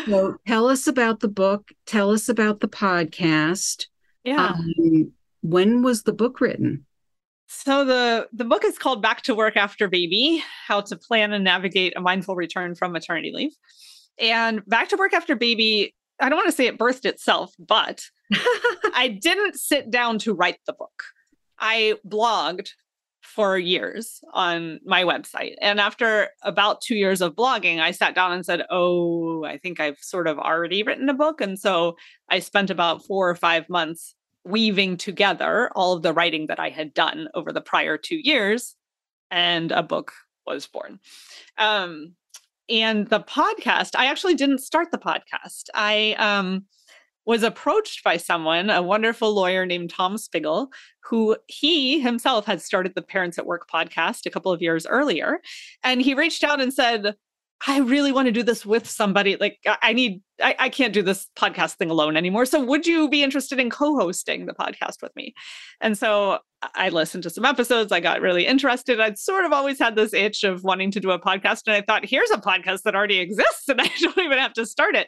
So 0.05 0.37
tell 0.47 0.67
us 0.67 0.87
about 0.87 1.19
the 1.19 1.27
book. 1.27 1.71
Tell 1.85 2.11
us 2.11 2.29
about 2.29 2.59
the 2.59 2.67
podcast. 2.67 3.87
Yeah. 4.23 4.47
Um, 4.47 5.13
when 5.41 5.83
was 5.83 6.03
the 6.03 6.13
book 6.13 6.41
written? 6.41 6.85
So 7.47 7.85
the 7.85 8.27
the 8.33 8.45
book 8.45 8.65
is 8.65 8.77
called 8.77 9.01
Back 9.01 9.21
to 9.23 9.35
Work 9.35 9.57
After 9.57 9.87
Baby: 9.87 10.43
How 10.67 10.81
to 10.81 10.95
Plan 10.95 11.33
and 11.33 11.43
Navigate 11.43 11.93
a 11.95 12.01
Mindful 12.01 12.35
Return 12.35 12.75
from 12.75 12.91
Maternity 12.91 13.31
Leave. 13.33 13.53
And 14.17 14.65
Back 14.65 14.89
to 14.89 14.97
Work 14.97 15.13
After 15.13 15.35
Baby, 15.35 15.93
I 16.19 16.29
don't 16.29 16.37
want 16.37 16.49
to 16.49 16.55
say 16.55 16.67
it 16.67 16.79
birthed 16.79 17.05
itself, 17.05 17.53
but 17.59 18.01
I 18.33 19.17
didn't 19.21 19.59
sit 19.59 19.91
down 19.91 20.19
to 20.19 20.33
write 20.33 20.59
the 20.65 20.73
book. 20.73 21.03
I 21.59 21.95
blogged 22.07 22.69
for 23.25 23.57
years 23.57 24.21
on 24.33 24.79
my 24.85 25.03
website. 25.03 25.55
And 25.61 25.79
after 25.79 26.29
about 26.43 26.81
two 26.81 26.95
years 26.95 27.21
of 27.21 27.35
blogging, 27.35 27.79
I 27.79 27.91
sat 27.91 28.15
down 28.15 28.31
and 28.31 28.45
said, 28.45 28.65
Oh, 28.69 29.43
I 29.43 29.57
think 29.57 29.79
I've 29.79 29.99
sort 29.99 30.27
of 30.27 30.37
already 30.37 30.83
written 30.83 31.09
a 31.09 31.13
book. 31.13 31.41
And 31.41 31.59
so 31.59 31.97
I 32.29 32.39
spent 32.39 32.69
about 32.69 33.05
four 33.05 33.29
or 33.29 33.35
five 33.35 33.67
months 33.69 34.15
weaving 34.45 34.97
together 34.97 35.71
all 35.75 35.93
of 35.93 36.03
the 36.03 36.13
writing 36.13 36.47
that 36.47 36.59
I 36.59 36.69
had 36.69 36.93
done 36.93 37.27
over 37.33 37.51
the 37.51 37.61
prior 37.61 37.97
two 37.97 38.17
years, 38.17 38.75
and 39.31 39.71
a 39.71 39.83
book 39.83 40.13
was 40.45 40.67
born. 40.67 40.99
Um, 41.57 42.13
and 42.69 43.07
the 43.07 43.19
podcast, 43.19 43.91
I 43.95 44.05
actually 44.05 44.35
didn't 44.35 44.59
start 44.59 44.91
the 44.91 44.97
podcast. 44.97 45.69
I 45.73 46.15
um, 46.17 46.65
was 47.25 47.43
approached 47.43 48.03
by 48.03 48.17
someone, 48.17 48.69
a 48.69 48.81
wonderful 48.81 49.33
lawyer 49.33 49.65
named 49.65 49.89
Tom 49.89 50.17
Spiegel, 50.17 50.69
who 51.03 51.35
he 51.47 51.99
himself 51.99 52.45
had 52.45 52.61
started 52.61 52.93
the 52.95 53.01
Parents 53.01 53.37
at 53.37 53.45
Work 53.45 53.69
podcast 53.69 54.25
a 54.25 54.29
couple 54.29 54.51
of 54.51 54.61
years 54.61 54.85
earlier. 54.85 55.39
And 55.83 56.01
he 56.01 56.13
reached 56.13 56.43
out 56.43 56.61
and 56.61 56.73
said, 56.73 57.15
I 57.67 57.79
really 57.79 58.11
want 58.11 58.27
to 58.27 58.31
do 58.31 58.43
this 58.43 58.65
with 58.65 58.87
somebody. 58.87 59.37
Like, 59.37 59.59
I 59.81 59.93
need, 59.93 60.21
I, 60.41 60.55
I, 60.59 60.69
can't 60.69 60.93
do 60.93 61.01
this 61.01 61.27
podcast 61.37 61.75
thing 61.75 61.89
alone 61.89 62.17
anymore. 62.17 62.45
So, 62.45 62.63
would 62.63 62.85
you 62.85 63.09
be 63.09 63.23
interested 63.23 63.59
in 63.59 63.69
co 63.69 63.97
hosting 63.97 64.45
the 64.45 64.53
podcast 64.53 65.01
with 65.01 65.15
me? 65.15 65.33
And 65.79 65.97
so 65.97 66.39
I 66.75 66.89
listened 66.89 67.23
to 67.23 67.29
some 67.29 67.45
episodes. 67.45 67.91
I 67.91 68.01
got 68.01 68.21
really 68.21 68.45
interested. 68.45 68.99
I'd 68.99 69.17
sort 69.17 69.45
of 69.45 69.53
always 69.53 69.79
had 69.79 69.95
this 69.95 70.13
itch 70.13 70.43
of 70.43 70.63
wanting 70.63 70.91
to 70.91 70.99
do 70.99 71.11
a 71.11 71.19
podcast. 71.19 71.63
And 71.67 71.75
I 71.75 71.81
thought, 71.81 72.05
here's 72.05 72.31
a 72.31 72.37
podcast 72.37 72.81
that 72.83 72.95
already 72.95 73.19
exists 73.19 73.69
and 73.69 73.81
I 73.81 73.89
don't 73.99 74.17
even 74.19 74.37
have 74.37 74.53
to 74.53 74.65
start 74.65 74.95
it. 74.95 75.07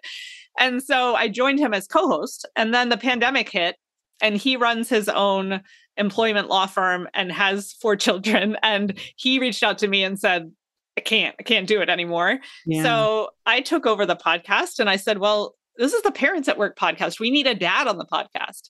And 0.57 0.81
so 0.81 1.15
I 1.15 1.27
joined 1.27 1.59
him 1.59 1.73
as 1.73 1.87
co 1.87 2.07
host. 2.07 2.47
And 2.55 2.73
then 2.73 2.89
the 2.89 2.97
pandemic 2.97 3.49
hit, 3.49 3.75
and 4.21 4.35
he 4.35 4.57
runs 4.57 4.89
his 4.89 5.09
own 5.09 5.61
employment 5.97 6.47
law 6.47 6.65
firm 6.65 7.07
and 7.13 7.31
has 7.31 7.73
four 7.73 7.95
children. 7.97 8.57
And 8.63 8.97
he 9.15 9.39
reached 9.39 9.63
out 9.63 9.77
to 9.79 9.87
me 9.87 10.03
and 10.03 10.19
said, 10.19 10.51
I 10.97 11.01
can't, 11.01 11.35
I 11.39 11.43
can't 11.43 11.67
do 11.67 11.81
it 11.81 11.89
anymore. 11.89 12.39
Yeah. 12.65 12.83
So 12.83 13.29
I 13.45 13.61
took 13.61 13.85
over 13.85 14.05
the 14.05 14.15
podcast 14.15 14.79
and 14.79 14.89
I 14.89 14.95
said, 14.95 15.19
Well, 15.19 15.55
this 15.77 15.93
is 15.93 16.01
the 16.01 16.11
Parents 16.11 16.47
at 16.47 16.57
Work 16.57 16.77
podcast. 16.77 17.19
We 17.19 17.29
need 17.29 17.45
a 17.45 17.53
dad 17.53 17.87
on 17.87 17.97
the 17.97 18.05
podcast. 18.05 18.69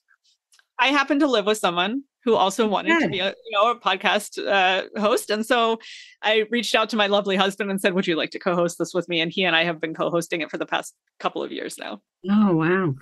I 0.80 0.88
happen 0.88 1.20
to 1.20 1.28
live 1.28 1.46
with 1.46 1.58
someone 1.58 2.04
who 2.28 2.36
also 2.36 2.68
wanted 2.68 2.90
yeah. 2.90 3.00
to 3.00 3.08
be 3.08 3.20
a 3.20 3.30
you 3.30 3.52
know 3.54 3.72
a 3.72 3.80
podcast 3.80 4.38
uh, 4.46 4.84
host, 5.00 5.30
and 5.30 5.46
so 5.46 5.80
I 6.22 6.44
reached 6.52 6.76
out 6.76 6.90
to 6.90 6.98
my 6.98 7.08
lovely 7.08 7.38
husband 7.38 7.72
and 7.72 7.80
said, 7.80 7.94
"Would 7.94 8.06
you 8.06 8.18
like 8.18 8.32
to 8.32 8.40
co-host 8.40 8.78
this 8.78 8.94
with 8.94 9.08
me?" 9.08 9.22
And 9.22 9.32
he 9.32 9.46
and 9.46 9.56
I 9.56 9.64
have 9.64 9.80
been 9.80 9.94
co-hosting 9.94 10.42
it 10.42 10.52
for 10.52 10.58
the 10.58 10.66
past 10.66 10.94
couple 11.22 11.42
of 11.42 11.54
years 11.54 11.78
now. 11.78 12.02
Oh 12.30 12.54
wow! 12.54 12.96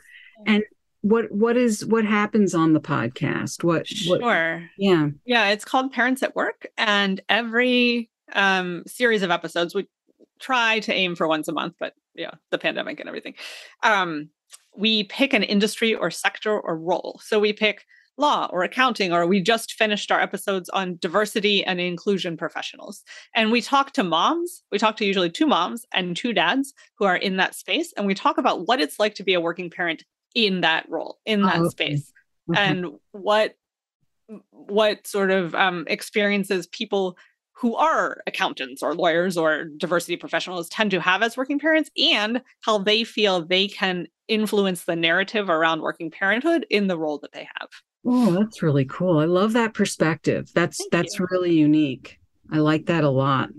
And 0.45 0.63
what 1.01 1.31
what 1.31 1.57
is 1.57 1.83
what 1.83 2.05
happens 2.05 2.53
on 2.53 2.73
the 2.73 2.79
podcast? 2.79 3.63
What 3.63 3.87
sure? 3.87 4.19
What, 4.19 4.61
yeah, 4.77 5.07
yeah. 5.25 5.49
It's 5.49 5.65
called 5.65 5.91
Parents 5.91 6.21
at 6.21 6.35
Work, 6.35 6.67
and 6.77 7.19
every 7.27 8.11
um, 8.31 8.83
series 8.85 9.23
of 9.23 9.31
episodes 9.31 9.73
we 9.73 9.87
try 10.39 10.81
to 10.81 10.93
aim 10.93 11.15
for 11.15 11.27
once 11.27 11.47
a 11.47 11.51
month, 11.51 11.73
but 11.79 11.93
yeah, 12.13 12.35
the 12.51 12.59
pandemic 12.59 12.99
and 12.99 13.09
everything. 13.09 13.33
Um, 13.81 14.29
we 14.77 15.05
pick 15.05 15.33
an 15.33 15.41
industry 15.41 15.95
or 15.95 16.11
sector 16.11 16.59
or 16.59 16.77
role. 16.77 17.19
So 17.23 17.39
we 17.39 17.53
pick 17.53 17.85
law 18.17 18.47
or 18.51 18.63
accounting, 18.63 19.11
or 19.11 19.25
we 19.25 19.41
just 19.41 19.73
finished 19.73 20.11
our 20.11 20.21
episodes 20.21 20.69
on 20.69 20.97
diversity 20.99 21.63
and 21.63 21.79
inclusion 21.79 22.37
professionals. 22.37 23.03
And 23.35 23.51
we 23.51 23.61
talk 23.61 23.91
to 23.93 24.03
moms, 24.03 24.63
we 24.71 24.77
talk 24.77 24.97
to 24.97 25.05
usually 25.05 25.29
two 25.29 25.47
moms 25.47 25.85
and 25.93 26.15
two 26.15 26.33
dads 26.33 26.73
who 26.97 27.05
are 27.05 27.17
in 27.17 27.37
that 27.37 27.55
space. 27.55 27.93
And 27.97 28.05
we 28.05 28.13
talk 28.13 28.37
about 28.37 28.67
what 28.67 28.79
it's 28.79 28.99
like 28.99 29.15
to 29.15 29.23
be 29.23 29.33
a 29.33 29.41
working 29.41 29.69
parent 29.69 30.03
in 30.33 30.61
that 30.61 30.85
role, 30.89 31.19
in 31.25 31.41
that 31.43 31.59
oh, 31.59 31.69
space, 31.69 32.11
okay. 32.49 32.59
and 32.59 32.87
what 33.11 33.55
what 34.49 35.05
sort 35.05 35.29
of 35.29 35.53
um, 35.53 35.85
experiences 35.87 36.65
people 36.67 37.15
who 37.53 37.75
are 37.75 38.21
accountants 38.27 38.83
or 38.83 38.93
lawyers 38.93 39.37
or 39.37 39.65
diversity 39.77 40.17
professionals 40.17 40.67
tend 40.67 40.91
to 40.91 40.99
have 40.99 41.21
as 41.21 41.37
working 41.37 41.57
parents 41.57 41.89
and 41.97 42.41
how 42.61 42.77
they 42.77 43.03
feel 43.03 43.45
they 43.45 43.67
can 43.67 44.07
influence 44.27 44.83
the 44.83 44.95
narrative 44.95 45.49
around 45.49 45.81
working 45.81 46.11
parenthood 46.11 46.65
in 46.69 46.87
the 46.87 46.97
role 46.97 47.17
that 47.19 47.31
they 47.31 47.47
have. 47.59 47.69
Oh, 48.05 48.31
that's 48.31 48.61
really 48.61 48.85
cool. 48.85 49.19
I 49.19 49.25
love 49.25 49.53
that 49.53 49.73
perspective. 49.73 50.51
That's 50.53 50.77
Thank 50.77 50.91
that's 50.91 51.19
you. 51.19 51.27
really 51.31 51.53
unique. 51.53 52.19
I 52.51 52.57
like 52.57 52.85
that 52.85 53.03
a 53.03 53.09
lot. 53.09 53.49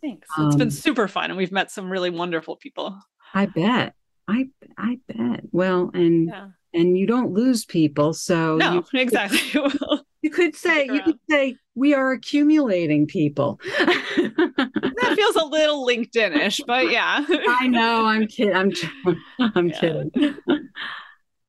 Thanks. 0.00 0.28
Um, 0.36 0.48
it's 0.48 0.56
been 0.56 0.68
um, 0.68 0.70
super 0.70 1.06
fun 1.06 1.30
and 1.30 1.36
we've 1.36 1.52
met 1.52 1.70
some 1.70 1.90
really 1.90 2.10
wonderful 2.10 2.56
people. 2.56 2.98
I 3.34 3.46
bet. 3.46 3.94
I 4.28 4.48
I 4.76 4.98
bet. 5.08 5.44
Well, 5.52 5.90
and 5.94 6.28
yeah. 6.28 6.48
and 6.74 6.98
you 6.98 7.06
don't 7.06 7.32
lose 7.32 7.64
people, 7.64 8.12
so 8.12 8.56
No, 8.56 8.74
you, 8.74 9.00
exactly. 9.00 9.40
you 10.22 10.30
could 10.30 10.56
say 10.56 10.86
you 10.86 11.02
could 11.02 11.18
say 11.28 11.56
we 11.74 11.94
are 11.94 12.12
accumulating 12.12 13.06
people. 13.06 13.60
that 13.76 15.12
feels 15.16 15.36
a 15.36 15.44
little 15.44 15.86
LinkedIn-ish, 15.86 16.60
but 16.66 16.90
yeah. 16.90 17.24
I 17.28 17.66
know. 17.68 18.06
I'm 18.06 18.26
kidding. 18.26 18.54
I'm 18.54 18.72
I'm 19.54 19.68
yeah. 19.68 19.80
kidding. 19.80 20.34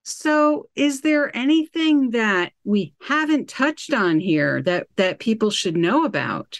So, 0.04 0.68
is 0.76 1.00
there 1.02 1.36
anything 1.36 2.12
that 2.12 2.52
we 2.66 2.94
haven't 3.02 3.48
touched 3.48 3.94
on 3.94 4.20
here 4.20 4.62
that 4.64 4.88
that 4.98 5.20
people 5.20 5.50
should 5.50 5.78
know 5.78 6.04
about? 6.04 6.60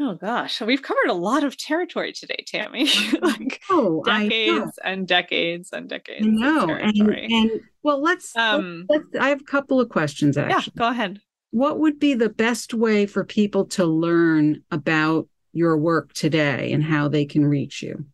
Oh 0.00 0.14
gosh, 0.14 0.60
we've 0.62 0.82
covered 0.82 1.08
a 1.08 1.14
lot 1.14 1.44
of 1.44 1.58
territory 1.58 2.12
today, 2.12 2.42
Tammy. 2.46 2.88
like 3.22 3.60
oh, 3.70 4.02
decades 4.04 4.78
and 4.82 5.06
decades 5.06 5.70
and 5.72 5.88
decades. 5.88 6.26
No, 6.26 6.68
and, 6.68 6.96
and 6.96 7.50
well, 7.82 8.02
let's, 8.02 8.34
um, 8.36 8.86
let's, 8.88 9.04
let's. 9.12 9.24
I 9.24 9.28
have 9.28 9.40
a 9.42 9.44
couple 9.44 9.78
of 9.78 9.90
questions. 9.90 10.38
Actually, 10.38 10.72
yeah, 10.76 10.78
go 10.78 10.88
ahead. 10.88 11.20
What 11.50 11.78
would 11.78 11.98
be 11.98 12.14
the 12.14 12.28
best 12.30 12.72
way 12.74 13.06
for 13.06 13.24
people 13.24 13.66
to 13.66 13.84
learn 13.84 14.62
about 14.70 15.28
your 15.52 15.76
work 15.78 16.12
today 16.12 16.72
and 16.72 16.82
how 16.82 17.08
they 17.08 17.24
can 17.24 17.46
reach 17.46 17.82
you? 17.82 18.04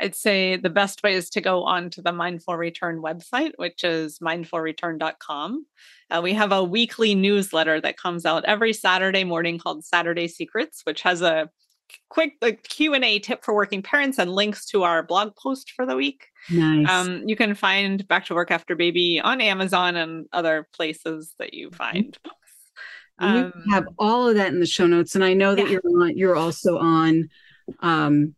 I'd 0.00 0.14
say 0.14 0.56
the 0.56 0.70
best 0.70 1.02
way 1.02 1.14
is 1.14 1.28
to 1.30 1.40
go 1.40 1.64
on 1.64 1.90
to 1.90 2.02
the 2.02 2.12
Mindful 2.12 2.56
Return 2.56 3.02
website, 3.02 3.52
which 3.56 3.82
is 3.82 4.18
mindfulreturn.com. 4.20 5.66
Uh, 6.10 6.20
we 6.22 6.34
have 6.34 6.52
a 6.52 6.62
weekly 6.62 7.14
newsletter 7.14 7.80
that 7.80 7.96
comes 7.96 8.24
out 8.24 8.44
every 8.44 8.72
Saturday 8.72 9.24
morning 9.24 9.58
called 9.58 9.84
Saturday 9.84 10.28
Secrets, 10.28 10.82
which 10.84 11.02
has 11.02 11.20
a 11.20 11.50
quick 12.08 12.34
like, 12.40 12.62
Q&A 12.62 13.18
tip 13.18 13.44
for 13.44 13.54
working 13.54 13.82
parents 13.82 14.18
and 14.18 14.32
links 14.32 14.66
to 14.66 14.82
our 14.84 15.02
blog 15.02 15.34
post 15.36 15.72
for 15.72 15.84
the 15.84 15.96
week. 15.96 16.26
Nice. 16.50 16.88
Um, 16.88 17.22
you 17.26 17.36
can 17.36 17.54
find 17.54 18.06
Back 18.08 18.26
to 18.26 18.34
Work 18.34 18.50
After 18.50 18.74
Baby 18.76 19.20
on 19.20 19.40
Amazon 19.40 19.96
and 19.96 20.26
other 20.32 20.68
places 20.72 21.34
that 21.38 21.54
you 21.54 21.68
mm-hmm. 21.68 21.76
find 21.76 22.18
books. 22.22 22.34
Um, 23.20 23.52
we 23.66 23.72
have 23.72 23.88
all 23.98 24.28
of 24.28 24.36
that 24.36 24.52
in 24.52 24.60
the 24.60 24.66
show 24.66 24.86
notes, 24.86 25.16
and 25.16 25.24
I 25.24 25.34
know 25.34 25.56
that 25.56 25.66
yeah. 25.66 25.78
you're 25.82 26.02
on. 26.02 26.16
You're 26.16 26.36
also 26.36 26.78
on 26.78 27.28
um, 27.80 28.36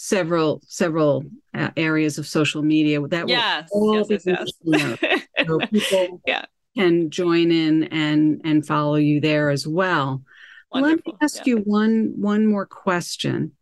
several 0.00 0.62
several 0.68 1.24
uh, 1.54 1.70
areas 1.76 2.18
of 2.18 2.26
social 2.26 2.62
media 2.62 3.00
that 3.08 3.28
yes, 3.28 3.68
will 3.72 4.06
yes, 4.08 4.24
yes, 4.24 4.52
yes. 4.62 5.26
so 5.46 5.58
people 5.58 6.22
yeah. 6.24 6.44
can 6.76 7.10
join 7.10 7.50
in 7.50 7.82
and 7.84 8.40
and 8.44 8.64
follow 8.64 8.94
you 8.94 9.20
there 9.20 9.50
as 9.50 9.66
well. 9.66 10.22
Wonderful. 10.70 10.96
Let 10.98 11.06
me 11.06 11.14
ask 11.20 11.38
yeah. 11.38 11.42
you 11.46 11.56
one 11.58 12.12
one 12.14 12.46
more 12.46 12.64
question. 12.64 13.52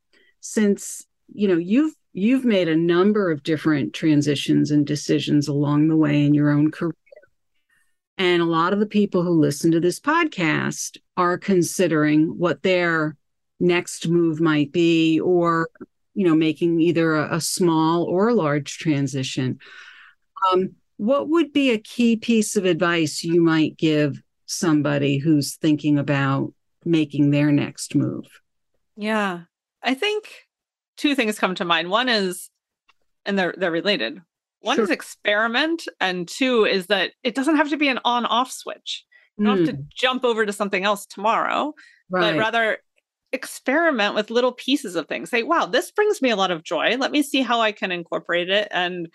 Since 0.40 1.06
you 1.32 1.48
know 1.48 1.56
you've 1.56 1.94
you've 2.12 2.44
made 2.44 2.68
a 2.68 2.76
number 2.76 3.30
of 3.30 3.42
different 3.42 3.94
transitions 3.94 4.70
and 4.70 4.86
decisions 4.86 5.48
along 5.48 5.88
the 5.88 5.96
way 5.96 6.22
in 6.22 6.34
your 6.34 6.50
own 6.50 6.70
career. 6.70 6.92
And 8.18 8.42
a 8.42 8.46
lot 8.46 8.74
of 8.74 8.78
the 8.78 8.86
people 8.86 9.22
who 9.22 9.40
listen 9.40 9.70
to 9.70 9.80
this 9.80 10.00
podcast 10.00 10.98
are 11.16 11.38
considering 11.38 12.38
what 12.38 12.62
their 12.62 13.16
next 13.58 14.06
move 14.06 14.38
might 14.38 14.70
be 14.70 15.18
or 15.20 15.68
you 16.16 16.26
know 16.26 16.34
making 16.34 16.80
either 16.80 17.14
a, 17.14 17.36
a 17.36 17.40
small 17.40 18.02
or 18.02 18.28
a 18.28 18.34
large 18.34 18.78
transition 18.78 19.58
um, 20.50 20.74
what 20.96 21.28
would 21.28 21.52
be 21.52 21.70
a 21.70 21.78
key 21.78 22.16
piece 22.16 22.56
of 22.56 22.64
advice 22.64 23.22
you 23.22 23.42
might 23.42 23.76
give 23.76 24.22
somebody 24.46 25.18
who's 25.18 25.56
thinking 25.56 25.98
about 25.98 26.52
making 26.84 27.30
their 27.30 27.52
next 27.52 27.94
move? 27.94 28.26
Yeah. 28.96 29.42
I 29.82 29.94
think 29.94 30.28
two 30.96 31.14
things 31.14 31.38
come 31.38 31.54
to 31.56 31.64
mind. 31.64 31.90
One 31.90 32.08
is, 32.08 32.50
and 33.24 33.38
they're 33.38 33.54
they're 33.56 33.70
related. 33.70 34.20
One 34.60 34.76
sure. 34.76 34.84
is 34.84 34.90
experiment, 34.90 35.86
and 36.00 36.26
two 36.26 36.64
is 36.64 36.86
that 36.86 37.12
it 37.22 37.34
doesn't 37.34 37.56
have 37.56 37.70
to 37.70 37.76
be 37.76 37.88
an 37.88 38.00
on-off 38.04 38.50
switch. 38.50 39.04
You 39.36 39.44
don't 39.44 39.58
mm. 39.58 39.66
have 39.66 39.68
to 39.68 39.76
hmm. 39.76 39.82
jump 39.94 40.24
over 40.24 40.46
to 40.46 40.52
something 40.52 40.82
else 40.82 41.04
tomorrow, 41.06 41.74
right. 42.08 42.32
but 42.32 42.38
rather 42.38 42.78
experiment 43.36 44.14
with 44.14 44.30
little 44.30 44.52
pieces 44.52 44.96
of 44.96 45.06
things. 45.06 45.30
Say, 45.30 45.44
wow, 45.44 45.66
this 45.66 45.90
brings 45.92 46.20
me 46.20 46.30
a 46.30 46.36
lot 46.36 46.50
of 46.50 46.64
joy. 46.64 46.96
Let 46.96 47.12
me 47.12 47.22
see 47.22 47.42
how 47.42 47.60
I 47.60 47.70
can 47.70 47.92
incorporate 47.92 48.50
it 48.50 48.66
and 48.70 49.08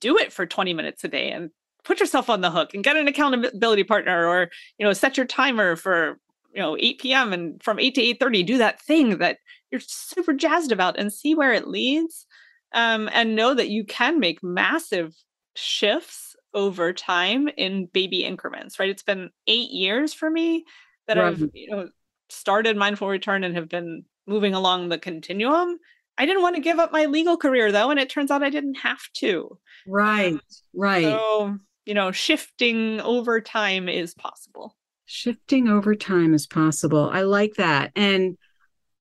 do 0.00 0.18
it 0.18 0.32
for 0.32 0.44
20 0.44 0.74
minutes 0.74 1.04
a 1.04 1.08
day 1.08 1.30
and 1.30 1.50
put 1.84 2.00
yourself 2.00 2.28
on 2.28 2.40
the 2.40 2.50
hook 2.50 2.74
and 2.74 2.84
get 2.84 2.96
an 2.96 3.08
accountability 3.08 3.84
partner 3.84 4.26
or, 4.26 4.50
you 4.78 4.86
know, 4.86 4.92
set 4.92 5.16
your 5.16 5.26
timer 5.26 5.76
for 5.76 6.18
you 6.54 6.60
know 6.60 6.76
8 6.78 7.00
p.m 7.00 7.32
and 7.32 7.62
from 7.62 7.78
8 7.78 7.94
to 7.94 8.02
8.30 8.02 8.46
do 8.46 8.58
that 8.58 8.80
thing 8.80 9.18
that 9.18 9.38
you're 9.70 9.80
super 9.80 10.32
jazzed 10.32 10.72
about 10.72 10.98
and 10.98 11.12
see 11.12 11.34
where 11.34 11.52
it 11.52 11.66
leads 11.66 12.26
um, 12.74 13.08
and 13.12 13.36
know 13.36 13.54
that 13.54 13.68
you 13.68 13.84
can 13.84 14.20
make 14.20 14.42
massive 14.42 15.14
shifts 15.54 16.36
over 16.54 16.92
time 16.92 17.48
in 17.56 17.86
baby 17.86 18.24
increments 18.24 18.78
right 18.78 18.90
it's 18.90 19.02
been 19.02 19.30
eight 19.46 19.70
years 19.70 20.12
for 20.12 20.30
me 20.30 20.64
that 21.06 21.16
right. 21.16 21.28
i've 21.28 21.50
you 21.54 21.70
know 21.70 21.88
started 22.32 22.76
mindful 22.76 23.08
return 23.08 23.44
and 23.44 23.54
have 23.54 23.68
been 23.68 24.04
moving 24.26 24.54
along 24.54 24.88
the 24.88 24.98
continuum 24.98 25.78
i 26.18 26.26
didn't 26.26 26.42
want 26.42 26.56
to 26.56 26.62
give 26.62 26.78
up 26.78 26.92
my 26.92 27.06
legal 27.06 27.36
career 27.36 27.72
though 27.72 27.90
and 27.90 27.98
it 27.98 28.08
turns 28.08 28.30
out 28.30 28.42
i 28.42 28.50
didn't 28.50 28.74
have 28.76 29.02
to. 29.14 29.58
Right 29.86 30.38
right. 30.74 31.02
so 31.02 31.58
you 31.84 31.94
know 31.94 32.12
shifting 32.12 33.00
over 33.00 33.40
time 33.40 33.88
is 33.88 34.14
possible. 34.14 34.76
Shifting 35.04 35.68
over 35.68 35.94
time 35.94 36.34
is 36.34 36.46
possible. 36.46 37.10
I 37.12 37.22
like 37.22 37.54
that 37.54 37.92
and 37.96 38.36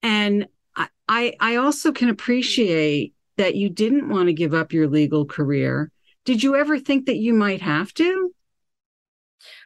and 0.04 0.48
i 1.08 1.36
i 1.40 1.56
also 1.58 1.92
can 1.92 2.10
appreciate 2.10 3.14
that 3.38 3.56
you 3.56 3.70
didn't 3.70 4.10
want 4.10 4.28
to 4.28 4.34
give 4.34 4.54
up 4.54 4.74
your 4.74 4.88
legal 4.88 5.26
career. 5.26 5.92
Did 6.26 6.44
you 6.44 6.56
ever 6.56 6.80
think 6.80 7.06
that 7.08 7.18
you 7.18 7.34
might 7.34 7.62
have 7.62 7.94
to? 7.96 8.34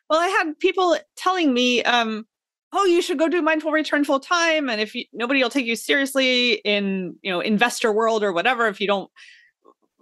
Well 0.09 0.19
i 0.19 0.27
had 0.27 0.59
people 0.59 0.97
telling 1.15 1.53
me 1.53 1.83
um 1.83 2.25
oh 2.73 2.85
you 2.85 3.01
should 3.01 3.19
go 3.19 3.27
do 3.27 3.41
mindful 3.41 3.71
return 3.71 4.03
full 4.03 4.19
time 4.19 4.69
and 4.69 4.81
if 4.81 4.93
you, 4.95 5.05
nobody 5.13 5.41
will 5.41 5.49
take 5.49 5.65
you 5.65 5.75
seriously 5.75 6.53
in 6.65 7.15
you 7.21 7.31
know 7.31 7.39
investor 7.39 7.91
world 7.91 8.23
or 8.23 8.31
whatever 8.31 8.67
if 8.67 8.79
you 8.81 8.87
don't 8.87 9.09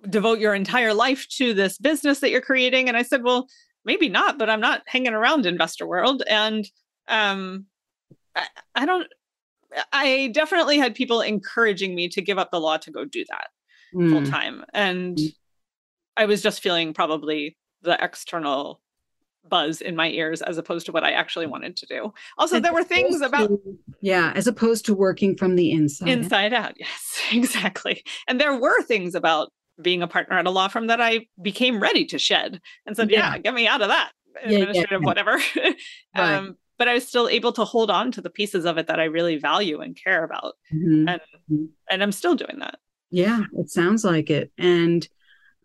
devote 0.09 0.39
your 0.39 0.53
entire 0.53 0.93
life 0.93 1.27
to 1.29 1.53
this 1.53 1.77
business 1.77 2.19
that 2.19 2.29
you're 2.29 2.41
creating 2.41 2.87
and 2.87 2.97
i 2.97 3.01
said 3.01 3.23
well 3.23 3.47
maybe 3.85 4.09
not, 4.09 4.37
but 4.37 4.49
I'm 4.49 4.61
not 4.61 4.83
hanging 4.87 5.13
around 5.13 5.45
investor 5.45 5.85
world. 5.85 6.23
And 6.27 6.65
um, 7.07 7.65
I, 8.35 8.47
I 8.75 8.85
don't, 8.85 9.07
I 9.91 10.31
definitely 10.33 10.77
had 10.77 10.95
people 10.95 11.21
encouraging 11.21 11.95
me 11.95 12.07
to 12.09 12.21
give 12.21 12.37
up 12.37 12.51
the 12.51 12.59
law 12.59 12.77
to 12.77 12.91
go 12.91 13.05
do 13.05 13.25
that 13.29 13.47
mm. 13.95 14.09
full 14.09 14.23
time. 14.23 14.63
And 14.73 15.17
mm. 15.17 15.35
I 16.15 16.25
was 16.25 16.41
just 16.41 16.61
feeling 16.61 16.93
probably 16.93 17.57
the 17.81 18.01
external 18.01 18.79
buzz 19.47 19.81
in 19.81 19.95
my 19.95 20.09
ears 20.09 20.41
as 20.41 20.57
opposed 20.57 20.85
to 20.85 20.91
what 20.91 21.03
I 21.03 21.11
actually 21.11 21.47
wanted 21.47 21.75
to 21.77 21.85
do. 21.85 22.13
Also, 22.37 22.57
as 22.57 22.61
there 22.61 22.73
were 22.73 22.83
things 22.83 23.21
about 23.21 23.47
to, 23.47 23.79
yeah, 24.01 24.31
as 24.35 24.47
opposed 24.47 24.85
to 24.85 24.93
working 24.93 25.35
from 25.35 25.55
the 25.55 25.71
inside 25.71 26.09
inside 26.09 26.53
out. 26.53 26.73
Yes, 26.79 27.19
exactly. 27.31 28.03
And 28.27 28.39
there 28.39 28.57
were 28.57 28.81
things 28.83 29.15
about 29.15 29.51
being 29.81 30.01
a 30.01 30.07
partner 30.07 30.37
at 30.37 30.45
a 30.45 30.51
law 30.51 30.67
firm 30.67 30.87
that 30.87 31.01
I 31.01 31.27
became 31.41 31.81
ready 31.81 32.05
to 32.05 32.19
shed 32.19 32.61
and 32.85 32.95
said, 32.95 33.09
yeah, 33.09 33.33
yeah 33.33 33.37
get 33.39 33.53
me 33.53 33.67
out 33.67 33.81
of 33.81 33.89
that 33.89 34.11
administrative 34.41 34.91
yeah, 34.91 34.97
yeah, 34.99 35.05
whatever. 35.05 35.39
right. 36.15 36.35
um, 36.35 36.57
but 36.77 36.87
I 36.87 36.93
was 36.93 37.07
still 37.07 37.29
able 37.29 37.51
to 37.53 37.65
hold 37.65 37.89
on 37.89 38.11
to 38.13 38.21
the 38.21 38.29
pieces 38.29 38.65
of 38.65 38.77
it 38.77 38.87
that 38.87 38.99
I 38.99 39.05
really 39.05 39.37
value 39.37 39.81
and 39.81 39.95
care 40.01 40.23
about. 40.23 40.55
Mm-hmm. 40.73 41.07
And 41.07 41.21
mm-hmm. 41.51 41.65
and 41.89 42.03
I'm 42.03 42.11
still 42.11 42.35
doing 42.35 42.59
that. 42.59 42.79
Yeah, 43.09 43.43
it 43.57 43.69
sounds 43.69 44.03
like 44.03 44.29
it. 44.29 44.51
And 44.57 45.07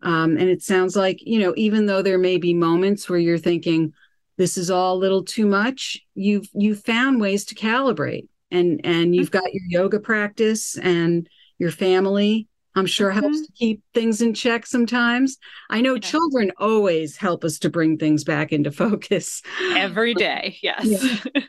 um, 0.01 0.37
and 0.37 0.49
it 0.49 0.61
sounds 0.61 0.95
like, 0.95 1.19
you 1.21 1.39
know, 1.39 1.53
even 1.57 1.85
though 1.85 2.01
there 2.01 2.17
may 2.17 2.37
be 2.37 2.53
moments 2.53 3.09
where 3.09 3.19
you're 3.19 3.37
thinking, 3.37 3.93
this 4.37 4.57
is 4.57 4.71
all 4.71 4.95
a 4.95 4.97
little 4.99 5.23
too 5.23 5.45
much, 5.45 5.99
you've 6.15 6.47
you've 6.53 6.83
found 6.83 7.19
ways 7.19 7.45
to 7.45 7.55
calibrate 7.55 8.27
and 8.51 8.81
and 8.83 9.15
you've 9.15 9.31
mm-hmm. 9.31 9.43
got 9.43 9.53
your 9.53 9.63
yoga 9.67 9.99
practice 9.99 10.77
and 10.77 11.27
your 11.57 11.71
family 11.71 12.47
I'm 12.75 12.85
sure 12.85 13.11
mm-hmm. 13.11 13.19
helps 13.19 13.45
to 13.45 13.51
keep 13.53 13.83
things 13.93 14.21
in 14.21 14.33
check 14.33 14.65
sometimes. 14.65 15.37
I 15.69 15.81
know 15.81 15.95
yeah. 15.95 16.01
children 16.01 16.51
always 16.57 17.17
help 17.17 17.43
us 17.43 17.59
to 17.59 17.69
bring 17.69 17.97
things 17.97 18.23
back 18.23 18.51
into 18.51 18.71
focus 18.71 19.41
every 19.75 20.13
day. 20.15 20.57
Yes. 20.61 20.85
Yeah. 20.85 21.41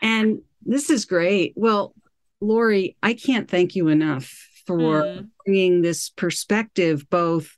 and 0.00 0.40
this 0.62 0.90
is 0.90 1.04
great. 1.04 1.52
Well, 1.56 1.94
Lori, 2.40 2.96
I 3.02 3.14
can't 3.14 3.50
thank 3.50 3.76
you 3.76 3.88
enough 3.88 4.48
for 4.66 5.02
mm. 5.02 5.28
bringing 5.44 5.82
this 5.82 6.10
perspective, 6.10 7.08
both 7.10 7.56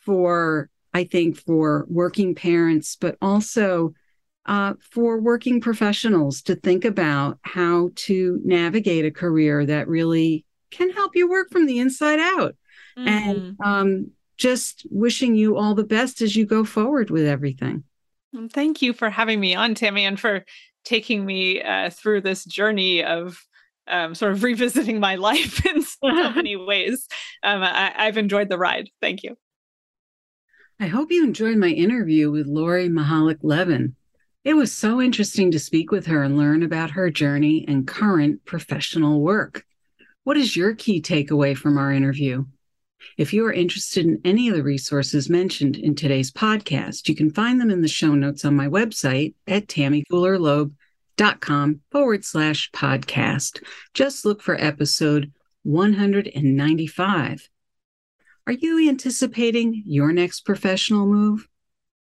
for, 0.00 0.68
I 0.92 1.04
think, 1.04 1.38
for 1.38 1.86
working 1.88 2.34
parents, 2.34 2.96
but 2.96 3.16
also 3.20 3.94
uh, 4.46 4.74
for 4.80 5.20
working 5.20 5.60
professionals 5.60 6.42
to 6.42 6.56
think 6.56 6.84
about 6.84 7.38
how 7.42 7.90
to 7.94 8.40
navigate 8.44 9.04
a 9.04 9.10
career 9.10 9.64
that 9.66 9.88
really 9.88 10.44
can 10.70 10.90
help 10.90 11.14
you 11.14 11.28
work 11.28 11.50
from 11.50 11.66
the 11.66 11.78
inside 11.78 12.18
out. 12.18 12.56
Mm-hmm. 12.98 13.08
And 13.08 13.56
um, 13.62 14.10
just 14.36 14.86
wishing 14.90 15.34
you 15.34 15.56
all 15.56 15.74
the 15.74 15.84
best 15.84 16.22
as 16.22 16.34
you 16.34 16.46
go 16.46 16.64
forward 16.64 17.10
with 17.10 17.26
everything. 17.26 17.84
Thank 18.52 18.80
you 18.80 18.92
for 18.92 19.10
having 19.10 19.40
me 19.40 19.54
on, 19.54 19.74
Tammy, 19.74 20.04
and 20.04 20.18
for 20.18 20.44
taking 20.84 21.26
me 21.26 21.62
uh, 21.62 21.90
through 21.90 22.22
this 22.22 22.44
journey 22.44 23.04
of 23.04 23.38
um, 23.86 24.14
sort 24.14 24.32
of 24.32 24.42
revisiting 24.44 25.00
my 25.00 25.16
life 25.16 25.64
in 25.66 25.82
so 25.82 25.98
many 26.34 26.56
ways. 26.56 27.06
Um, 27.42 27.62
I, 27.62 27.92
I've 27.96 28.16
enjoyed 28.16 28.48
the 28.48 28.58
ride. 28.58 28.88
Thank 29.00 29.22
you. 29.22 29.36
I 30.82 30.86
hope 30.86 31.12
you 31.12 31.24
enjoyed 31.24 31.58
my 31.58 31.68
interview 31.68 32.30
with 32.30 32.46
Lori 32.46 32.88
Mihalich 32.88 33.40
Levin. 33.42 33.96
It 34.44 34.54
was 34.54 34.72
so 34.72 34.98
interesting 34.98 35.50
to 35.50 35.58
speak 35.58 35.90
with 35.90 36.06
her 36.06 36.22
and 36.22 36.38
learn 36.38 36.62
about 36.62 36.92
her 36.92 37.10
journey 37.10 37.66
and 37.68 37.86
current 37.86 38.46
professional 38.46 39.20
work. 39.20 39.66
What 40.24 40.38
is 40.38 40.56
your 40.56 40.74
key 40.74 41.02
takeaway 41.02 41.54
from 41.54 41.76
our 41.76 41.92
interview? 41.92 42.46
If 43.18 43.34
you 43.34 43.44
are 43.44 43.52
interested 43.52 44.06
in 44.06 44.22
any 44.24 44.48
of 44.48 44.54
the 44.54 44.62
resources 44.62 45.28
mentioned 45.28 45.76
in 45.76 45.94
today's 45.94 46.30
podcast, 46.30 47.10
you 47.10 47.14
can 47.14 47.30
find 47.30 47.60
them 47.60 47.70
in 47.70 47.82
the 47.82 47.88
show 47.88 48.14
notes 48.14 48.46
on 48.46 48.56
my 48.56 48.66
website 48.66 49.34
at 49.46 49.66
tammygoolerloeb.com 49.66 51.80
forward 51.92 52.24
slash 52.24 52.70
podcast. 52.72 53.62
Just 53.92 54.24
look 54.24 54.40
for 54.40 54.58
episode 54.58 55.30
195. 55.64 57.49
Are 58.46 58.54
you 58.54 58.88
anticipating 58.88 59.82
your 59.86 60.12
next 60.12 60.40
professional 60.46 61.06
move? 61.06 61.46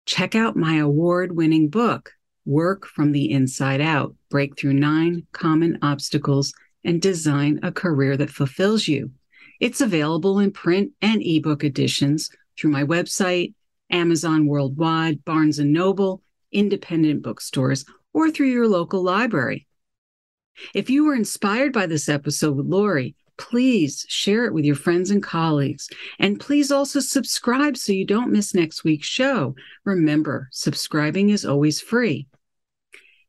Check 0.05 0.35
out 0.35 0.57
my 0.57 0.79
award 0.79 1.37
winning 1.37 1.69
book, 1.69 2.13
Work 2.45 2.87
from 2.87 3.13
the 3.13 3.31
Inside 3.31 3.81
Out 3.81 4.15
Break 4.31 4.59
Through 4.59 4.75
Nine 4.75 5.27
Common 5.33 5.79
Obstacles 5.81 6.53
and 6.85 7.01
design 7.01 7.61
a 7.63 7.71
career 7.71 8.17
that 8.17 8.31
fulfills 8.31 8.89
you. 8.89 9.13
It's 9.61 9.81
available 9.81 10.41
in 10.41 10.51
print 10.51 10.91
and 11.01 11.23
ebook 11.23 11.63
editions 11.63 12.31
through 12.59 12.73
my 12.73 12.83
website, 12.83 13.55
Amazon 13.91 14.47
Worldwide, 14.47 15.25
Barnes 15.25 15.59
& 15.59 15.61
Noble, 15.61 16.21
independent 16.51 17.23
bookstores, 17.23 17.85
or 18.13 18.31
through 18.31 18.49
your 18.49 18.69
local 18.69 19.03
library. 19.03 19.67
If 20.75 20.91
you 20.91 21.05
were 21.05 21.15
inspired 21.15 21.73
by 21.73 21.87
this 21.87 22.09
episode 22.09 22.57
with 22.57 22.67
Lori, 22.67 23.15
please 23.37 24.07
share 24.09 24.45
it 24.45 24.55
with 24.55 24.65
your 24.65 24.77
friends 24.77 25.11
and 25.11 25.23
colleagues. 25.23 25.89
And 26.19 26.41
please 26.41 26.71
also 26.71 27.01
subscribe 27.01 27.77
so 27.77 27.93
you 27.93 28.07
don't 28.07 28.33
miss 28.33 28.55
next 28.55 28.85
week's 28.85 29.07
show. 29.07 29.55
Remember, 29.85 30.49
subscribing 30.53 31.31
is 31.31 31.45
always 31.45 31.81
free. 31.81 32.27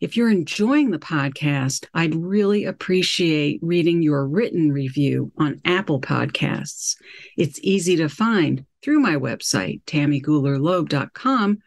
If 0.01 0.17
you're 0.17 0.29
enjoying 0.29 0.91
the 0.91 0.99
podcast, 0.99 1.85
I'd 1.93 2.15
really 2.15 2.65
appreciate 2.65 3.59
reading 3.63 4.01
your 4.01 4.27
written 4.27 4.71
review 4.71 5.31
on 5.37 5.61
Apple 5.65 6.01
Podcasts. 6.01 6.95
It's 7.37 7.59
easy 7.63 7.95
to 7.97 8.09
find 8.09 8.65
through 8.83 8.99
my 8.99 9.15
website, 9.15 9.83
tammygoolerloeb.com 9.85 11.59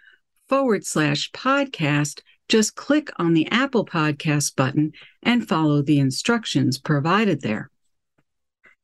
forward 0.48 0.84
slash 0.84 1.30
podcast 1.32 2.20
just 2.48 2.76
click 2.76 3.10
on 3.16 3.34
the 3.34 3.46
Apple 3.50 3.84
Podcast 3.84 4.56
button 4.56 4.92
and 5.22 5.46
follow 5.46 5.82
the 5.82 5.98
instructions 5.98 6.78
provided 6.78 7.42
there. 7.42 7.70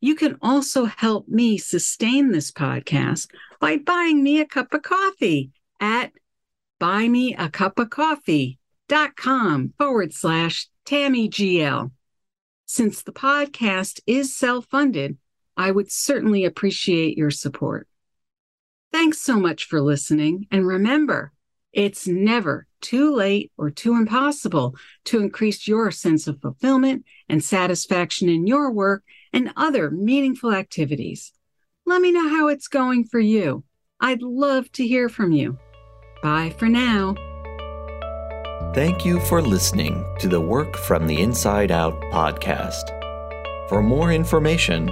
You 0.05 0.15
can 0.15 0.37
also 0.43 0.85
help 0.85 1.27
me 1.29 1.57
sustain 1.57 2.31
this 2.31 2.53
podcast 2.53 3.31
by 3.59 3.79
buying 3.79 4.23
me 4.23 4.39
a 4.39 4.45
cup 4.45 4.75
of 4.75 4.83
coffee 4.83 5.51
at 5.81 6.13
buymeacupofcoffee.com 6.79 9.73
forward 9.79 10.13
slash 10.13 10.69
TammyGL. 10.85 11.91
Since 12.67 13.03
the 13.03 13.13
podcast 13.13 14.01
is 14.07 14.37
self 14.37 14.67
funded, 14.67 15.17
I 15.57 15.71
would 15.71 15.91
certainly 15.91 16.45
appreciate 16.45 17.17
your 17.17 17.31
support. 17.31 17.89
Thanks 18.93 19.23
so 19.23 19.41
much 19.41 19.65
for 19.65 19.81
listening. 19.81 20.47
And 20.51 20.67
remember, 20.67 21.33
it's 21.73 22.07
never 22.07 22.67
too 22.83 23.15
late 23.15 23.53
or 23.57 23.71
too 23.71 23.95
impossible 23.95 24.77
to 25.07 25.21
increase 25.21 25.67
your 25.67 25.91
sense 25.91 26.27
of 26.27 26.43
fulfillment 26.43 27.07
and 27.31 27.43
satisfaction 27.43 28.29
in 28.29 28.47
your 28.47 28.71
work 28.71 29.03
and 29.35 29.53
other 29.57 29.91
meaningful 29.91 30.55
activities. 30.55 31.32
Let 31.85 32.01
me 32.01 32.12
know 32.12 32.26
how 32.28 32.49
it's 32.49 32.68
going 32.68 33.05
for 33.05 33.20
you. 33.20 33.64
I'd 34.01 34.22
love 34.22 34.72
to 34.72 34.87
hear 34.87 35.11
from 35.11 35.32
you. 35.32 35.59
Bye 36.22 36.55
for 36.59 36.68
now. 36.68 37.14
Thank 38.74 39.05
you 39.05 39.20
for 39.20 39.43
listening 39.43 40.05
to 40.18 40.28
the 40.28 40.41
Work 40.41 40.76
from 40.76 41.07
the 41.07 41.20
Inside 41.20 41.70
Out 41.70 41.95
podcast. 42.12 42.89
For 43.68 43.82
more 43.82 44.12
information, 44.12 44.91